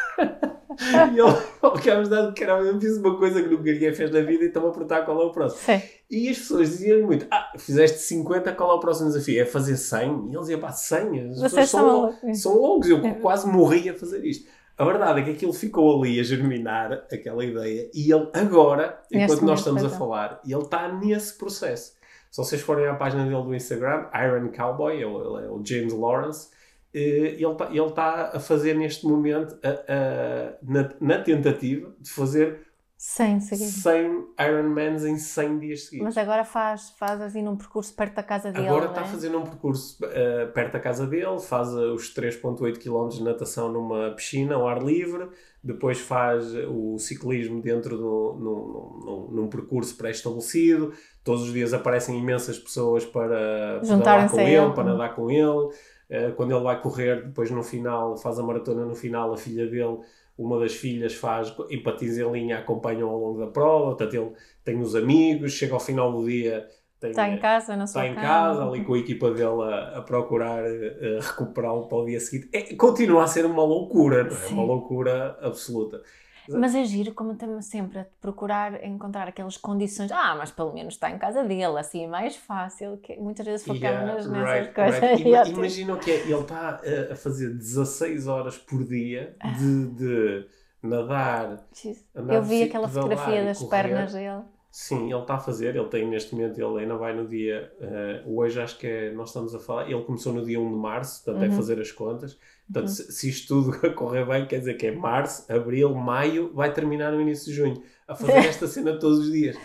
e 1.13 1.19
ele, 1.19 1.29
ele 1.63 1.77
ficava 1.77 2.03
dado, 2.03 2.33
caramba, 2.35 2.63
eu 2.63 2.79
fiz 2.79 2.97
uma 2.97 3.17
coisa 3.17 3.41
que 3.41 3.49
nunca 3.49 3.63
ninguém 3.71 3.93
fez 3.93 4.11
na 4.11 4.21
vida 4.21 4.43
e 4.43 4.47
estão 4.47 4.67
a 4.67 4.71
perguntar 4.71 5.03
qual 5.03 5.21
é 5.21 5.25
o 5.25 5.31
próximo. 5.31 5.61
Sim. 5.61 5.81
E 6.09 6.29
as 6.29 6.37
pessoas 6.37 6.69
diziam 6.69 7.05
muito: 7.05 7.27
Ah, 7.29 7.51
fizeste 7.57 7.99
50, 7.99 8.53
qual 8.53 8.71
é 8.71 8.73
o 8.75 8.79
próximo 8.79 9.09
desafio? 9.09 9.41
É 9.41 9.45
fazer 9.45 9.77
100? 9.77 9.99
E 9.99 10.29
ele 10.29 10.39
dizia: 10.39 10.57
Pá, 10.57 10.71
100? 10.71 11.31
As 11.31 11.39
Vocês 11.41 11.69
são, 11.69 11.85
loucos. 11.85 12.41
são 12.41 12.53
loucos. 12.57 12.89
Eu 12.89 13.05
é. 13.05 13.13
quase 13.15 13.47
morri 13.47 13.89
a 13.89 13.93
fazer 13.93 14.23
isto. 14.25 14.47
A 14.77 14.85
verdade 14.85 15.21
é 15.21 15.23
que 15.23 15.31
aquilo 15.31 15.53
ficou 15.53 15.97
ali 15.97 16.19
a 16.19 16.23
germinar, 16.23 16.93
aquela 17.11 17.43
ideia, 17.43 17.89
e 17.95 18.11
ele 18.11 18.29
agora, 18.31 19.01
enquanto 19.11 19.41
nós 19.41 19.59
estamos 19.59 19.83
a 19.83 19.89
falar, 19.89 20.39
ele 20.45 20.61
está 20.61 20.87
nesse 20.87 21.35
processo. 21.35 21.97
Se 22.29 22.37
vocês 22.37 22.61
forem 22.61 22.85
à 22.85 22.93
página 22.93 23.23
dele 23.23 23.41
do 23.41 23.55
Instagram, 23.55 24.05
Iron 24.13 24.51
Cowboy, 24.51 24.93
ele, 24.93 25.03
é 25.45 25.49
o 25.49 25.59
James 25.65 25.93
Lawrence, 25.93 26.49
ele 26.97 27.51
está 27.51 27.69
ele 27.71 27.91
tá 27.91 28.31
a 28.33 28.39
fazer 28.39 28.73
neste 28.75 29.05
momento, 29.05 29.57
a, 29.63 29.69
a, 29.69 30.57
na, 30.61 30.89
na, 30.99 31.21
tentativa 31.21 31.93
de 31.99 32.09
fazer 32.09 32.67
100 32.97 33.41
100 33.41 34.27
Ironmans 34.39 35.05
em 35.05 35.19
100 35.19 35.59
dias 35.59 35.83
seguidos. 35.83 36.05
Mas 36.05 36.17
agora 36.17 36.43
faz, 36.43 36.89
faz 36.97 37.21
assim 37.21 37.43
num 37.43 37.55
percurso 37.55 37.93
perto 37.93 38.15
da 38.15 38.23
casa 38.23 38.51
dele. 38.51 38.67
Agora 38.67 38.87
está 38.87 39.01
é? 39.01 39.03
a 39.03 39.07
fazer 39.07 39.35
um 39.35 39.43
percurso 39.43 40.03
uh, 40.03 40.51
perto 40.51 40.73
da 40.73 40.79
casa 40.79 41.05
dele, 41.05 41.39
faz 41.39 41.69
uh, 41.69 41.93
os 41.93 42.11
3,8 42.11 42.79
km 42.79 43.07
de 43.09 43.23
natação 43.23 43.71
numa 43.71 44.11
piscina 44.11 44.55
ao 44.55 44.67
ar 44.67 44.81
livre, 44.81 45.29
depois 45.63 45.99
faz 45.99 46.55
o 46.67 46.97
ciclismo 46.97 47.61
dentro 47.61 47.97
do, 47.97 49.29
num 49.31 49.47
percurso 49.47 49.95
pré-estabelecido. 49.95 50.91
Todos 51.23 51.43
os 51.43 51.53
dias 51.53 51.73
aparecem 51.73 52.17
imensas 52.17 52.57
pessoas 52.57 53.05
para, 53.05 53.79
para 53.79 53.97
nadar 53.97 54.29
com 54.29 54.39
ele, 54.39 54.73
para 54.73 54.83
nadar 54.83 55.15
com 55.15 55.29
ele. 55.29 55.69
Uh, 56.09 56.33
quando 56.35 56.51
ele 56.51 56.63
vai 56.63 56.81
correr, 56.81 57.25
depois 57.25 57.51
no 57.51 57.63
final, 57.63 58.17
faz 58.17 58.39
a 58.39 58.43
maratona 58.43 58.85
no 58.85 58.95
final, 58.95 59.33
a 59.33 59.37
filha 59.37 59.67
dele, 59.67 59.99
uma 60.37 60.59
das 60.59 60.73
filhas 60.73 61.13
faz 61.13 61.53
empatiza 61.69 62.23
em 62.23 62.31
linha, 62.31 62.59
acompanham 62.59 63.09
ao 63.09 63.19
longo 63.19 63.39
da 63.39 63.47
prova, 63.47 63.95
portanto 63.95 64.13
ele 64.13 64.31
tem 64.63 64.79
os 64.79 64.95
amigos, 64.95 65.51
chega 65.51 65.73
ao 65.73 65.79
final 65.79 66.11
do 66.11 66.25
dia 66.25 66.67
tem, 66.99 67.11
está 67.11 67.29
em 67.29 67.37
casa, 67.37 67.75
na 67.75 67.85
sua 67.85 68.07
Está 68.07 68.11
em 68.11 68.15
casa, 68.15 68.63
ali 68.63 68.83
com 68.83 68.95
a 68.95 68.97
equipa 68.97 69.29
dele 69.29 69.61
a, 69.63 69.97
a 69.97 70.01
procurar 70.01 70.63
uh, 70.63 71.19
recuperá-lo 71.21 71.87
para 71.87 71.97
o 71.97 72.05
dia 72.05 72.19
seguinte. 72.19 72.49
É, 72.51 72.75
continua 72.75 73.23
a 73.23 73.27
ser 73.27 73.45
uma 73.45 73.63
loucura, 73.63 74.23
não 74.23 74.35
é? 74.35 74.47
Uma 74.47 74.63
loucura 74.63 75.37
absoluta. 75.41 76.01
Mas 76.49 76.75
é 76.75 76.83
giro, 76.85 77.13
como 77.13 77.33
estamos 77.33 77.65
sempre 77.65 77.99
a 77.99 78.05
procurar 78.21 78.83
encontrar 78.83 79.27
aquelas 79.27 79.57
condições. 79.57 80.11
Ah, 80.11 80.35
mas 80.37 80.51
pelo 80.51 80.73
menos 80.73 80.93
está 80.93 81.09
em 81.11 81.17
casa 81.17 81.43
dele, 81.43 81.77
assim 81.77 82.05
é 82.05 82.07
mais 82.07 82.35
fácil. 82.35 82.97
que 82.97 83.15
Muitas 83.17 83.45
vezes 83.45 83.65
focamos 83.65 84.25
yeah, 84.25 84.27
nessas 84.27 84.49
right, 84.49 84.73
coisas. 84.73 85.01
Right. 85.01 85.51
Imagina 85.51 85.93
o 85.93 85.99
que 85.99 86.11
é, 86.11 86.15
ele 86.21 86.33
está 86.33 86.81
a 87.11 87.15
fazer 87.15 87.49
16 87.49 88.27
horas 88.27 88.57
por 88.57 88.83
dia 88.83 89.35
de, 89.57 89.87
de 89.87 90.47
nadar. 90.81 91.67
Eu 92.15 92.43
vi 92.43 92.63
aquela 92.63 92.87
fotografia 92.87 93.43
das 93.43 93.63
pernas 93.63 94.13
dele. 94.13 94.43
Sim, 94.79 95.11
ele 95.11 95.21
está 95.21 95.33
a 95.33 95.39
fazer, 95.39 95.75
ele 95.75 95.87
tem 95.87 96.07
neste 96.07 96.35
momento, 96.35 96.61
ele 96.61 96.81
ainda 96.81 96.95
vai 96.95 97.11
no 97.11 97.27
dia, 97.27 97.73
uh, 97.81 98.37
hoje 98.37 98.61
acho 98.61 98.77
que 98.77 98.85
é, 98.85 99.11
nós 99.11 99.29
estamos 99.29 99.55
a 99.55 99.59
falar, 99.59 99.89
ele 99.89 100.03
começou 100.03 100.31
no 100.31 100.45
dia 100.45 100.61
1 100.61 100.69
de 100.69 100.75
março, 100.75 101.23
portanto 101.23 101.43
é 101.43 101.47
uhum. 101.47 101.53
é 101.53 101.55
fazer 101.55 101.81
as 101.81 101.91
contas, 101.91 102.39
portanto 102.67 102.87
uhum. 102.87 102.95
se, 102.95 103.11
se, 103.11 103.27
isto 103.27 103.47
tudo 103.47 103.75
correr 103.97 104.23
bem, 104.27 104.45
quer 104.45 104.59
dizer 104.59 104.75
que 104.75 104.85
é 104.85 104.91
março, 104.91 105.51
abril, 105.51 105.95
maio, 105.95 106.53
vai 106.53 106.71
terminar 106.71 107.11
no 107.11 107.19
início 107.19 107.47
de 107.47 107.53
junho, 107.53 107.83
a 108.07 108.13
fazer 108.13 108.37
esta 108.47 108.67
cena 108.67 108.99
todos 108.99 109.17
os 109.17 109.31
dias. 109.31 109.57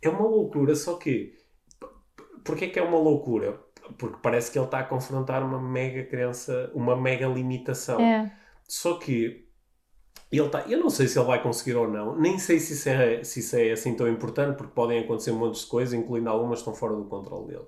É 0.00 0.08
uma 0.08 0.24
loucura, 0.24 0.76
só 0.76 0.94
que, 0.94 1.36
porquê 2.44 2.68
que 2.68 2.78
é 2.78 2.82
uma 2.82 2.98
loucura? 2.98 3.58
Porque 3.98 4.18
parece 4.22 4.52
que 4.52 4.58
ele 4.60 4.66
está 4.66 4.78
a 4.78 4.84
confrontar 4.84 5.42
uma 5.42 5.60
mega 5.60 6.04
crença, 6.04 6.70
uma 6.76 6.94
mega 6.94 7.26
limitação. 7.26 8.00
É. 8.00 8.32
Só 8.68 8.98
que 8.98 9.49
ele 10.38 10.48
tá, 10.48 10.64
eu 10.68 10.78
não 10.78 10.90
sei 10.90 11.08
se 11.08 11.18
ele 11.18 11.26
vai 11.26 11.42
conseguir 11.42 11.74
ou 11.74 11.88
não, 11.88 12.16
nem 12.16 12.38
sei 12.38 12.60
se 12.60 12.74
isso, 12.74 12.88
é, 12.88 13.24
se 13.24 13.40
isso 13.40 13.56
é 13.56 13.72
assim 13.72 13.94
tão 13.94 14.08
importante, 14.08 14.56
porque 14.56 14.72
podem 14.72 15.00
acontecer 15.00 15.32
montes 15.32 15.62
de 15.62 15.66
coisas, 15.66 15.92
incluindo 15.92 16.28
algumas 16.28 16.58
que 16.58 16.68
estão 16.68 16.74
fora 16.74 16.94
do 16.94 17.04
controle 17.04 17.48
dele. 17.48 17.66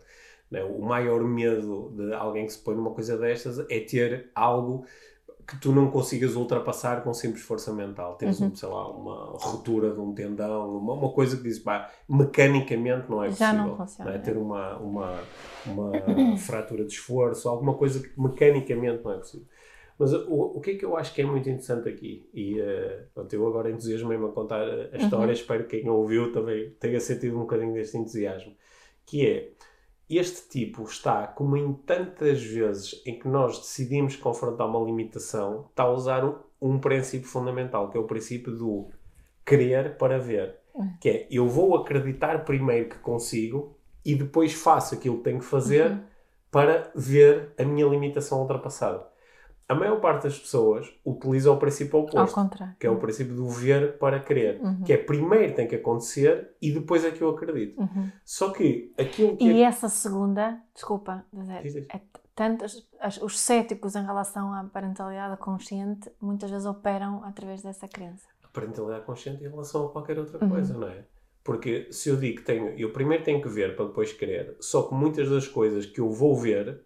Né? 0.51 0.63
O 0.63 0.81
maior 0.83 1.23
medo 1.25 1.93
de 1.97 2.13
alguém 2.15 2.47
que 2.47 2.53
se 2.53 2.59
põe 2.59 2.77
numa 2.77 2.91
coisa 2.91 3.17
destas 3.17 3.59
é 3.71 3.81
ter 3.81 4.31
algo 4.35 4.85
que 5.47 5.59
tu 5.59 5.73
não 5.73 5.91
consigas 5.91 6.37
ultrapassar 6.37 7.03
com 7.03 7.13
simples 7.13 7.43
força 7.43 7.73
mental. 7.73 8.15
Tens, 8.15 8.41
uhum. 8.41 8.55
sei 8.55 8.69
lá, 8.69 8.89
uma 8.89 9.37
ruptura 9.39 9.93
de 9.93 9.99
um 9.99 10.15
tendão, 10.15 10.77
uma, 10.77 10.95
uma 10.95 11.11
coisa 11.11 11.37
que 11.37 11.43
diz, 11.43 11.59
pá, 11.59 11.91
mecanicamente 12.09 13.11
não 13.11 13.25
é 13.25 13.29
possível. 13.29 13.47
Já 13.47 13.53
não 13.53 13.77
funciona. 13.77 14.11
Né? 14.13 14.19
Ter 14.19 14.37
uma, 14.37 14.77
uma, 14.77 15.21
uma 15.67 16.37
fratura 16.39 16.85
de 16.85 16.93
esforço, 16.93 17.49
alguma 17.49 17.75
coisa 17.75 18.01
que 18.01 18.21
mecanicamente 18.21 19.03
não 19.03 19.13
é 19.13 19.17
possível. 19.17 19.47
Mas 20.03 20.13
o, 20.13 20.57
o 20.57 20.61
que 20.61 20.73
é 20.73 20.75
que 20.75 20.85
eu 20.85 20.97
acho 20.97 21.15
que 21.15 21.23
é 21.23 21.25
muito 21.25 21.49
interessante 21.49 21.89
aqui, 21.89 22.29
e 22.35 22.61
uh, 22.61 23.05
pronto, 23.15 23.33
eu 23.33 23.47
agora 23.47 23.71
entusiasmo-me 23.71 24.17
a 24.17 24.31
contar 24.31 24.61
a 24.61 24.97
história, 24.97 25.27
uhum. 25.27 25.33
espero 25.33 25.65
que 25.65 25.79
quem 25.79 25.89
ouviu 25.89 26.33
também 26.33 26.71
tenha 26.81 26.99
sentido 26.99 27.37
um 27.37 27.43
bocadinho 27.43 27.73
deste 27.73 27.97
entusiasmo, 27.97 28.53
que 29.07 29.25
é, 29.25 29.53
este 30.11 30.49
tipo 30.49 30.83
está, 30.83 31.29
como 31.29 31.57
em 31.57 31.73
tantas 31.73 32.43
vezes 32.43 33.01
em 33.07 33.17
que 33.17 33.29
nós 33.29 33.61
decidimos 33.61 34.17
confrontar 34.17 34.67
uma 34.67 34.85
limitação, 34.85 35.67
está 35.71 35.85
a 35.85 35.93
usar 35.93 36.25
um, 36.25 36.35
um 36.61 36.81
princípio 36.81 37.29
fundamental, 37.29 37.89
que 37.89 37.97
é 37.97 38.01
o 38.01 38.05
princípio 38.05 38.53
do 38.57 38.89
querer 39.47 39.97
para 39.99 40.19
ver. 40.19 40.57
Uhum. 40.75 40.97
Que 41.01 41.09
é, 41.11 41.29
eu 41.31 41.47
vou 41.47 41.77
acreditar 41.77 42.45
primeiro 42.45 42.89
que 42.89 42.99
consigo 42.99 43.79
e 44.05 44.17
depois 44.17 44.53
faço 44.53 44.97
aquilo 44.97 45.19
que 45.19 45.23
tenho 45.23 45.39
que 45.39 45.45
fazer 45.45 45.93
uhum. 45.93 46.01
para 46.51 46.91
ver 46.93 47.53
a 47.57 47.63
minha 47.63 47.87
limitação 47.87 48.41
ultrapassada. 48.41 49.12
A 49.73 49.75
maior 49.75 50.01
parte 50.01 50.25
das 50.25 50.39
pessoas 50.39 50.93
utiliza 51.03 51.51
o 51.51 51.57
princípio 51.57 52.01
oposto, 52.01 52.51
que 52.79 52.87
é 52.87 52.91
o 52.91 52.99
princípio 52.99 53.35
do 53.35 53.49
ver 53.49 53.97
para 53.97 54.21
crer, 54.21 54.61
uhum. 54.61 54.83
que 54.83 54.93
é 54.93 54.99
primeiro 54.99 55.55
tem 55.55 55.67
que 55.67 55.77
acontecer 55.77 56.51
e 56.61 56.71
depois 56.71 57.03
é 57.07 57.11
que 57.11 57.23
eu 57.23 57.31
acredito. 57.31 57.81
Uhum. 57.81 58.11
Só 58.23 58.51
que 58.51 58.93
aquilo 58.99 59.35
que. 59.35 59.47
E 59.47 59.63
é... 59.63 59.65
essa 59.65 59.89
segunda, 59.89 60.61
desculpa, 60.75 61.25
dizer, 61.33 61.87
é, 61.91 62.01
tantos, 62.35 62.87
os 63.23 63.41
céticos 63.41 63.97
em 63.97 64.05
relação 64.05 64.53
à 64.53 64.63
parentalidade 64.65 65.39
consciente 65.39 66.11
muitas 66.21 66.51
vezes 66.51 66.67
operam 66.67 67.25
através 67.25 67.63
dessa 67.63 67.89
crença. 67.89 68.29
A 68.45 68.49
parentalidade 68.49 69.07
consciente 69.07 69.43
em 69.43 69.49
relação 69.49 69.87
a 69.87 69.89
qualquer 69.89 70.19
outra 70.19 70.45
uhum. 70.45 70.51
coisa, 70.51 70.77
não 70.77 70.87
é? 70.87 71.03
Porque 71.43 71.89
se 71.91 72.11
eu 72.11 72.17
digo 72.19 72.41
que 72.41 72.45
tenho, 72.45 72.79
eu 72.79 72.93
primeiro 72.93 73.25
tenho 73.25 73.41
que 73.41 73.49
ver 73.49 73.75
para 73.75 73.87
depois 73.87 74.13
querer, 74.13 74.55
só 74.61 74.83
que 74.83 74.95
muitas 74.95 75.31
das 75.31 75.49
coisas 75.49 75.87
que 75.87 75.99
eu 75.99 76.11
vou 76.11 76.37
ver 76.37 76.85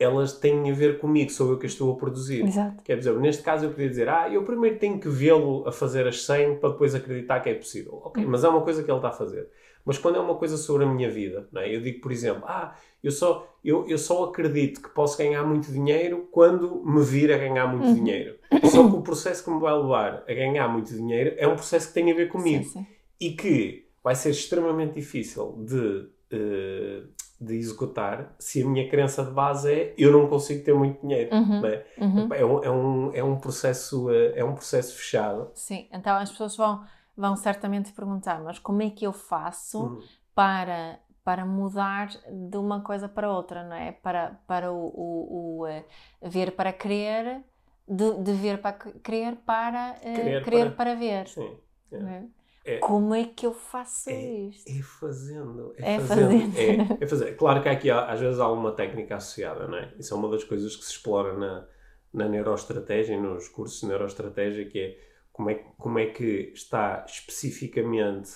elas 0.00 0.32
têm 0.32 0.70
a 0.70 0.74
ver 0.74 0.98
comigo, 0.98 1.30
sou 1.30 1.50
eu 1.50 1.58
que 1.58 1.66
estou 1.66 1.92
a 1.92 1.96
produzir. 1.96 2.42
Exato. 2.42 2.82
Quer 2.82 2.96
dizer, 2.96 3.14
neste 3.18 3.42
caso 3.42 3.66
eu 3.66 3.70
podia 3.70 3.88
dizer, 3.88 4.08
ah, 4.08 4.30
eu 4.32 4.42
primeiro 4.42 4.78
tenho 4.78 4.98
que 4.98 5.10
vê-lo 5.10 5.68
a 5.68 5.72
fazer 5.72 6.08
as 6.08 6.24
100 6.24 6.56
para 6.56 6.70
depois 6.70 6.94
acreditar 6.94 7.38
que 7.40 7.50
é 7.50 7.54
possível. 7.54 8.00
Ok, 8.02 8.24
mas 8.24 8.42
é 8.42 8.48
uma 8.48 8.62
coisa 8.62 8.82
que 8.82 8.90
ele 8.90 8.96
está 8.96 9.10
a 9.10 9.12
fazer. 9.12 9.46
Mas 9.84 9.98
quando 9.98 10.16
é 10.16 10.20
uma 10.20 10.36
coisa 10.36 10.56
sobre 10.56 10.84
a 10.84 10.88
minha 10.88 11.10
vida, 11.10 11.46
não 11.52 11.60
é? 11.60 11.74
eu 11.74 11.82
digo, 11.82 12.00
por 12.00 12.10
exemplo, 12.10 12.44
ah, 12.46 12.74
eu 13.04 13.10
só, 13.10 13.46
eu, 13.62 13.86
eu 13.86 13.98
só 13.98 14.24
acredito 14.24 14.82
que 14.82 14.88
posso 14.88 15.18
ganhar 15.18 15.44
muito 15.44 15.70
dinheiro 15.70 16.28
quando 16.30 16.82
me 16.82 17.02
vir 17.04 17.30
a 17.30 17.36
ganhar 17.36 17.66
muito 17.66 17.88
uhum. 17.88 17.94
dinheiro. 17.94 18.36
Só 18.70 18.88
que 18.88 18.96
o 18.96 19.02
processo 19.02 19.44
que 19.44 19.50
me 19.50 19.60
vai 19.60 19.74
levar 19.74 20.24
a 20.26 20.32
ganhar 20.32 20.66
muito 20.68 20.94
dinheiro 20.94 21.34
é 21.36 21.46
um 21.46 21.54
processo 21.54 21.88
que 21.88 21.94
tem 21.94 22.10
a 22.10 22.14
ver 22.14 22.28
comigo. 22.28 22.64
Sim, 22.64 22.70
sim. 22.70 22.86
E 23.20 23.32
que 23.32 23.86
vai 24.02 24.14
ser 24.14 24.30
extremamente 24.30 24.94
difícil 24.94 25.62
de 25.66 26.08
uh, 26.32 27.08
de 27.40 27.56
executar 27.56 28.34
se 28.38 28.62
a 28.62 28.66
minha 28.66 28.88
crença 28.88 29.24
de 29.24 29.30
base 29.30 29.72
é 29.72 29.94
eu 29.96 30.12
não 30.12 30.28
consigo 30.28 30.62
ter 30.62 30.74
muito 30.74 31.00
dinheiro. 31.00 31.34
Uhum, 31.34 31.66
é? 31.66 31.86
Uhum. 31.98 32.34
É, 32.34 32.44
um, 32.44 32.64
é, 32.64 32.70
um, 32.70 33.14
é, 33.14 33.24
um 33.24 33.36
processo, 33.38 34.10
eh, 34.10 34.34
é 34.36 34.44
um 34.44 34.54
processo 34.54 34.94
fechado. 34.94 35.50
Sim, 35.54 35.88
então 35.90 36.16
as 36.16 36.30
pessoas 36.30 36.54
vão, 36.54 36.84
vão 37.16 37.34
certamente 37.36 37.92
perguntar, 37.92 38.42
mas 38.42 38.58
como 38.58 38.82
é 38.82 38.90
que 38.90 39.06
eu 39.06 39.12
faço 39.12 39.80
uhum. 39.80 40.02
para, 40.34 40.98
para 41.24 41.46
mudar 41.46 42.08
de 42.30 42.58
uma 42.58 42.82
coisa 42.82 43.08
para 43.08 43.32
outra, 43.32 43.64
não 43.64 43.76
é? 43.76 43.92
Para, 43.92 44.38
para 44.46 44.70
o, 44.70 44.76
o, 44.76 45.62
o 45.62 45.66
uh, 45.66 45.84
ver 46.20 46.52
para 46.52 46.74
crer, 46.74 47.42
de, 47.88 48.22
de 48.22 48.32
ver 48.34 48.60
para 48.60 48.74
crer 48.74 49.36
para 49.36 49.96
uh, 49.96 50.44
para... 50.44 50.70
para... 50.72 50.94
ver. 50.94 51.26
Sim. 51.26 51.56
É. 51.92 52.39
É, 52.64 52.78
Como 52.78 53.14
é 53.14 53.24
que 53.24 53.46
eu 53.46 53.54
faço 53.54 54.10
é, 54.10 54.22
isto? 54.22 54.70
É 54.70 54.82
fazendo. 54.82 55.72
É, 55.78 55.94
é 55.94 56.00
fazendo. 56.00 56.58
É, 56.58 57.04
é 57.04 57.06
fazer. 57.06 57.36
Claro 57.36 57.62
que 57.62 57.68
aqui 57.68 57.90
às 57.90 58.20
vezes 58.20 58.38
há 58.38 58.50
uma 58.50 58.72
técnica 58.72 59.16
associada, 59.16 59.66
não 59.66 59.78
é? 59.78 59.92
Isso 59.98 60.12
é 60.12 60.16
uma 60.16 60.28
das 60.28 60.44
coisas 60.44 60.76
que 60.76 60.84
se 60.84 60.92
explora 60.92 61.32
na, 61.38 61.66
na 62.12 62.28
neuroestratégia, 62.28 63.18
nos 63.18 63.48
cursos 63.48 63.80
de 63.80 63.86
neuroestratégia, 63.86 64.66
que 64.66 64.78
é 64.78 64.98
como 65.32 65.50
é, 65.50 65.54
como 65.78 65.98
é 65.98 66.06
que 66.06 66.52
está 66.54 67.04
especificamente 67.08 68.30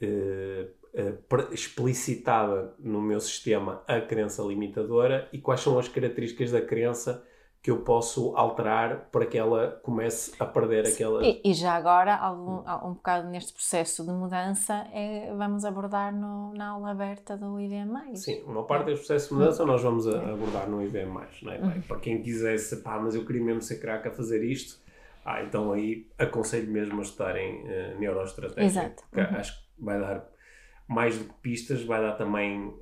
eh, 0.00 0.68
explicitada 1.50 2.72
no 2.78 3.00
meu 3.00 3.18
sistema 3.20 3.82
a 3.86 4.00
crença 4.00 4.42
limitadora 4.42 5.28
e 5.32 5.38
quais 5.38 5.60
são 5.60 5.76
as 5.76 5.88
características 5.88 6.52
da 6.52 6.60
crença 6.60 7.26
que 7.64 7.70
eu 7.70 7.78
posso 7.78 8.36
alterar 8.36 9.08
para 9.10 9.24
que 9.24 9.38
ela 9.38 9.80
comece 9.82 10.34
a 10.38 10.44
perder 10.44 10.86
aquela. 10.86 11.24
E, 11.24 11.40
e 11.42 11.54
já 11.54 11.72
agora, 11.72 12.14
algum, 12.14 12.58
um 12.86 12.92
bocado 12.92 13.26
neste 13.28 13.54
processo 13.54 14.04
de 14.04 14.12
mudança, 14.12 14.86
é, 14.92 15.32
vamos 15.34 15.64
abordar 15.64 16.14
no, 16.14 16.52
na 16.52 16.72
aula 16.72 16.90
aberta 16.90 17.38
do 17.38 17.58
IVM. 17.58 18.16
Sim, 18.16 18.42
uma 18.42 18.64
parte 18.64 18.84
deste 18.84 19.06
processo 19.06 19.28
de 19.30 19.40
mudança 19.40 19.64
nós 19.64 19.82
vamos 19.82 20.06
a, 20.06 20.18
abordar 20.30 20.68
no 20.68 20.82
IVM. 20.82 21.14
Não 21.40 21.52
é? 21.52 21.58
Uhum. 21.58 21.80
Para 21.88 22.00
quem 22.00 22.20
quisesse, 22.20 22.82
pá, 22.82 22.98
mas 22.98 23.14
eu 23.14 23.24
queria 23.24 23.42
mesmo 23.42 23.62
ser 23.62 23.80
craque 23.80 24.08
a 24.08 24.10
fazer 24.10 24.44
isto, 24.44 24.78
ah, 25.24 25.42
então 25.42 25.72
aí 25.72 26.06
aconselho 26.18 26.70
mesmo 26.70 26.98
a 26.98 27.02
estarem 27.02 27.62
uh, 27.62 27.98
neuroestratégia. 27.98 28.62
Exato. 28.62 29.04
Uhum. 29.16 29.38
Acho 29.38 29.58
que 29.58 29.82
vai 29.82 29.98
dar 29.98 30.28
mais 30.86 31.18
do 31.18 31.24
que 31.24 31.34
pistas, 31.40 31.82
vai 31.82 32.00
dar 32.00 32.12
também 32.12 32.66
uh, 32.68 32.76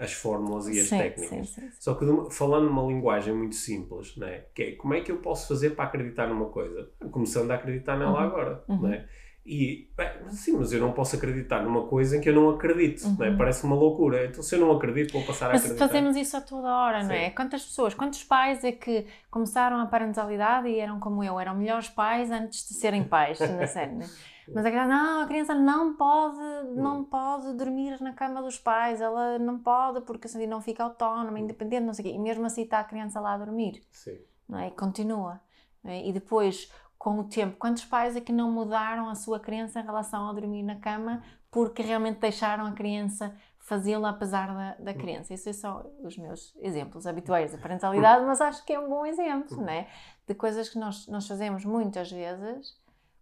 as 0.00 0.12
fórmulas 0.12 0.66
e 0.68 0.80
as 0.80 0.88
sim, 0.88 0.98
técnicas. 0.98 1.48
Sim, 1.50 1.60
sim, 1.60 1.70
Só 1.78 1.94
que 1.94 2.04
falando 2.30 2.66
numa 2.66 2.82
linguagem 2.82 3.32
muito 3.32 3.54
simples, 3.54 4.16
né? 4.16 4.44
que 4.54 4.62
é 4.62 4.72
como 4.72 4.94
é 4.94 5.00
que 5.00 5.12
eu 5.12 5.18
posso 5.18 5.48
fazer 5.48 5.70
para 5.70 5.84
acreditar 5.84 6.26
numa 6.26 6.46
coisa? 6.46 6.90
Começando 7.12 7.50
a 7.52 7.54
acreditar 7.54 7.96
nela 7.96 8.12
uhum. 8.12 8.18
agora. 8.18 8.64
Uhum. 8.68 8.82
Né? 8.82 9.06
E, 9.46 9.90
bem, 9.94 10.08
sim, 10.30 10.56
mas 10.56 10.72
eu 10.72 10.80
não 10.80 10.92
posso 10.92 11.16
acreditar 11.16 11.62
numa 11.62 11.86
coisa 11.86 12.16
em 12.16 12.20
que 12.20 12.30
eu 12.30 12.34
não 12.34 12.48
acredito, 12.48 13.04
uhum. 13.04 13.16
né? 13.18 13.34
parece 13.36 13.62
uma 13.64 13.76
loucura. 13.76 14.24
Então, 14.24 14.42
se 14.42 14.54
eu 14.54 14.58
não 14.58 14.72
acredito, 14.72 15.12
vou 15.12 15.22
passar 15.22 15.50
mas 15.50 15.56
a 15.56 15.64
acreditar. 15.66 15.84
Mas 15.84 15.92
fazemos 15.92 16.16
isso 16.16 16.36
a 16.36 16.40
toda 16.40 16.66
hora, 16.66 17.02
sim. 17.02 17.08
não 17.08 17.14
é? 17.14 17.30
Quantas 17.30 17.62
pessoas, 17.62 17.94
quantos 17.94 18.24
pais 18.24 18.64
é 18.64 18.72
que 18.72 19.06
começaram 19.30 19.78
a 19.78 19.86
parentalidade 19.86 20.68
e 20.68 20.78
eram 20.78 20.98
como 20.98 21.22
eu, 21.22 21.38
eram 21.38 21.54
melhores 21.54 21.90
pais 21.90 22.30
antes 22.30 22.66
de 22.66 22.74
serem 22.74 23.04
pais, 23.04 23.38
na 23.38 23.66
série, 23.66 23.92
né? 23.92 24.06
Mas 24.52 24.66
a 24.66 24.70
criança, 24.70 24.88
não, 24.88 25.22
a 25.22 25.26
criança 25.26 25.54
não 25.54 25.94
pode, 25.94 26.38
não 26.74 27.00
hum. 27.00 27.04
pode 27.04 27.52
dormir 27.54 28.00
na 28.02 28.12
cama 28.12 28.42
dos 28.42 28.58
pais, 28.58 29.00
ela 29.00 29.38
não 29.38 29.58
pode 29.58 30.00
porque 30.02 30.26
assim 30.26 30.46
não 30.46 30.60
fica 30.60 30.82
autónoma, 30.82 31.38
independente, 31.38 31.84
não 31.84 31.94
sei 31.94 32.04
o 32.04 32.08
quê. 32.08 32.14
E 32.14 32.18
mesmo 32.18 32.44
assim 32.44 32.62
está 32.62 32.80
a 32.80 32.84
criança 32.84 33.20
lá 33.20 33.34
a 33.34 33.38
dormir. 33.38 33.82
Sim. 33.90 34.18
Não 34.48 34.58
é? 34.58 34.68
E 34.68 34.70
continua. 34.72 35.40
É? 35.84 36.06
E 36.06 36.12
depois, 36.12 36.70
com 36.98 37.18
o 37.20 37.24
tempo, 37.24 37.56
quantos 37.56 37.84
pais 37.84 38.16
é 38.16 38.20
que 38.20 38.32
não 38.32 38.50
mudaram 38.50 39.08
a 39.08 39.14
sua 39.14 39.38
criança 39.40 39.80
em 39.80 39.84
relação 39.84 40.28
a 40.28 40.32
dormir 40.32 40.62
na 40.62 40.76
cama 40.76 41.22
porque 41.50 41.82
realmente 41.82 42.18
deixaram 42.18 42.66
a 42.66 42.72
criança 42.72 43.32
fazê-lo 43.64 44.04
apesar 44.04 44.54
da, 44.54 44.74
da 44.74 44.94
crença. 44.94 45.32
Isso 45.32 45.52
são 45.54 45.90
os 46.02 46.18
meus 46.18 46.54
exemplos 46.60 47.06
habituais 47.06 47.52
da 47.52 47.58
parentalidade, 47.58 48.24
mas 48.26 48.40
acho 48.40 48.64
que 48.64 48.74
é 48.74 48.78
um 48.78 48.88
bom 48.88 49.06
exemplo, 49.06 49.62
né? 49.62 49.86
De 50.26 50.34
coisas 50.34 50.68
que 50.68 50.78
nós, 50.78 51.06
nós 51.06 51.26
fazemos 51.26 51.64
muitas 51.64 52.10
vezes, 52.10 52.76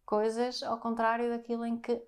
coisas 0.04 0.62
ao 0.62 0.78
contrário 0.78 1.30
daquilo 1.30 1.64
em 1.64 1.78
que 1.78 2.02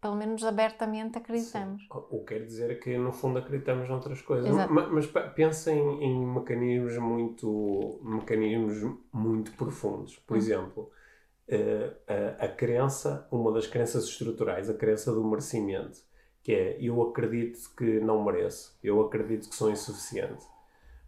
pelo 0.00 0.16
menos 0.16 0.42
abertamente 0.42 1.18
acreditamos. 1.18 1.82
Sim. 1.82 1.88
O 1.92 2.20
que 2.20 2.34
quer 2.34 2.46
dizer 2.46 2.80
que 2.80 2.96
no 2.96 3.12
fundo 3.12 3.38
acreditamos 3.38 3.88
noutras 3.88 4.22
coisas. 4.22 4.50
Exato. 4.50 4.72
Mas, 4.72 4.90
mas 4.90 5.06
pensem 5.34 5.78
em 6.02 6.26
mecanismos 6.26 6.96
muito, 6.96 8.00
mecanismos 8.02 8.98
muito 9.12 9.52
profundos. 9.52 10.16
Por 10.20 10.34
hum. 10.34 10.38
exemplo, 10.38 10.90
eh, 11.48 11.92
a, 12.38 12.46
a 12.46 12.48
crença, 12.48 13.28
uma 13.30 13.52
das 13.52 13.66
crenças 13.66 14.04
estruturais, 14.04 14.70
a 14.70 14.74
crença 14.74 15.12
do 15.12 15.22
merecimento, 15.24 15.98
que 16.42 16.52
é 16.52 16.78
eu 16.80 17.02
acredito 17.02 17.58
que 17.76 18.00
não 18.00 18.24
mereço, 18.24 18.78
eu 18.82 19.00
acredito 19.00 19.48
que 19.48 19.54
sou 19.54 19.70
insuficiente. 19.70 20.44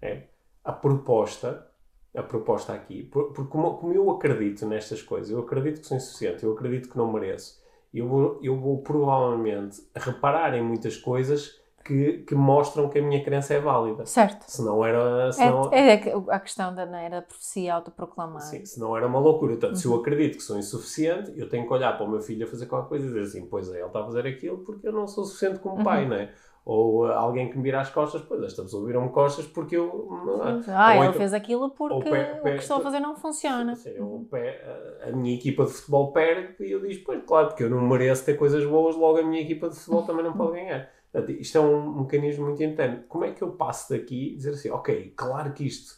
É. 0.02 0.24
A 0.62 0.72
proposta, 0.72 1.66
a 2.14 2.22
proposta 2.22 2.72
aqui, 2.72 3.02
porque 3.04 3.44
como, 3.44 3.76
como 3.76 3.92
eu 3.92 4.10
acredito 4.10 4.66
nestas 4.66 5.02
coisas, 5.02 5.30
eu 5.30 5.40
acredito 5.40 5.80
que 5.80 5.86
sou 5.86 5.96
insuficiente, 5.96 6.44
eu 6.44 6.52
acredito 6.52 6.88
que 6.88 6.96
não 6.96 7.12
mereço, 7.12 7.60
eu 7.92 8.08
vou, 8.08 8.38
eu 8.42 8.56
vou 8.58 8.82
provavelmente 8.82 9.82
reparar 9.94 10.54
em 10.54 10.62
muitas 10.62 10.96
coisas 10.96 11.58
que, 11.88 12.18
que, 12.18 12.34
mostram 12.34 12.88
que 12.90 12.98
a 12.98 13.02
minha 13.02 13.24
crença 13.24 13.54
é 13.54 13.60
válida. 13.60 14.04
Certo. 14.04 14.44
Se 14.46 14.62
não 14.62 14.84
era. 14.84 15.32
Se 15.32 15.42
não... 15.42 15.72
É, 15.72 15.94
é, 15.94 16.14
a 16.28 16.38
questão 16.38 16.74
da 16.74 16.84
não 16.84 16.98
era 16.98 17.22
profecia 17.22 17.74
autoproclamada. 17.74 18.44
Sim, 18.44 18.62
se 18.62 18.78
não 18.78 18.94
era 18.94 19.06
uma 19.06 19.18
loucura. 19.18 19.52
Portanto, 19.52 19.70
uhum. 19.70 19.76
se 19.76 19.86
eu 19.86 19.92
uhum. 19.92 20.00
acredito 20.00 20.36
que 20.36 20.42
sou 20.42 20.58
insuficiente, 20.58 21.32
eu 21.34 21.48
tenho 21.48 21.66
que 21.66 21.72
olhar 21.72 21.96
para 21.96 22.04
o 22.04 22.10
meu 22.10 22.20
filho 22.20 22.46
a 22.46 22.50
fazer 22.50 22.66
qualquer 22.66 22.88
coisa 22.90 23.06
e 23.06 23.08
dizer 23.08 23.22
assim: 23.22 23.46
pois 23.46 23.70
é, 23.70 23.78
ele 23.78 23.86
está 23.86 24.00
a 24.00 24.04
fazer 24.04 24.26
aquilo 24.26 24.58
porque 24.58 24.86
eu 24.86 24.92
não 24.92 25.08
sou 25.08 25.24
suficiente 25.24 25.60
como 25.60 25.78
uhum. 25.78 25.84
pai, 25.84 26.06
não 26.06 26.16
é? 26.16 26.30
Ou 26.68 27.06
uh, 27.06 27.12
alguém 27.12 27.48
que 27.48 27.56
me 27.56 27.62
vira 27.62 27.80
as 27.80 27.88
costas, 27.88 28.20
pois 28.20 28.42
esta 28.42 28.60
pessoa 28.60 28.86
virou-me 28.86 29.08
costas 29.08 29.46
porque 29.46 29.74
eu. 29.74 30.06
Ah, 30.68 30.96
ele 30.96 31.06
então, 31.06 31.12
fez 31.14 31.32
aquilo 31.32 31.70
porque 31.70 32.10
pé, 32.10 32.24
pé, 32.42 32.50
o 32.50 32.54
que 32.56 32.62
estou 32.62 32.76
a 32.76 32.80
fazer 32.80 33.00
não 33.00 33.16
funciona. 33.16 33.74
Sim, 33.74 33.98
uhum. 33.98 34.24
pé, 34.30 34.62
a, 35.02 35.08
a 35.08 35.12
minha 35.12 35.34
equipa 35.34 35.64
de 35.64 35.70
futebol 35.70 36.12
perde 36.12 36.62
e 36.62 36.70
eu 36.70 36.86
digo, 36.86 37.04
pois 37.06 37.24
claro, 37.24 37.48
porque 37.48 37.64
eu 37.64 37.70
não 37.70 37.80
mereço 37.80 38.22
ter 38.22 38.34
coisas 38.34 38.66
boas, 38.66 38.94
logo 38.96 39.18
a 39.18 39.22
minha 39.22 39.40
equipa 39.40 39.70
de 39.70 39.76
futebol 39.76 40.02
também 40.02 40.22
não 40.22 40.34
pode 40.34 40.52
ganhar. 40.52 40.90
Portanto, 41.10 41.30
isto 41.40 41.56
é 41.56 41.60
um 41.62 42.02
mecanismo 42.02 42.44
muito 42.44 42.62
interno. 42.62 43.02
Como 43.08 43.24
é 43.24 43.32
que 43.32 43.40
eu 43.40 43.52
passo 43.52 43.94
daqui 43.94 44.34
e 44.34 44.36
dizer 44.36 44.50
assim, 44.50 44.68
ok, 44.68 45.14
claro 45.16 45.54
que 45.54 45.66
isto 45.66 45.94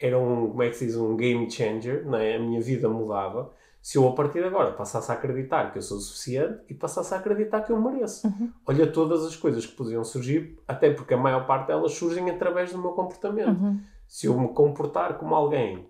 era 0.00 0.18
um, 0.18 0.48
como 0.48 0.64
é 0.64 0.68
que 0.68 0.74
se 0.74 0.86
diz, 0.86 0.96
um 0.96 1.16
game 1.16 1.48
changer, 1.48 2.04
não 2.04 2.18
é? 2.18 2.34
a 2.34 2.40
minha 2.40 2.60
vida 2.60 2.88
mudava, 2.88 3.52
se 3.80 3.96
eu 3.96 4.06
a 4.08 4.12
partir 4.12 4.40
de 4.40 4.46
agora 4.46 4.72
passasse 4.72 5.10
a 5.10 5.14
acreditar 5.14 5.72
que 5.72 5.78
eu 5.78 5.82
sou 5.82 5.98
suficiente 5.98 6.60
e 6.68 6.74
passasse 6.74 7.14
a 7.14 7.18
acreditar 7.18 7.62
que 7.62 7.72
eu 7.72 7.80
mereço. 7.80 8.26
Uhum. 8.26 8.52
Olha 8.66 8.86
todas 8.86 9.24
as 9.24 9.36
coisas 9.36 9.64
que 9.64 9.74
podiam 9.74 10.04
surgir, 10.04 10.58
até 10.66 10.92
porque 10.92 11.14
a 11.14 11.18
maior 11.18 11.46
parte 11.46 11.68
delas 11.68 11.92
surgem 11.92 12.28
através 12.30 12.72
do 12.72 12.78
meu 12.78 12.92
comportamento. 12.92 13.60
Uhum. 13.60 13.80
Se 14.06 14.26
eu 14.26 14.38
me 14.38 14.48
comportar 14.48 15.18
como 15.18 15.34
alguém 15.34 15.88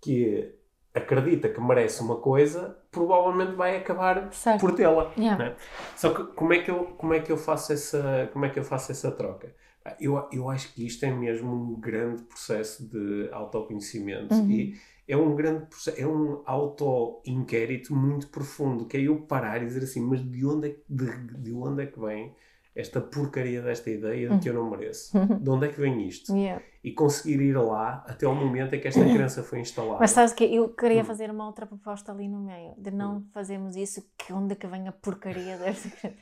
que 0.00 0.54
acredita 0.94 1.48
que 1.48 1.60
merece 1.60 2.02
uma 2.02 2.16
coisa, 2.16 2.76
provavelmente 2.90 3.52
vai 3.52 3.76
acabar 3.76 4.32
certo. 4.32 4.60
por 4.60 4.74
tê-la. 4.74 5.12
Yeah. 5.16 5.44
Né? 5.44 5.56
Só 5.96 6.10
que 6.12 6.24
como 6.34 6.52
é 6.52 6.58
que 6.58 6.70
eu 6.70 6.84
como 6.98 7.14
é 7.14 7.20
que 7.20 7.30
eu 7.30 7.36
faço 7.36 7.72
essa 7.72 8.28
como 8.32 8.44
é 8.44 8.50
que 8.50 8.58
eu 8.58 8.64
faço 8.64 8.92
essa 8.92 9.10
troca? 9.10 9.54
Eu, 9.98 10.28
eu 10.30 10.50
acho 10.50 10.74
que 10.74 10.86
isto 10.86 11.04
é 11.04 11.10
mesmo 11.10 11.50
um 11.50 11.80
grande 11.80 12.22
processo 12.24 12.86
de 12.86 13.30
autoconhecimento 13.32 14.34
uhum. 14.34 14.50
e 14.50 14.74
é 15.08 15.16
um 15.16 15.34
grande 15.34 15.66
é 15.96 16.06
um 16.06 16.42
auto-inquérito 16.44 17.94
muito 17.96 18.28
profundo, 18.28 18.86
que 18.86 18.96
é 18.96 19.00
eu 19.00 19.22
parar 19.22 19.62
e 19.62 19.66
dizer 19.66 19.82
assim, 19.82 20.00
mas 20.00 20.20
de 20.22 20.44
onde 20.44 20.68
é, 20.68 20.76
de, 20.88 21.06
de 21.38 21.52
onde 21.52 21.82
é 21.82 21.86
que 21.86 21.98
vem 21.98 22.34
esta 22.78 23.00
porcaria 23.00 23.60
desta 23.60 23.90
ideia 23.90 24.28
de 24.28 24.38
que 24.38 24.48
eu 24.48 24.54
não 24.54 24.70
mereço. 24.70 25.18
Uhum. 25.18 25.38
De 25.38 25.50
onde 25.50 25.66
é 25.66 25.68
que 25.68 25.80
vem 25.80 26.06
isto? 26.06 26.32
Yeah. 26.32 26.62
E 26.84 26.92
conseguir 26.92 27.40
ir 27.40 27.58
lá 27.58 28.04
até 28.06 28.24
ao 28.24 28.34
momento 28.34 28.72
em 28.74 28.80
que 28.80 28.86
esta 28.86 29.02
crença 29.02 29.42
foi 29.42 29.58
instalada. 29.58 29.98
Mas 29.98 30.12
sabes 30.12 30.32
que 30.32 30.44
eu 30.44 30.68
queria 30.68 31.02
hum. 31.02 31.04
fazer 31.04 31.28
uma 31.28 31.44
outra 31.46 31.66
proposta 31.66 32.12
ali 32.12 32.28
no 32.28 32.38
meio, 32.38 32.74
de 32.78 32.92
não 32.92 33.16
hum. 33.16 33.26
fazermos 33.32 33.74
isso, 33.74 34.08
que 34.16 34.32
onde 34.32 34.52
é 34.52 34.56
que 34.56 34.66
vem 34.68 34.86
a 34.86 34.92
porcaria 34.92 35.56
desta 35.58 35.90
crença. 35.90 36.16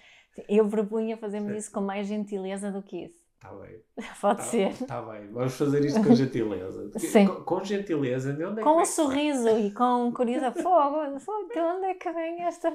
Eu 0.48 0.68
propunha 0.68 1.16
fazermos 1.16 1.54
isso 1.56 1.70
com 1.70 1.80
mais 1.80 2.06
gentileza 2.06 2.70
do 2.70 2.82
que 2.82 3.04
isso. 3.04 3.25
Está 3.36 3.54
bem. 3.54 3.80
Pode 4.20 4.38
tá, 4.38 4.44
ser. 4.44 4.70
Está 4.70 5.02
bem. 5.02 5.28
Vamos 5.30 5.54
fazer 5.54 5.84
isto 5.84 6.02
com 6.02 6.14
gentileza. 6.14 6.90
Sim. 6.98 7.26
Com, 7.26 7.44
com 7.44 7.64
gentileza. 7.64 8.32
De 8.32 8.44
onde 8.44 8.60
é 8.60 8.62
com 8.62 8.80
um 8.80 8.84
sorriso 8.84 9.48
e 9.48 9.70
com 9.72 10.10
curiosidade. 10.16 10.62
Fogo, 10.62 11.20
fogo, 11.20 11.48
de 11.52 11.60
onde 11.60 11.86
é 11.86 11.94
que 11.94 12.10
vem 12.12 12.42
esta. 12.42 12.74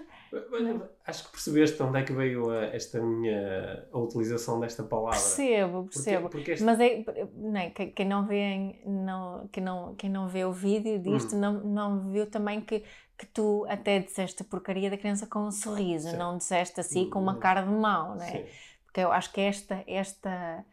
Acho 1.06 1.26
que 1.26 1.32
percebeste 1.32 1.78
de 1.78 1.84
onde 1.84 2.00
é 2.00 2.04
que 2.04 2.14
veio 2.14 2.50
a, 2.52 2.66
esta 2.66 3.02
minha 3.02 3.88
a 3.92 3.98
utilização 3.98 4.60
desta 4.60 4.84
palavra. 4.84 5.12
Percebo, 5.12 5.84
percebo. 5.86 6.22
Porque, 6.30 6.38
porque 6.38 6.52
este... 6.52 6.64
Mas 6.64 6.80
é, 6.80 7.04
não, 7.36 7.60
é, 7.60 7.70
quem 7.70 8.08
não 8.08 8.26
vê 8.26 8.76
não, 8.86 9.48
quem 9.52 9.64
não, 9.64 9.96
quem 9.96 10.10
não 10.10 10.28
vê 10.28 10.46
o 10.46 10.52
vídeo 10.52 11.00
disto 11.00 11.36
hum. 11.36 11.40
não, 11.40 11.54
não 11.64 12.10
viu 12.12 12.28
também 12.28 12.62
que 12.62 12.84
que 13.18 13.28
tu 13.28 13.68
até 13.70 14.00
disseste 14.00 14.44
porcaria 14.44 14.90
da 14.90 14.98
criança 14.98 15.28
com 15.28 15.42
um 15.42 15.52
sorriso, 15.52 16.10
Sim. 16.10 16.18
não 16.18 16.40
disseste 16.40 16.80
assim 16.80 17.08
com 17.08 17.20
uma 17.20 17.34
hum. 17.34 17.40
cara 17.40 17.62
de 17.62 17.70
mau, 17.70 18.16
não 18.16 18.24
é? 18.24 18.32
Sim. 18.32 18.46
Porque 18.92 19.02
eu 19.02 19.12
acho 19.12 19.32
que 19.32 19.40
esta, 19.40 19.84
esta, 19.88 20.66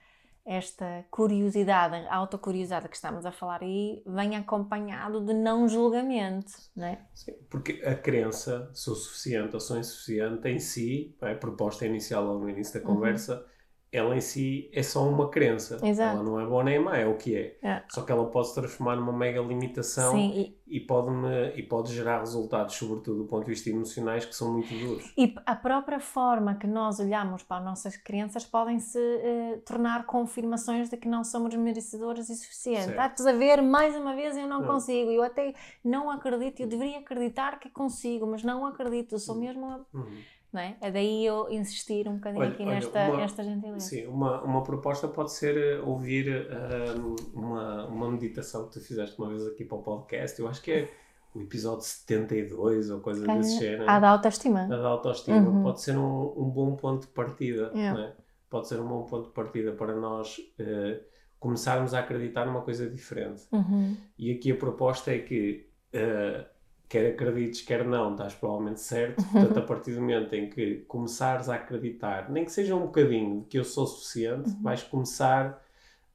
esta 0.44 1.04
curiosidade, 1.08 1.94
a 2.08 2.16
autocuriosidade 2.16 2.88
que 2.88 2.96
estamos 2.96 3.24
a 3.24 3.30
falar 3.30 3.62
aí, 3.62 4.02
vem 4.04 4.34
acompanhado 4.36 5.24
de 5.24 5.32
não 5.32 5.68
julgamento, 5.68 6.50
não 6.74 6.86
é? 6.86 7.06
Sim, 7.14 7.34
porque 7.48 7.80
a 7.84 7.94
crença, 7.94 8.68
sou 8.74 8.96
suficiente 8.96 9.54
ou 9.54 9.60
sou 9.60 9.78
insuficiente, 9.78 10.48
em 10.48 10.58
si, 10.58 11.16
a 11.20 11.34
proposta 11.34 11.86
inicial 11.86 12.24
logo 12.24 12.40
no 12.40 12.50
início 12.50 12.80
da 12.80 12.88
uhum. 12.88 12.96
conversa, 12.96 13.36
uhum 13.36 13.57
ela 13.90 14.14
em 14.14 14.20
si 14.20 14.70
é 14.72 14.82
só 14.82 15.08
uma 15.08 15.30
crença. 15.30 15.78
Exato. 15.82 16.16
Ela 16.16 16.22
não 16.22 16.40
é 16.40 16.46
boa 16.46 16.62
nem 16.62 16.78
má, 16.78 16.96
é 16.96 17.06
o 17.06 17.16
que 17.16 17.34
é. 17.34 17.56
é. 17.62 17.82
Só 17.88 18.02
que 18.02 18.12
ela 18.12 18.26
pode 18.26 18.48
se 18.48 18.54
transformar 18.54 18.96
numa 18.96 19.12
mega 19.12 19.40
limitação 19.40 20.12
Sim, 20.12 20.30
e... 20.30 20.58
E, 20.70 20.80
pode 20.80 21.08
e 21.56 21.62
pode 21.62 21.94
gerar 21.94 22.18
resultados, 22.18 22.74
sobretudo 22.74 23.22
do 23.22 23.24
ponto 23.24 23.44
de 23.44 23.52
vista 23.52 23.70
emocionais, 23.70 24.26
que 24.26 24.36
são 24.36 24.52
muito 24.52 24.68
duros. 24.74 25.10
E 25.16 25.34
a 25.46 25.56
própria 25.56 25.98
forma 25.98 26.56
que 26.56 26.66
nós 26.66 27.00
olhamos 27.00 27.42
para 27.42 27.56
as 27.56 27.64
nossas 27.64 27.96
crenças 27.96 28.44
podem 28.44 28.78
se 28.78 28.98
uh, 28.98 29.62
tornar 29.64 30.04
confirmações 30.04 30.90
de 30.90 30.98
que 30.98 31.08
não 31.08 31.24
somos 31.24 31.54
merecedoras 31.54 32.28
e 32.28 32.36
suficientes. 32.36 32.90
Estás 32.90 33.26
a 33.26 33.32
ver, 33.32 33.62
mais 33.62 33.96
uma 33.96 34.14
vez 34.14 34.36
eu 34.36 34.46
não, 34.46 34.60
não, 34.60 34.66
consigo. 34.66 35.10
Eu 35.10 35.22
até 35.22 35.54
não 35.82 36.10
acredito, 36.10 36.60
eu 36.60 36.66
deveria 36.66 36.98
acreditar 36.98 37.58
que 37.58 37.70
consigo, 37.70 38.26
mas 38.26 38.44
não 38.44 38.66
acredito. 38.66 39.14
Eu 39.14 39.18
sou 39.18 39.36
mesmo. 39.36 39.86
Uhum 39.94 40.18
não 40.52 40.60
é? 40.60 40.76
É 40.80 40.90
daí 40.90 41.26
eu 41.26 41.50
insistir 41.50 42.08
um 42.08 42.14
bocadinho 42.14 42.42
olha, 42.42 42.52
aqui 42.52 42.62
olha, 42.62 42.74
nesta, 42.74 43.04
uma, 43.08 43.16
nesta 43.18 43.44
gentileza. 43.44 43.80
Sim, 43.80 44.06
uma, 44.06 44.42
uma 44.42 44.62
proposta 44.62 45.06
pode 45.06 45.32
ser 45.32 45.56
eh, 45.56 45.80
ouvir 45.80 46.46
uh, 46.46 47.16
uma, 47.34 47.86
uma 47.86 48.10
meditação 48.10 48.66
que 48.66 48.72
tu 48.72 48.80
fizeste 48.80 49.18
uma 49.18 49.28
vez 49.28 49.46
aqui 49.46 49.64
para 49.64 49.76
o 49.76 49.82
podcast. 49.82 50.40
Eu 50.40 50.48
acho 50.48 50.62
que 50.62 50.72
é 50.72 50.90
o 51.34 51.42
episódio 51.42 51.82
72 51.82 52.90
ou 52.90 53.00
coisa 53.00 53.26
desse 53.26 53.58
género. 53.58 53.90
A 53.90 53.98
da 53.98 54.08
autoestima. 54.08 54.64
A 54.64 54.68
da 54.68 54.88
autoestima. 54.88 55.36
Uhum. 55.36 55.62
Pode 55.62 55.82
ser 55.82 55.98
um, 55.98 56.34
um 56.36 56.50
bom 56.50 56.74
ponto 56.76 57.02
de 57.02 57.12
partida. 57.12 57.70
Yeah. 57.74 58.00
É? 58.00 58.12
Pode 58.48 58.68
ser 58.68 58.80
um 58.80 58.88
bom 58.88 59.02
ponto 59.02 59.28
de 59.28 59.34
partida 59.34 59.72
para 59.72 59.94
nós 59.94 60.38
uh, 60.38 61.04
começarmos 61.38 61.92
a 61.92 61.98
acreditar 61.98 62.46
numa 62.46 62.62
coisa 62.62 62.88
diferente. 62.88 63.42
Uhum. 63.52 63.94
E 64.18 64.32
aqui 64.32 64.50
a 64.50 64.56
proposta 64.56 65.12
é 65.12 65.18
que. 65.18 65.68
Uh, 65.92 66.57
quer 66.88 67.12
acredites, 67.12 67.60
quer 67.60 67.84
não, 67.84 68.12
estás 68.12 68.34
provavelmente 68.34 68.80
certo. 68.80 69.22
Portanto, 69.30 69.58
a 69.58 69.62
partir 69.62 69.92
do 69.92 70.00
momento 70.00 70.32
em 70.34 70.48
que 70.48 70.76
começares 70.88 71.48
a 71.48 71.56
acreditar, 71.56 72.30
nem 72.30 72.44
que 72.44 72.52
seja 72.52 72.74
um 72.74 72.86
bocadinho 72.86 73.42
de 73.42 73.46
que 73.46 73.58
eu 73.58 73.64
sou 73.64 73.86
suficiente, 73.86 74.50
uhum. 74.50 74.62
vais 74.62 74.82
começar 74.82 75.62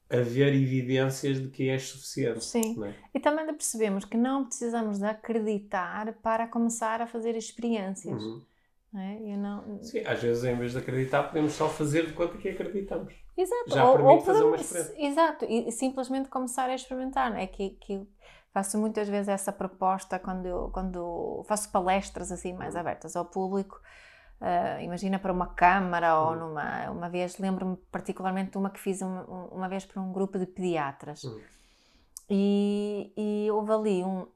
a 0.10 0.18
ver 0.18 0.54
evidências 0.54 1.42
de 1.42 1.48
que 1.48 1.70
és 1.70 1.84
suficiente. 1.84 2.44
Sim. 2.44 2.84
É? 2.86 2.94
E 3.14 3.20
também 3.20 3.46
percebemos 3.46 4.06
que 4.06 4.18
não 4.18 4.46
precisamos 4.46 5.00
de 5.00 5.06
acreditar 5.06 6.14
para 6.22 6.48
começar 6.48 7.02
a 7.02 7.08
fazer 7.08 7.36
experiências. 7.36 8.22
Uhum. 8.22 8.42
É? 8.96 9.38
Não... 9.38 9.82
Sim, 9.82 10.02
às 10.06 10.22
vezes 10.22 10.44
em 10.44 10.56
vez 10.56 10.74
de 10.74 10.78
acreditar 10.78 11.24
podemos 11.24 11.54
só 11.54 11.68
fazer 11.68 12.06
de 12.06 12.14
conta 12.14 12.38
que 12.38 12.50
acreditamos. 12.50 13.14
Exato. 13.36 13.72
Já 13.72 13.90
ou, 13.90 13.96
permite 13.96 14.20
ou 14.20 14.22
fazer 14.22 14.44
uma 14.44 14.56
experiência. 14.56 15.08
Exato, 15.08 15.46
e 15.46 15.72
simplesmente 15.72 16.30
começar 16.30 16.70
a 16.70 16.76
experimentar. 16.76 17.32
Não 17.32 17.38
é? 17.38 17.48
que, 17.48 17.72
que 17.72 18.08
Faço 18.54 18.78
muitas 18.78 19.10
vezes 19.10 19.30
essa 19.30 19.52
proposta 19.52 20.20
quando, 20.20 20.46
eu, 20.46 20.70
quando 20.72 21.44
faço 21.48 21.72
palestras 21.72 22.32
assim 22.32 22.54
mais 22.54 22.76
abertas 22.76 23.16
ao 23.16 23.26
público. 23.26 23.82
Uh, 24.40 24.82
imagina 24.82 25.18
para 25.18 25.34
uma 25.34 25.48
câmara 25.48 26.20
ou 26.20 26.36
numa. 26.36 26.92
Uma 26.92 27.10
vez, 27.10 27.40
lembro-me 27.40 27.78
particularmente 27.92 28.52
de 28.52 28.58
uma 28.58 28.70
que 28.70 28.80
fiz 28.80 29.02
uma, 29.02 29.24
uma 29.26 29.68
vez 29.68 29.86
para 29.86 30.00
um 30.00 30.14
grupo 30.14 30.38
de 30.38 30.46
pediatras. 30.46 31.24
E, 32.30 33.12
e 33.18 33.50
houve 33.52 33.72
ali 33.72 34.04
um, 34.04 34.28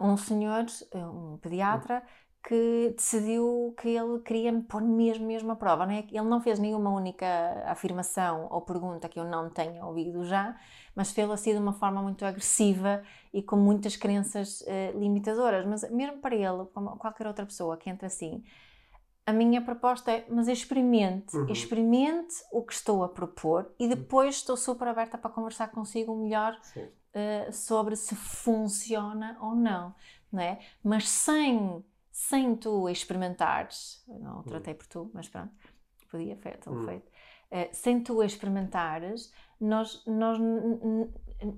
um 0.00 0.16
senhor, 0.16 0.64
um 0.94 1.38
pediatra, 1.38 2.02
que 2.46 2.92
decidiu 2.94 3.74
que 3.80 3.88
ele 3.88 4.20
queria 4.20 4.52
me 4.52 4.62
pôr 4.62 4.82
mesmo, 4.82 5.26
mesmo 5.26 5.50
a 5.52 5.56
prova. 5.56 5.86
Não 5.86 5.94
é? 5.94 6.04
Ele 6.10 6.28
não 6.28 6.42
fez 6.42 6.58
nenhuma 6.58 6.90
única 6.90 7.26
afirmação 7.66 8.48
ou 8.50 8.60
pergunta 8.60 9.08
que 9.08 9.18
eu 9.18 9.24
não 9.24 9.48
tenha 9.48 9.84
ouvido 9.84 10.24
já, 10.24 10.54
mas 10.94 11.10
fez 11.10 11.30
assim 11.30 11.52
de 11.52 11.58
uma 11.58 11.72
forma 11.72 12.02
muito 12.02 12.24
agressiva 12.24 13.02
e 13.32 13.42
com 13.42 13.56
muitas 13.56 13.96
crenças 13.96 14.60
uh, 14.60 14.98
limitadoras. 14.98 15.64
Mas 15.64 15.90
mesmo 15.90 16.18
para 16.18 16.34
ele, 16.34 16.66
como 16.74 16.96
qualquer 16.98 17.26
outra 17.26 17.46
pessoa 17.46 17.78
que 17.78 17.88
entra 17.88 18.06
assim, 18.06 18.44
a 19.26 19.32
minha 19.32 19.62
proposta 19.62 20.12
é, 20.12 20.26
mas 20.28 20.46
experimente, 20.46 21.34
uhum. 21.34 21.46
experimente 21.48 22.34
o 22.52 22.62
que 22.62 22.74
estou 22.74 23.02
a 23.02 23.08
propor 23.08 23.72
e 23.78 23.88
depois 23.88 24.36
estou 24.36 24.54
super 24.54 24.86
aberta 24.88 25.16
para 25.16 25.30
conversar 25.30 25.68
consigo 25.68 26.14
melhor 26.14 26.60
uh, 26.76 27.52
sobre 27.52 27.96
se 27.96 28.14
funciona 28.14 29.38
ou 29.40 29.54
não, 29.54 29.94
não 30.30 30.42
é? 30.42 30.60
Mas 30.82 31.08
sem, 31.08 31.82
sem 32.14 32.54
tu 32.54 32.88
experimentares, 32.88 34.04
não 34.06 34.44
tratei 34.44 34.72
por 34.72 34.86
tu, 34.86 35.10
mas 35.12 35.28
pronto, 35.28 35.52
podia, 36.08 36.36
foi 36.36 36.52
tão 36.52 36.84
feito, 36.84 37.08
uh, 37.50 37.68
sem 37.72 38.00
tu 38.04 38.22
experimentares, 38.22 39.32
nós, 39.60 40.00
nós 40.06 40.38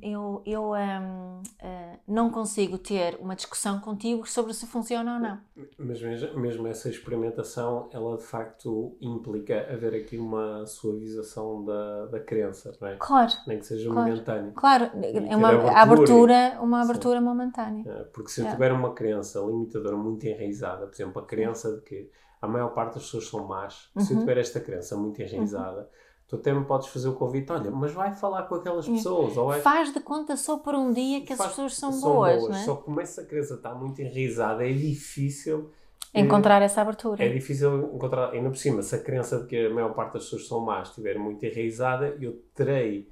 eu, 0.03 0.43
eu 0.45 0.73
um, 0.73 0.75
uh, 0.75 1.43
eh, 1.61 1.99
não 2.07 2.31
consigo 2.31 2.79
ter 2.79 3.17
uma 3.21 3.35
discussão 3.37 3.81
contigo 3.81 4.27
sobre 4.29 4.53
se 4.55 4.67
funciona 4.67 5.15
ou 5.15 5.21
não. 5.21 5.41
Mas 5.79 6.03
mesmo, 6.03 6.39
mesmo 6.39 6.67
essa 6.67 6.89
experimentação, 6.89 7.89
ela 7.93 8.17
de 8.17 8.23
facto 8.23 8.97
implica 9.01 9.67
haver 9.73 9.95
aqui 9.95 10.17
uma 10.19 10.67
suavização 10.67 11.65
da, 11.65 12.07
da 12.07 12.21
crença, 12.21 12.73
não 12.81 12.89
é? 12.89 12.97
Claro. 12.99 13.33
Nem 13.47 13.59
que 13.59 13.67
seja 13.67 13.91
claro, 13.91 14.09
momentâneo. 14.09 14.53
Claro, 14.53 14.91
é 14.95 15.37
uma 15.37 15.49
abertura, 15.49 15.81
abertura, 15.81 16.59
uma 16.61 16.83
abertura 16.83 17.21
momentânea. 17.21 17.85
É, 17.87 18.05
porque 18.05 18.31
se 18.31 18.41
eu 18.41 18.51
tiver 18.51 18.73
uma 18.73 18.95
crença 18.95 19.41
limitadora 19.41 19.97
muito 19.97 20.27
enraizada, 20.27 20.87
por 20.87 20.95
exemplo, 20.95 21.23
a 21.23 21.27
crença 21.27 21.77
de 21.77 21.83
que 21.83 22.11
a 22.41 22.49
maior 22.49 22.69
parte 22.71 22.95
das 22.95 23.05
pessoas 23.05 23.29
são 23.29 23.47
más, 23.47 23.91
uhum. 23.95 24.03
se 24.03 24.13
eu 24.13 24.17
uhum. 24.17 24.23
tiver 24.25 24.39
esta 24.39 24.61
crença 24.61 24.97
muito 24.97 25.21
enraizada, 25.21 25.81
uhum 25.81 26.06
tu 26.29 26.37
até 26.37 26.53
me 26.53 26.65
podes 26.65 26.89
fazer 26.89 27.09
o 27.09 27.15
convite, 27.15 27.53
olha, 27.53 27.71
mas 27.71 27.93
vai 27.93 28.13
falar 28.13 28.43
com 28.45 28.57
aquelas 28.57 28.89
pessoas. 28.89 29.37
Ou 29.37 29.53
é... 29.53 29.61
Faz 29.61 29.93
de 29.93 30.01
conta 30.01 30.37
só 30.37 30.59
por 30.59 30.75
um 30.75 30.93
dia 30.93 31.21
que 31.21 31.33
as 31.33 31.47
pessoas 31.47 31.77
são, 31.77 31.93
são 31.93 32.13
boas, 32.13 32.39
boas. 32.41 32.51
Não 32.51 32.57
é? 32.57 32.65
Só 32.65 32.77
como 32.77 33.01
essa 33.01 33.25
crença 33.25 33.55
está 33.55 33.75
muito 33.75 34.01
enraizada, 34.01 34.69
é 34.69 34.73
difícil... 34.73 35.71
Encontrar 36.15 36.63
essa 36.63 36.81
abertura. 36.81 37.23
É 37.23 37.29
difícil 37.29 37.95
encontrar, 37.95 38.31
ainda 38.31 38.49
por 38.49 38.57
cima, 38.57 38.81
se 38.81 38.95
a 38.95 38.99
crença 38.99 39.41
de 39.41 39.47
que 39.47 39.67
a 39.67 39.71
maior 39.71 39.93
parte 39.93 40.15
das 40.15 40.25
pessoas 40.25 40.49
são 40.49 40.61
más 40.61 40.89
estiver 40.89 41.19
muito 41.19 41.45
enraizada, 41.45 42.17
eu 42.19 42.41
terei, 42.55 43.07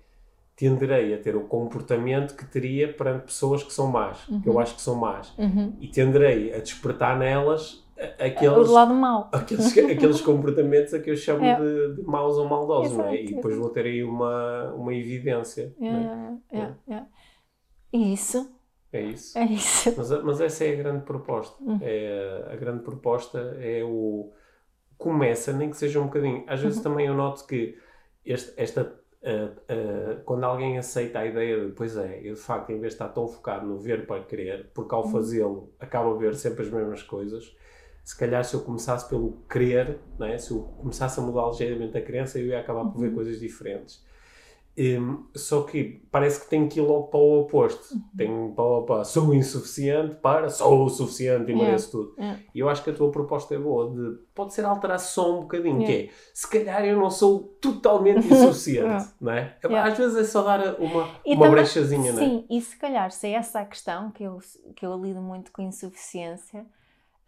tenderei 0.57 1.13
a 1.13 1.19
ter 1.19 1.37
o 1.37 1.43
comportamento 1.43 2.35
que 2.35 2.47
teria 2.47 2.91
perante 2.91 3.27
pessoas 3.27 3.63
que 3.63 3.75
são 3.75 3.89
más, 3.89 4.27
uhum. 4.27 4.41
que 4.41 4.49
eu 4.49 4.59
acho 4.59 4.75
que 4.75 4.81
são 4.81 4.95
más. 4.95 5.35
Uhum. 5.37 5.75
E 5.81 5.89
tenderei 5.89 6.55
a 6.55 6.61
despertar 6.61 7.19
nelas 7.19 7.84
aqueles, 8.19 8.69
o 8.69 8.73
lado 8.73 8.95
mau. 8.95 9.31
Aqueles, 9.33 9.77
aqueles 9.79 10.21
comportamentos 10.23 10.95
a 10.95 10.99
que 11.01 11.11
eu 11.11 11.17
chamo 11.17 11.45
é. 11.45 11.61
de, 11.61 11.97
de 11.97 12.03
maus 12.03 12.37
ou 12.37 12.49
maldosos, 12.49 12.93
Exato, 12.93 13.09
não 13.09 13.15
é? 13.15 13.23
E 13.23 13.35
depois 13.35 13.57
vou 13.57 13.71
ter 13.71 13.87
aí 13.87 14.03
uma, 14.03 14.73
uma 14.75 14.95
evidência. 14.95 15.75
É, 15.81 16.59
é? 16.59 16.61
é, 16.61 16.95
é. 16.95 17.05
Isso? 17.93 18.51
É 18.93 19.01
isso. 19.03 19.39
É 19.39 19.45
isso. 19.45 19.95
Mas, 19.97 20.11
mas 20.23 20.41
essa 20.41 20.65
é 20.65 20.73
a 20.73 20.77
grande 20.77 21.05
proposta. 21.05 21.63
Uhum. 21.63 21.79
É, 21.83 22.49
a 22.53 22.57
grande 22.57 22.83
proposta 22.83 23.39
é 23.61 23.83
o. 23.85 24.33
Começa, 24.97 25.53
nem 25.53 25.71
que 25.71 25.77
seja 25.77 26.01
um 26.01 26.05
bocadinho. 26.05 26.45
Às 26.47 26.61
vezes 26.61 26.79
uhum. 26.79 26.85
também 26.85 27.07
eu 27.07 27.15
noto 27.15 27.47
que 27.47 27.77
este, 28.25 28.53
esta 28.57 29.01
Uh, 29.25 29.49
uh, 29.73 30.23
quando 30.27 30.45
alguém 30.45 30.77
aceita 30.77 31.21
a 31.21 31.25
ideia 31.25 31.59
de, 31.59 31.73
pois 31.73 31.97
é, 31.97 32.21
eu 32.23 32.35
de 32.35 32.41
facto, 32.41 32.69
em 32.69 32.79
vez 32.79 32.93
de 32.93 32.97
estar 32.97 33.09
tão 33.09 33.27
focado 33.27 33.65
no 33.65 33.79
ver 33.79 34.07
para 34.07 34.23
querer, 34.23 34.71
porque 34.75 34.95
ao 34.95 35.03
uhum. 35.03 35.13
fazê-lo 35.13 35.73
acaba 35.81 36.11
a 36.11 36.19
ver 36.19 36.35
sempre 36.35 36.63
as 36.63 36.71
mesmas 36.71 37.03
coisas, 37.03 37.57
se 38.05 38.17
calhar 38.19 38.45
se 38.45 38.55
eu 38.55 38.61
começasse 38.61 39.09
pelo 39.09 39.43
não 40.19 40.27
é? 40.27 40.37
se 40.37 40.51
eu 40.51 40.61
começasse 40.79 41.19
a 41.19 41.23
mudar 41.23 41.49
ligeiramente 41.49 41.97
a 41.97 42.03
crença, 42.03 42.39
eu 42.39 42.47
ia 42.47 42.61
acabar 42.61 42.85
por 42.85 43.01
ver 43.01 43.09
uhum. 43.09 43.15
coisas 43.15 43.41
diferentes. 43.41 44.05
Um, 44.77 45.27
só 45.37 45.63
que 45.63 46.05
parece 46.11 46.41
que 46.41 46.51
tem 46.51 46.69
que 46.69 46.81
ir 46.81 46.83
logo 46.83 47.07
para 47.07 47.21
o 47.21 47.43
oposto. 47.43 47.95
Uhum. 47.95 48.03
Tem 48.17 48.53
para, 48.55 48.83
para 48.83 49.05
sou 49.05 49.33
insuficiente 49.33 50.17
para 50.17 50.51
sou 50.51 50.85
o 50.85 50.89
suficiente 50.89 51.53
e 51.53 51.55
mereço 51.55 51.93
tudo. 51.93 52.15
Yeah. 52.19 52.41
E 52.53 52.59
eu 52.59 52.69
acho 52.69 52.83
que 52.83 52.91
a 52.91 52.93
tua 52.93 53.09
proposta 53.09 53.55
é 53.55 53.59
boa. 53.59 53.89
De, 53.95 54.19
pode 54.35 54.53
ser 54.53 54.65
alterar 54.65 54.99
só 54.99 55.39
um 55.39 55.43
bocadinho, 55.43 55.81
yeah. 55.81 55.87
que 55.87 56.09
é 56.09 56.11
se 56.35 56.51
calhar 56.51 56.85
eu 56.85 56.99
não 56.99 57.09
sou 57.09 57.57
totalmente 57.61 58.27
insuficiente, 58.27 59.11
não 59.21 59.33
é? 59.33 59.57
Às 59.63 59.97
vezes 59.97 60.17
é 60.17 60.25
só 60.25 60.43
dar 60.43 60.75
uma, 60.81 61.09
e 61.25 61.35
uma 61.35 61.45
também, 61.45 61.51
brechazinha, 61.53 62.11
sim, 62.11 62.17
não 62.17 62.23
é? 62.23 62.29
Sim, 62.29 62.47
e 62.51 62.61
se 62.61 62.77
calhar 62.77 63.11
se 63.13 63.29
é 63.29 63.35
essa 63.35 63.61
a 63.61 63.65
questão 63.65 64.11
que 64.11 64.25
eu, 64.25 64.41
que 64.75 64.85
eu 64.85 65.01
lido 65.01 65.21
muito 65.21 65.53
com 65.53 65.63
insuficiência 65.63 66.67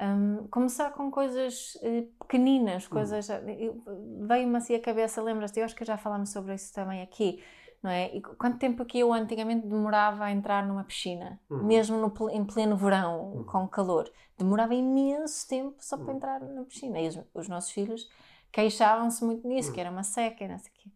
um, 0.01 0.47
começar 0.49 0.91
com 0.91 1.11
coisas 1.11 1.75
uh, 1.77 2.03
pequeninas, 2.21 2.87
hum. 2.87 2.91
coisas. 2.91 3.29
Hum. 3.31 4.27
Veio-me 4.27 4.57
assim 4.57 4.75
a 4.75 4.81
cabeça, 4.81 5.23
lembras-te? 5.23 5.59
Eu 5.59 5.65
acho 5.65 5.75
que 5.77 5.85
já 5.85 5.97
falámos 5.97 6.31
sobre 6.31 6.55
isso 6.55 6.73
também 6.75 7.03
aqui, 7.03 7.43
não 7.83 7.91
é? 7.91 8.15
E 8.15 8.21
quanto 8.21 8.59
tempo 8.59 8.85
que 8.85 8.99
eu 8.99 9.13
antigamente 9.13 9.67
demorava 9.67 10.25
a 10.25 10.33
entrar 10.33 10.67
numa 10.67 10.85
piscina, 10.85 11.41
hum. 11.51 11.65
mesmo 11.65 11.97
no, 11.97 12.31
em 12.31 12.45
pleno 12.45 12.77
verão, 12.77 13.39
hum. 13.39 13.45
com 13.45 13.67
calor? 13.69 14.11
Demorava 14.37 14.75
imenso 14.75 15.49
tempo 15.49 15.77
só 15.79 15.97
para 15.97 16.13
hum. 16.13 16.17
entrar 16.17 16.41
na 16.41 16.65
piscina. 16.65 17.01
E 17.01 17.09
os, 17.09 17.19
os 17.35 17.49
nossos 17.49 17.71
filhos 17.71 18.09
queixavam-se 18.53 19.25
muito 19.25 19.47
nisso, 19.49 19.73
que 19.73 19.79
hum. 19.79 19.83
era 19.83 19.91
uma 19.91 20.03
seca, 20.03 20.47
não 20.47 20.59
sei 20.59 20.71
o 20.71 20.75
quê. 20.75 20.91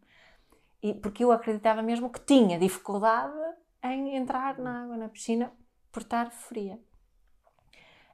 E, 0.83 0.93
porque 0.95 1.23
eu 1.23 1.31
acreditava 1.31 1.81
mesmo 1.81 2.09
que 2.09 2.19
tinha 2.19 2.57
dificuldade 2.57 3.37
em 3.83 4.15
entrar 4.15 4.57
na 4.59 4.83
água, 4.83 4.97
na 4.97 5.09
piscina, 5.09 5.51
por 5.91 6.01
estar 6.01 6.31
fria. 6.31 6.79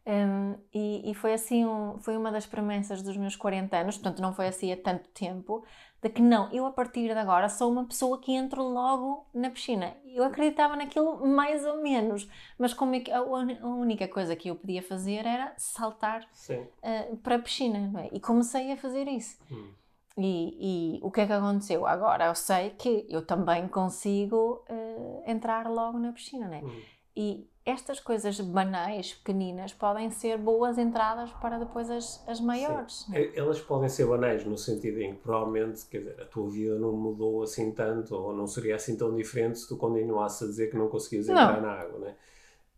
Um, 0.07 0.55
e, 0.73 1.11
e, 1.11 1.13
foi 1.13 1.33
assim, 1.33 1.65
um, 1.65 1.97
foi 1.99 2.15
uma 2.15 2.31
das 2.31 2.45
promessas 2.45 3.01
dos 3.01 3.17
meus 3.17 3.35
40 3.35 3.75
anos, 3.75 3.97
portanto 3.97 4.21
não 4.21 4.33
foi 4.33 4.47
assim 4.47 4.71
há 4.71 4.77
tanto 4.77 5.09
tempo, 5.09 5.65
de 6.01 6.07
que 6.07 6.21
não, 6.21 6.49
eu 6.53 6.65
a 6.65 6.71
partir 6.71 7.11
de 7.13 7.19
agora 7.19 7.49
sou 7.49 7.69
uma 7.69 7.83
pessoa 7.83 8.17
que 8.17 8.31
entro 8.31 8.63
logo 8.63 9.27
na 9.33 9.49
piscina. 9.49 9.97
Eu 10.05 10.23
acreditava 10.23 10.77
naquilo 10.77 11.27
mais 11.27 11.65
ou 11.65 11.81
menos, 11.81 12.29
mas 12.57 12.73
como 12.73 12.95
é 12.95 13.01
que 13.01 13.11
a, 13.11 13.17
a 13.17 13.67
única 13.67 14.07
coisa 14.07 14.33
que 14.33 14.47
eu 14.49 14.55
podia 14.55 14.81
fazer 14.81 15.25
era 15.25 15.53
saltar 15.57 16.23
uh, 16.23 17.17
para 17.17 17.35
a 17.35 17.39
piscina, 17.39 17.91
é? 18.01 18.09
E 18.13 18.19
comecei 18.21 18.71
a 18.71 18.77
fazer 18.77 19.09
isso. 19.09 19.37
Hum. 19.51 19.73
E, 20.17 20.97
e, 20.97 20.99
o 21.03 21.11
que 21.11 21.19
é 21.19 21.27
que 21.27 21.33
aconteceu? 21.33 21.85
Agora 21.85 22.27
eu 22.27 22.35
sei 22.35 22.69
que 22.71 23.05
eu 23.09 23.25
também 23.25 23.67
consigo 23.67 24.63
uh, 24.69 25.23
entrar 25.27 25.69
logo 25.69 25.99
na 25.99 26.13
piscina, 26.13 26.47
né? 26.47 26.61
Hum. 26.63 26.81
E 27.15 27.49
estas 27.67 27.99
coisas 27.99 28.39
banais, 28.39 29.13
pequeninas, 29.13 29.73
podem 29.73 30.09
ser 30.09 30.37
boas 30.37 30.77
entradas 30.77 31.29
para 31.41 31.59
depois 31.59 31.89
as, 31.89 32.23
as 32.25 32.39
maiores. 32.39 33.05
Né? 33.09 33.29
Elas 33.35 33.59
podem 33.59 33.89
ser 33.89 34.05
banais 34.07 34.45
no 34.45 34.57
sentido 34.57 35.01
em 35.01 35.13
que 35.13 35.19
provavelmente, 35.19 35.85
quer 35.85 35.97
dizer, 35.99 36.21
a 36.21 36.25
tua 36.25 36.49
vida 36.49 36.79
não 36.79 36.93
mudou 36.93 37.43
assim 37.43 37.71
tanto 37.73 38.15
ou 38.15 38.33
não 38.33 38.47
seria 38.47 38.77
assim 38.77 38.95
tão 38.95 39.13
diferente 39.13 39.59
se 39.59 39.67
tu 39.67 39.75
continuasses 39.75 40.43
a 40.43 40.45
dizer 40.45 40.71
que 40.71 40.77
não 40.77 40.87
conseguias 40.87 41.27
entrar 41.27 41.61
não. 41.61 41.67
na 41.67 41.73
água, 41.73 41.99
né? 41.99 42.15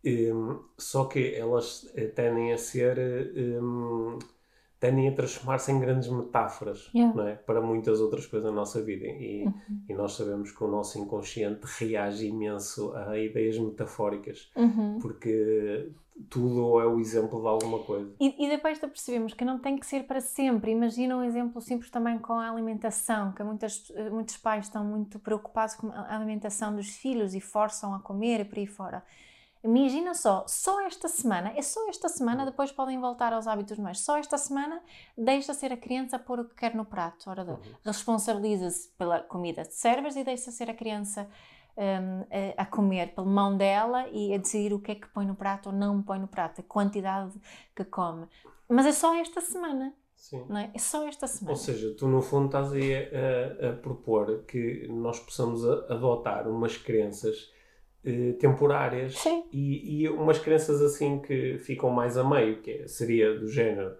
Um, 0.04 0.58
só 0.76 1.04
que 1.04 1.34
elas 1.34 1.88
eh, 1.94 2.06
tendem 2.06 2.52
a 2.52 2.58
ser 2.58 2.98
um, 3.36 4.18
tendem 4.80 5.08
a 5.08 5.12
transformar-se 5.12 5.70
em 5.70 5.78
grandes 5.78 6.08
metáforas 6.08 6.90
yeah. 6.94 7.14
não 7.14 7.28
é? 7.28 7.34
para 7.34 7.60
muitas 7.60 8.00
outras 8.00 8.26
coisas 8.26 8.50
na 8.50 8.56
nossa 8.56 8.82
vida. 8.82 9.06
E, 9.06 9.44
uhum. 9.44 9.82
e, 9.88 9.94
nós 9.94 10.14
sabemos 10.14 10.50
que 10.50 10.64
o 10.64 10.66
nosso 10.66 10.98
inconsciente 10.98 11.60
reage 11.78 12.26
imenso 12.26 12.92
a 12.94 13.18
ideias 13.18 13.58
metafóricas, 13.58 14.50
uhum. 14.56 14.98
porque 15.00 15.92
tudo 16.30 16.80
é 16.80 16.86
o 16.86 16.98
exemplo 16.98 17.40
de 17.40 17.46
alguma 17.46 17.80
coisa. 17.80 18.10
E, 18.18 18.46
e 18.46 18.48
depois 18.48 18.78
percebemos 18.78 19.34
que 19.34 19.44
não 19.44 19.58
tem 19.58 19.78
que 19.78 19.86
ser 19.86 20.04
para 20.04 20.20
sempre. 20.20 20.70
Imagina 20.70 21.14
um 21.16 21.22
exemplo 21.22 21.60
simples 21.60 21.90
também 21.90 22.18
com 22.18 22.32
a 22.32 22.50
alimentação, 22.50 23.32
que 23.32 23.42
muitas, 23.42 23.92
muitos 24.10 24.38
pais 24.38 24.64
estão 24.64 24.82
muito 24.82 25.18
preocupados 25.18 25.74
com 25.74 25.88
a 25.88 26.16
alimentação 26.16 26.74
dos 26.74 26.88
filhos 26.96 27.34
e 27.34 27.40
forçam 27.40 27.94
a 27.94 28.00
comer 28.00 28.40
e 28.40 28.44
por 28.46 28.58
aí 28.58 28.66
fora. 28.66 29.02
Imagina 29.62 30.14
só, 30.14 30.44
só 30.48 30.80
esta 30.86 31.06
semana, 31.06 31.52
é 31.54 31.60
só 31.60 31.86
esta 31.90 32.08
semana, 32.08 32.46
depois 32.46 32.72
podem 32.72 32.98
voltar 32.98 33.32
aos 33.32 33.46
hábitos 33.46 33.78
mais. 33.78 34.00
Só 34.00 34.16
esta 34.16 34.38
semana 34.38 34.82
deixa 35.16 35.52
ser 35.52 35.70
a 35.70 35.76
criança 35.76 36.18
pôr 36.18 36.40
o 36.40 36.44
que 36.46 36.54
quer 36.54 36.74
no 36.74 36.84
prato. 36.84 37.28
Uhum. 37.28 37.58
responsabiliza-se 37.84 38.88
pela 38.96 39.20
comida 39.20 39.62
de 39.62 39.74
servas 39.74 40.16
e 40.16 40.24
deixa 40.24 40.50
ser 40.50 40.70
a 40.70 40.74
criança 40.74 41.28
um, 41.76 42.20
a, 42.56 42.62
a, 42.62 42.66
comer 42.66 43.14
pela 43.14 43.26
mão 43.26 43.54
dela 43.54 44.08
e 44.08 44.34
a 44.34 44.38
decidir 44.38 44.72
o 44.72 44.80
que 44.80 44.92
é 44.92 44.94
que 44.94 45.08
põe 45.08 45.26
no 45.26 45.34
prato 45.34 45.68
ou 45.68 45.74
não 45.74 46.02
põe 46.02 46.18
no 46.18 46.26
prato, 46.26 46.62
a 46.62 46.64
quantidade 46.64 47.32
que 47.76 47.84
come. 47.84 48.26
Mas 48.66 48.86
é 48.86 48.92
só 48.92 49.14
esta 49.14 49.42
semana. 49.42 49.92
Sim. 50.16 50.44
Não 50.48 50.58
é? 50.58 50.70
é 50.74 50.78
só 50.78 51.06
esta 51.06 51.26
semana. 51.26 51.52
Ou 51.52 51.56
seja, 51.56 51.94
tu 51.98 52.06
no 52.06 52.20
fundo 52.20 52.46
estás 52.46 52.72
aí 52.72 52.94
a, 52.94 53.68
a, 53.68 53.70
a 53.70 53.72
propor 53.74 54.44
que 54.44 54.86
nós 54.88 55.18
possamos 55.18 55.64
adotar 55.64 56.46
umas 56.46 56.76
crenças 56.76 57.50
eh, 58.04 58.32
temporárias 58.38 59.18
Sim. 59.18 59.44
E, 59.52 60.02
e 60.02 60.08
umas 60.08 60.38
crenças 60.38 60.80
assim 60.80 61.18
que 61.18 61.58
ficam 61.58 61.90
mais 61.90 62.16
a 62.16 62.24
meio, 62.24 62.62
que 62.62 62.70
é, 62.70 62.86
seria 62.86 63.38
do 63.38 63.46
género 63.46 63.94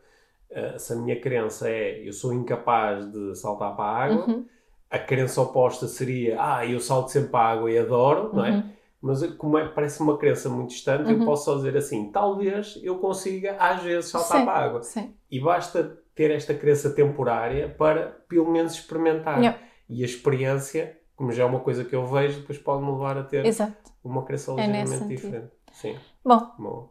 uh, 0.51 0.79
se 0.79 0.93
a 0.93 0.97
minha 0.97 1.21
crença 1.21 1.69
é 1.69 2.07
eu 2.07 2.13
sou 2.13 2.33
incapaz 2.33 3.11
de 3.11 3.35
saltar 3.37 3.77
para 3.77 3.85
a 3.85 4.05
água, 4.05 4.27
uhum. 4.27 4.47
a 4.91 4.99
crença 4.99 5.43
oposta 5.43 5.87
seria 5.87 6.37
ah, 6.41 6.67
eu 6.67 6.81
salto 6.81 7.11
sempre 7.11 7.31
para 7.31 7.41
a 7.41 7.53
água 7.53 7.71
e 7.71 7.79
adoro, 7.79 8.29
uhum. 8.29 8.37
não 8.37 8.45
é? 8.47 8.51
Uhum. 8.51 8.71
Mas 9.03 9.23
como 9.35 9.57
é, 9.57 9.67
parece 9.69 10.01
uma 10.01 10.19
crença 10.19 10.49
muito 10.49 10.71
distante, 10.71 11.11
uhum. 11.11 11.21
eu 11.21 11.27
posso 11.27 11.47
só 11.47 11.57
dizer 11.57 11.77
assim, 11.77 12.11
talvez 12.11 12.79
eu 12.83 12.99
consiga 12.99 13.57
às 13.59 13.83
vezes 13.83 14.11
saltar 14.11 14.39
Sim. 14.39 14.45
para 14.45 14.53
a 14.53 14.65
água. 14.65 14.83
Sim. 14.83 15.15
E 15.31 15.41
basta 15.41 15.99
ter 16.15 16.31
esta 16.31 16.55
crença 16.55 16.91
temporária 16.91 17.69
para 17.69 18.07
pelo 18.29 18.51
menos 18.51 18.73
experimentar. 18.73 19.39
Yeah. 19.39 19.59
E 19.89 20.03
a 20.03 20.05
experiência 20.05 21.00
como 21.21 21.33
já 21.33 21.43
é 21.43 21.47
uma 21.47 21.61
coisa 21.61 21.85
que 21.85 21.95
eu 21.95 22.07
vejo, 22.07 22.41
depois 22.41 22.57
pode-me 22.57 22.91
levar 22.93 23.19
a 23.19 23.23
ter 23.23 23.45
Exato. 23.45 23.93
uma 24.03 24.25
crença 24.25 24.53
é 24.53 24.67
ligeiramente 24.67 25.07
diferente. 25.07 25.53
Sim. 25.71 25.99
Bom, 26.25 26.51
Bom, 26.59 26.91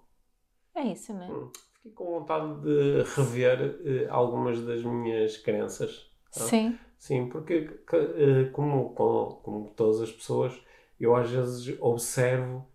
é 0.75 0.83
isso, 0.83 1.11
não 1.15 1.23
é? 1.23 1.31
Hum, 1.31 1.51
fiquei 1.73 1.91
com 1.93 2.05
vontade 2.05 2.61
de 2.61 3.01
rever 3.15 3.59
uh, 3.59 4.13
algumas 4.13 4.61
das 4.61 4.83
minhas 4.83 5.35
crenças. 5.37 6.11
Tá? 6.31 6.41
Sim. 6.41 6.77
Sim, 6.99 7.27
porque 7.27 7.71
uh, 7.91 8.51
como, 8.51 8.91
como, 8.91 9.35
como, 9.41 9.69
todas 9.71 9.99
as 9.99 10.11
pessoas, 10.11 10.53
eu 10.99 11.15
às 11.15 11.31
vezes 11.31 11.75
observo 11.81 12.67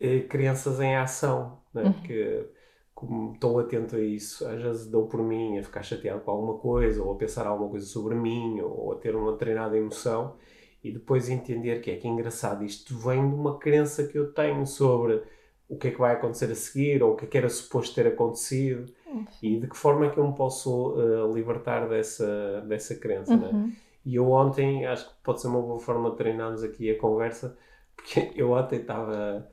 uh, 0.00 0.28
crenças 0.28 0.80
em 0.80 0.96
ação, 0.96 1.60
né? 1.72 1.84
Uhum. 1.84 1.92
porque 1.92 2.50
como 2.92 3.34
estou 3.34 3.60
atento 3.60 3.94
a 3.94 4.00
isso, 4.00 4.44
às 4.44 4.60
vezes 4.60 4.90
dou 4.90 5.06
por 5.06 5.22
mim 5.22 5.56
a 5.56 5.62
ficar 5.62 5.84
chateado 5.84 6.22
com 6.22 6.32
alguma 6.32 6.58
coisa, 6.58 7.00
ou 7.00 7.12
a 7.12 7.16
pensar 7.16 7.46
alguma 7.46 7.70
coisa 7.70 7.86
sobre 7.86 8.16
mim, 8.16 8.60
ou 8.60 8.90
a 8.92 8.96
ter 8.96 9.14
uma 9.14 9.36
treinada 9.36 9.78
emoção, 9.78 10.34
e 10.86 10.92
depois 10.92 11.28
entender 11.28 11.80
que 11.80 11.90
é 11.90 11.96
que 11.96 12.06
é 12.06 12.10
engraçado, 12.10 12.64
isto 12.64 12.96
vem 12.96 13.28
de 13.28 13.34
uma 13.34 13.58
crença 13.58 14.06
que 14.06 14.16
eu 14.16 14.32
tenho 14.32 14.64
sobre 14.66 15.22
o 15.68 15.76
que 15.76 15.88
é 15.88 15.90
que 15.90 15.98
vai 15.98 16.12
acontecer 16.12 16.50
a 16.50 16.54
seguir, 16.54 17.02
ou 17.02 17.12
o 17.12 17.16
que 17.16 17.24
é 17.24 17.28
que 17.28 17.36
era 17.36 17.48
suposto 17.48 17.94
ter 17.94 18.06
acontecido, 18.06 18.92
uhum. 19.06 19.26
e 19.42 19.58
de 19.58 19.66
que 19.66 19.76
forma 19.76 20.06
é 20.06 20.10
que 20.10 20.18
eu 20.18 20.26
me 20.26 20.36
posso 20.36 20.92
uh, 20.92 21.34
libertar 21.34 21.88
dessa, 21.88 22.60
dessa 22.68 22.94
crença, 22.94 23.36
né? 23.36 23.48
uhum. 23.48 23.66
né? 23.66 23.72
E 24.04 24.14
eu 24.14 24.30
ontem, 24.30 24.86
acho 24.86 25.08
que 25.08 25.14
pode 25.24 25.40
ser 25.40 25.48
uma 25.48 25.60
boa 25.60 25.80
forma 25.80 26.10
de 26.10 26.16
treinarmos 26.16 26.62
aqui 26.62 26.88
a 26.88 26.96
conversa, 26.96 27.58
porque 27.96 28.30
eu 28.40 28.52
ontem 28.52 28.76
estava 28.76 29.48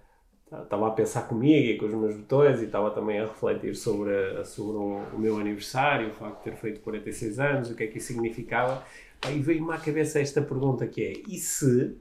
estava 0.62 0.88
a 0.88 0.92
pensar 0.92 1.28
comigo 1.28 1.68
e 1.68 1.78
com 1.80 1.88
os 1.88 1.94
meus 1.96 2.16
botões 2.16 2.62
e 2.62 2.66
estava 2.66 2.92
também 2.92 3.20
a 3.20 3.26
refletir 3.26 3.76
sobre, 3.76 4.46
sobre 4.46 4.78
o, 4.78 5.02
o, 5.14 5.20
meu 5.20 5.40
aniversário, 5.40 6.10
o 6.10 6.14
facto 6.14 6.38
de 6.38 6.44
ter 6.44 6.56
feito 6.56 6.82
46 6.82 7.40
anos, 7.40 7.72
o 7.72 7.76
que 7.76 7.86
é 7.86 7.88
que 7.88 7.98
isso 7.98 8.08
significava. 8.08 8.84
E 9.32 9.40
veio-me 9.40 9.74
à 9.74 9.78
cabeça 9.78 10.20
esta 10.20 10.42
pergunta 10.42 10.88
que 10.88 11.02
é, 11.02 11.14
e 11.28 11.38
se... 11.38 11.98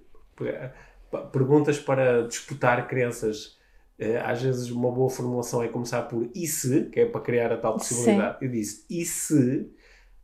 Perguntas 1.31 1.79
para 1.79 2.27
disputar 2.27 2.89
crenças 2.89 3.59
eh, 3.99 4.21
às 4.25 4.43
vezes 4.43 4.71
uma 4.71 4.91
boa 4.91 5.09
formulação 5.09 5.63
é 5.63 5.69
começar 5.69 6.03
por 6.03 6.29
e 6.35 6.47
se, 6.47 6.87
que 6.87 7.01
é 7.01 7.07
para 7.07 7.21
criar 7.21 7.53
a 7.53 7.57
tal 7.57 7.75
possibilidade. 7.75 8.39
Sim. 8.39 8.45
Eu 8.47 8.51
disse, 8.51 8.85
e 8.91 9.05
se 9.05 9.71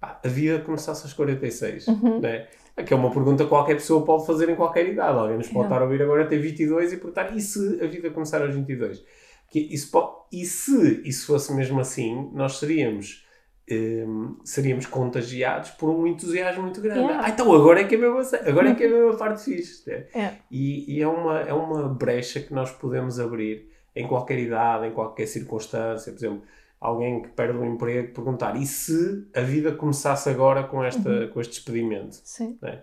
pá, 0.01 0.21
a 0.25 0.29
vida 0.29 0.59
começasse 0.61 1.05
aos 1.05 1.13
46? 1.13 1.87
Uhum. 1.87 2.21
Né? 2.21 2.49
Que 2.85 2.93
é 2.93 2.97
uma 2.97 3.13
pergunta 3.13 3.45
que 3.45 3.49
qualquer 3.49 3.75
pessoa 3.75 4.05
pode 4.05 4.27
fazer 4.27 4.49
em 4.49 4.57
qualquer 4.57 4.89
idade. 4.89 5.17
Alguém 5.17 5.37
nos 5.37 5.49
pode 5.49 5.67
estar 5.67 5.81
a 5.81 5.85
ouvir 5.85 6.03
agora 6.03 6.27
ter 6.27 6.39
22 6.39 6.93
e 6.93 6.97
perguntar, 6.97 7.37
e 7.37 7.41
se 7.41 7.81
a 7.83 7.87
vida 7.87 8.11
começar 8.11 8.43
aos 8.43 8.55
22? 8.55 9.05
Que 9.51 9.61
isso 9.61 9.91
pode, 9.91 10.13
e 10.33 10.45
se 10.45 11.03
isso 11.05 11.27
fosse 11.27 11.53
mesmo 11.53 11.79
assim, 11.81 12.31
nós 12.33 12.59
seríamos... 12.59 13.28
Um, 13.71 13.75
ehm, 13.75 14.37
seríamos 14.45 14.87
contagiados 14.87 15.71
por 15.71 15.91
um 15.91 16.07
entusiasmo 16.07 16.63
muito 16.63 16.81
grande. 16.81 17.01
Yeah. 17.01 17.27
Ah, 17.27 17.31
então 17.31 17.53
agora 17.53 17.81
é 17.81 17.85
que 17.85 17.95
é 17.95 17.99
mesmo, 17.99 18.19
agora 18.47 18.71
é 18.71 18.75
que 18.75 18.85
é 18.85 18.89
mesmo 18.89 19.11
a 19.11 19.17
parte 19.17 19.45
fixe. 19.45 19.89
Né? 19.89 20.07
Yeah. 20.15 20.39
E, 20.51 20.97
e, 20.97 21.03
é, 21.03 21.09
uma, 21.09 21.41
é 21.41 21.53
uma 21.53 21.89
brecha 21.89 22.41
que 22.41 22.53
nós 22.55 22.71
podemos 22.71 23.21
abrir 23.21 23.69
em 23.95 24.07
qualquer 24.07 24.39
idade, 24.39 24.87
em 24.87 24.93
qualquer 24.93 25.27
circunstância. 25.27 26.13
Por 26.13 26.19
exemplo, 26.19 26.43
alguém 26.81 27.23
que 27.23 27.29
perde 27.29 27.59
o 27.59 27.65
emprego 27.65 28.15
perguntar 28.15 28.57
e 28.57 28.67
se 28.67 29.27
a 29.35 29.41
vida 29.41 29.73
começasse 29.73 30.29
agora 30.29 30.65
com, 30.65 30.83
esta, 30.83 31.09
uhum. 31.09 31.29
com 31.29 31.41
este 31.41 31.55
despedimento? 31.55 32.17
Sim. 32.25 32.59
Né? 32.63 32.83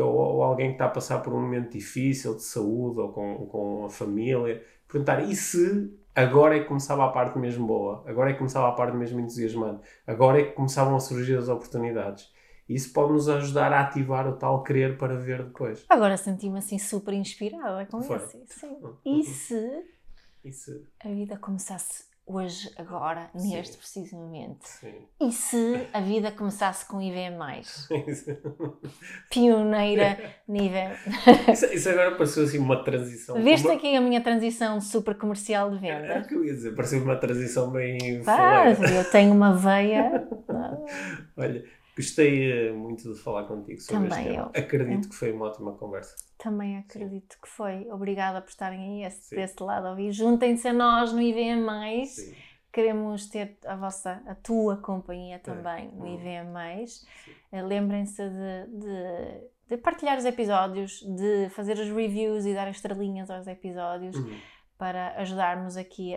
Ou, 0.00 0.12
ou, 0.12 0.42
alguém 0.42 0.68
que 0.68 0.74
está 0.74 0.86
a 0.86 0.90
passar 0.90 1.18
por 1.20 1.32
um 1.32 1.40
momento 1.40 1.72
difícil 1.72 2.34
de 2.34 2.42
saúde 2.42 3.00
ou 3.00 3.12
com, 3.12 3.46
com 3.46 3.84
a 3.84 3.90
família, 3.90 4.62
perguntar 4.88 5.22
e 5.22 5.36
se 5.36 5.92
agora 6.14 6.56
é 6.56 6.60
que 6.60 6.66
começava 6.66 7.04
a 7.04 7.08
parte 7.08 7.38
mesmo 7.38 7.66
boa, 7.66 8.04
agora 8.06 8.30
é 8.30 8.32
que 8.32 8.38
começava 8.38 8.68
a 8.68 8.72
parte 8.72 8.96
mesmo 8.96 9.20
entusiasmante, 9.20 9.82
agora 10.06 10.40
é 10.40 10.44
que 10.44 10.52
começavam 10.52 10.94
a 10.96 11.00
surgir 11.00 11.36
as 11.36 11.48
oportunidades. 11.48 12.32
Isso 12.68 12.92
pode 12.94 13.12
nos 13.12 13.28
ajudar 13.28 13.72
a 13.72 13.80
ativar 13.80 14.26
o 14.26 14.36
tal 14.36 14.62
querer 14.62 14.96
para 14.96 15.16
ver 15.16 15.44
depois. 15.44 15.84
Agora 15.88 16.16
senti-me 16.16 16.58
assim 16.58 16.78
super 16.78 17.12
inspirada 17.12 17.84
com 17.86 18.02
Foi. 18.02 18.16
isso. 18.16 18.38
Sim. 18.46 18.78
E 19.04 19.22
se 19.22 19.84
e 20.44 20.52
se... 20.52 20.86
A 21.02 21.08
vida 21.08 21.38
começasse 21.38 22.04
hoje, 22.26 22.70
agora, 22.76 23.30
Sim. 23.36 23.54
neste 23.54 23.76
preciso 23.76 24.16
momento. 24.16 24.64
Sim. 24.64 24.94
E 25.20 25.30
se 25.32 25.88
a 25.92 26.00
vida 26.00 26.30
começasse 26.30 26.86
com 26.86 27.00
IVM+. 27.00 27.38
Pioneira 29.30 30.18
nível... 30.48 30.90
isso, 31.52 31.66
isso, 31.66 31.88
agora 31.88 32.12
pareceu 32.12 32.44
assim 32.44 32.58
uma 32.58 32.82
transição. 32.82 33.42
Viste 33.42 33.66
uma... 33.66 33.74
aqui 33.74 33.94
a 33.94 34.00
minha 34.00 34.20
transição 34.20 34.80
super 34.80 35.14
comercial 35.16 35.70
de 35.70 35.78
venda? 35.78 36.06
É 36.06 36.20
o 36.20 36.26
que 36.26 36.34
eu 36.34 36.44
ia 36.44 36.54
dizer, 36.54 36.74
pareceu 36.74 37.02
uma 37.02 37.16
transição 37.16 37.70
bem... 37.70 38.22
Ah, 38.26 38.70
eu 38.70 39.10
tenho 39.10 39.32
uma 39.32 39.54
veia... 39.54 40.26
Olha, 41.36 41.64
Gostei 41.96 42.50
eh, 42.50 42.72
muito 42.72 43.12
de 43.12 43.20
falar 43.20 43.44
contigo 43.44 43.80
sobre 43.80 44.08
Também 44.08 44.26
este 44.26 44.36
tema. 44.36 44.50
Eu. 44.54 44.62
Acredito 44.62 45.08
que 45.08 45.14
foi 45.14 45.32
uma 45.32 45.46
ótima 45.46 45.72
conversa. 45.74 46.16
Também 46.38 46.78
acredito 46.78 47.34
Sim. 47.34 47.40
que 47.40 47.48
foi. 47.48 47.90
Obrigada 47.90 48.40
por 48.40 48.48
estarem 48.48 48.80
aí 48.80 49.04
esse, 49.04 49.34
desse 49.34 49.62
lado 49.62 49.86
a 49.86 49.90
ouvir. 49.90 50.10
Juntem-se 50.10 50.66
a 50.66 50.72
nós 50.72 51.12
no 51.12 51.20
IVM. 51.22 52.04
Sim. 52.06 52.34
Queremos 52.72 53.28
ter 53.28 53.56
a 53.64 53.76
vossa, 53.76 54.20
a 54.26 54.34
tua 54.34 54.76
companhia 54.78 55.38
também 55.38 55.86
é. 55.86 55.96
no 55.96 56.04
uhum. 56.04 56.14
IVM. 56.14 56.84
Eh, 57.52 57.62
lembrem-se 57.62 58.28
de, 58.28 58.66
de, 58.80 59.48
de, 59.68 59.76
partilhar 59.76 60.18
os 60.18 60.24
episódios, 60.24 61.00
de 61.00 61.48
fazer 61.50 61.74
as 61.74 61.88
reviews 61.88 62.44
e 62.44 62.52
dar 62.52 62.68
estrelinhas 62.68 63.30
aos 63.30 63.46
episódios. 63.46 64.16
Uhum 64.16 64.36
para 64.76 65.14
ajudarmos 65.20 65.76
aqui 65.76 66.14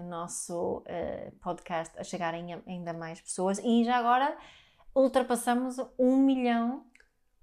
o 0.00 0.08
nosso 0.08 0.78
uh, 0.78 1.32
podcast 1.42 1.98
a 1.98 2.04
chegarem 2.04 2.54
a 2.54 2.60
ainda 2.64 2.92
mais 2.92 3.20
pessoas. 3.20 3.58
E 3.58 3.84
já 3.84 3.96
agora 3.96 4.38
ultrapassamos 4.94 5.76
um 5.98 6.16
milhão 6.16 6.84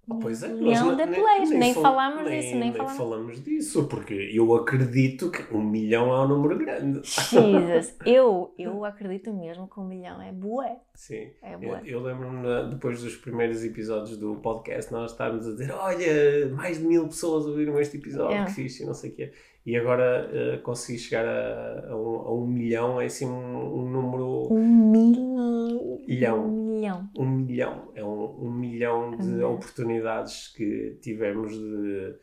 Oh, 0.10 0.20
pois 0.20 0.42
é, 0.42 0.48
milhão 0.48 0.96
de 0.96 1.06
plays, 1.06 1.50
nem, 1.50 1.60
nem, 1.60 1.74
falamos 1.74 2.24
nem, 2.24 2.40
disso, 2.40 2.52
nem, 2.52 2.60
nem 2.62 2.72
falamos. 2.72 2.98
falamos 2.98 3.44
disso, 3.44 3.88
porque 3.90 4.14
eu 4.34 4.56
acredito 4.56 5.30
que 5.30 5.54
um 5.54 5.62
milhão 5.62 6.14
é 6.14 6.22
um 6.22 6.28
número 6.30 6.58
grande. 6.58 7.02
Jesus, 7.04 7.94
eu, 8.06 8.54
eu 8.58 8.86
acredito 8.86 9.34
mesmo 9.34 9.68
que 9.68 9.78
um 9.78 9.86
milhão 9.86 10.22
é 10.22 10.32
bué. 10.32 10.78
Sim, 10.96 11.32
é 11.42 11.58
bué. 11.58 11.82
eu, 11.84 12.00
eu 12.00 12.04
lembro-me 12.04 12.70
depois 12.70 13.04
dos 13.04 13.18
primeiros 13.18 13.66
episódios 13.66 14.18
do 14.18 14.38
podcast, 14.38 14.94
nós 14.94 15.12
estávamos 15.12 15.46
a 15.46 15.52
dizer: 15.52 15.72
Olha, 15.74 16.56
mais 16.56 16.78
de 16.78 16.86
mil 16.86 17.06
pessoas 17.10 17.46
ouviram 17.46 17.78
este 17.78 17.98
episódio, 17.98 18.38
é. 18.38 18.46
que 18.46 18.52
fixe, 18.52 18.84
e 18.84 18.86
não 18.86 18.94
sei 18.94 19.12
o 19.12 19.14
quê. 19.14 19.34
E 19.68 19.76
agora 19.76 20.32
uh, 20.32 20.62
consegui 20.62 20.98
chegar 20.98 21.26
a, 21.26 21.92
a, 21.92 21.96
um, 21.98 22.16
a, 22.16 22.34
um, 22.34 22.48
milhão, 22.48 23.02
é 23.02 23.06
assim 23.08 23.26
um, 23.28 23.80
um 23.80 23.90
número. 23.90 24.48
Um 24.50 24.92
milhão. 24.92 26.46
Um 26.48 26.66
milhão. 26.68 27.10
Um 27.18 27.26
milhão. 27.26 27.92
É 27.94 28.02
um, 28.02 28.50
milhão 28.50 29.18
de 29.18 29.44
oportunidades 29.44 30.54
que 30.56 30.98
tivemos 31.02 31.52
de 31.52 32.16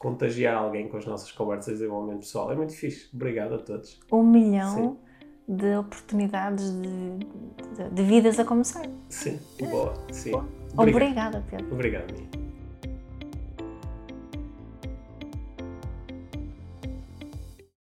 contagiar 0.00 0.56
alguém 0.56 0.88
com 0.88 0.96
as 0.96 1.04
nossas 1.04 1.30
conversas 1.32 1.74
de 1.74 1.80
desenvolvimento 1.80 2.20
pessoal. 2.20 2.50
É 2.50 2.56
muito 2.56 2.72
fixe. 2.72 3.10
Obrigado 3.14 3.56
a 3.56 3.58
todos. 3.58 4.00
Um 4.10 4.22
milhão 4.22 4.96
Sim. 5.46 5.54
de 5.54 5.76
oportunidades 5.76 6.72
de, 6.80 7.18
de, 7.76 7.90
de, 7.90 8.02
vidas 8.04 8.38
a 8.38 8.44
começar. 8.46 8.88
Sim, 9.10 9.38
boa. 9.60 9.92
Sim. 10.10 10.30
Boa. 10.30 10.48
Obrigada, 10.78 11.44
Pedro. 11.50 11.74
Obrigado, 11.74 12.14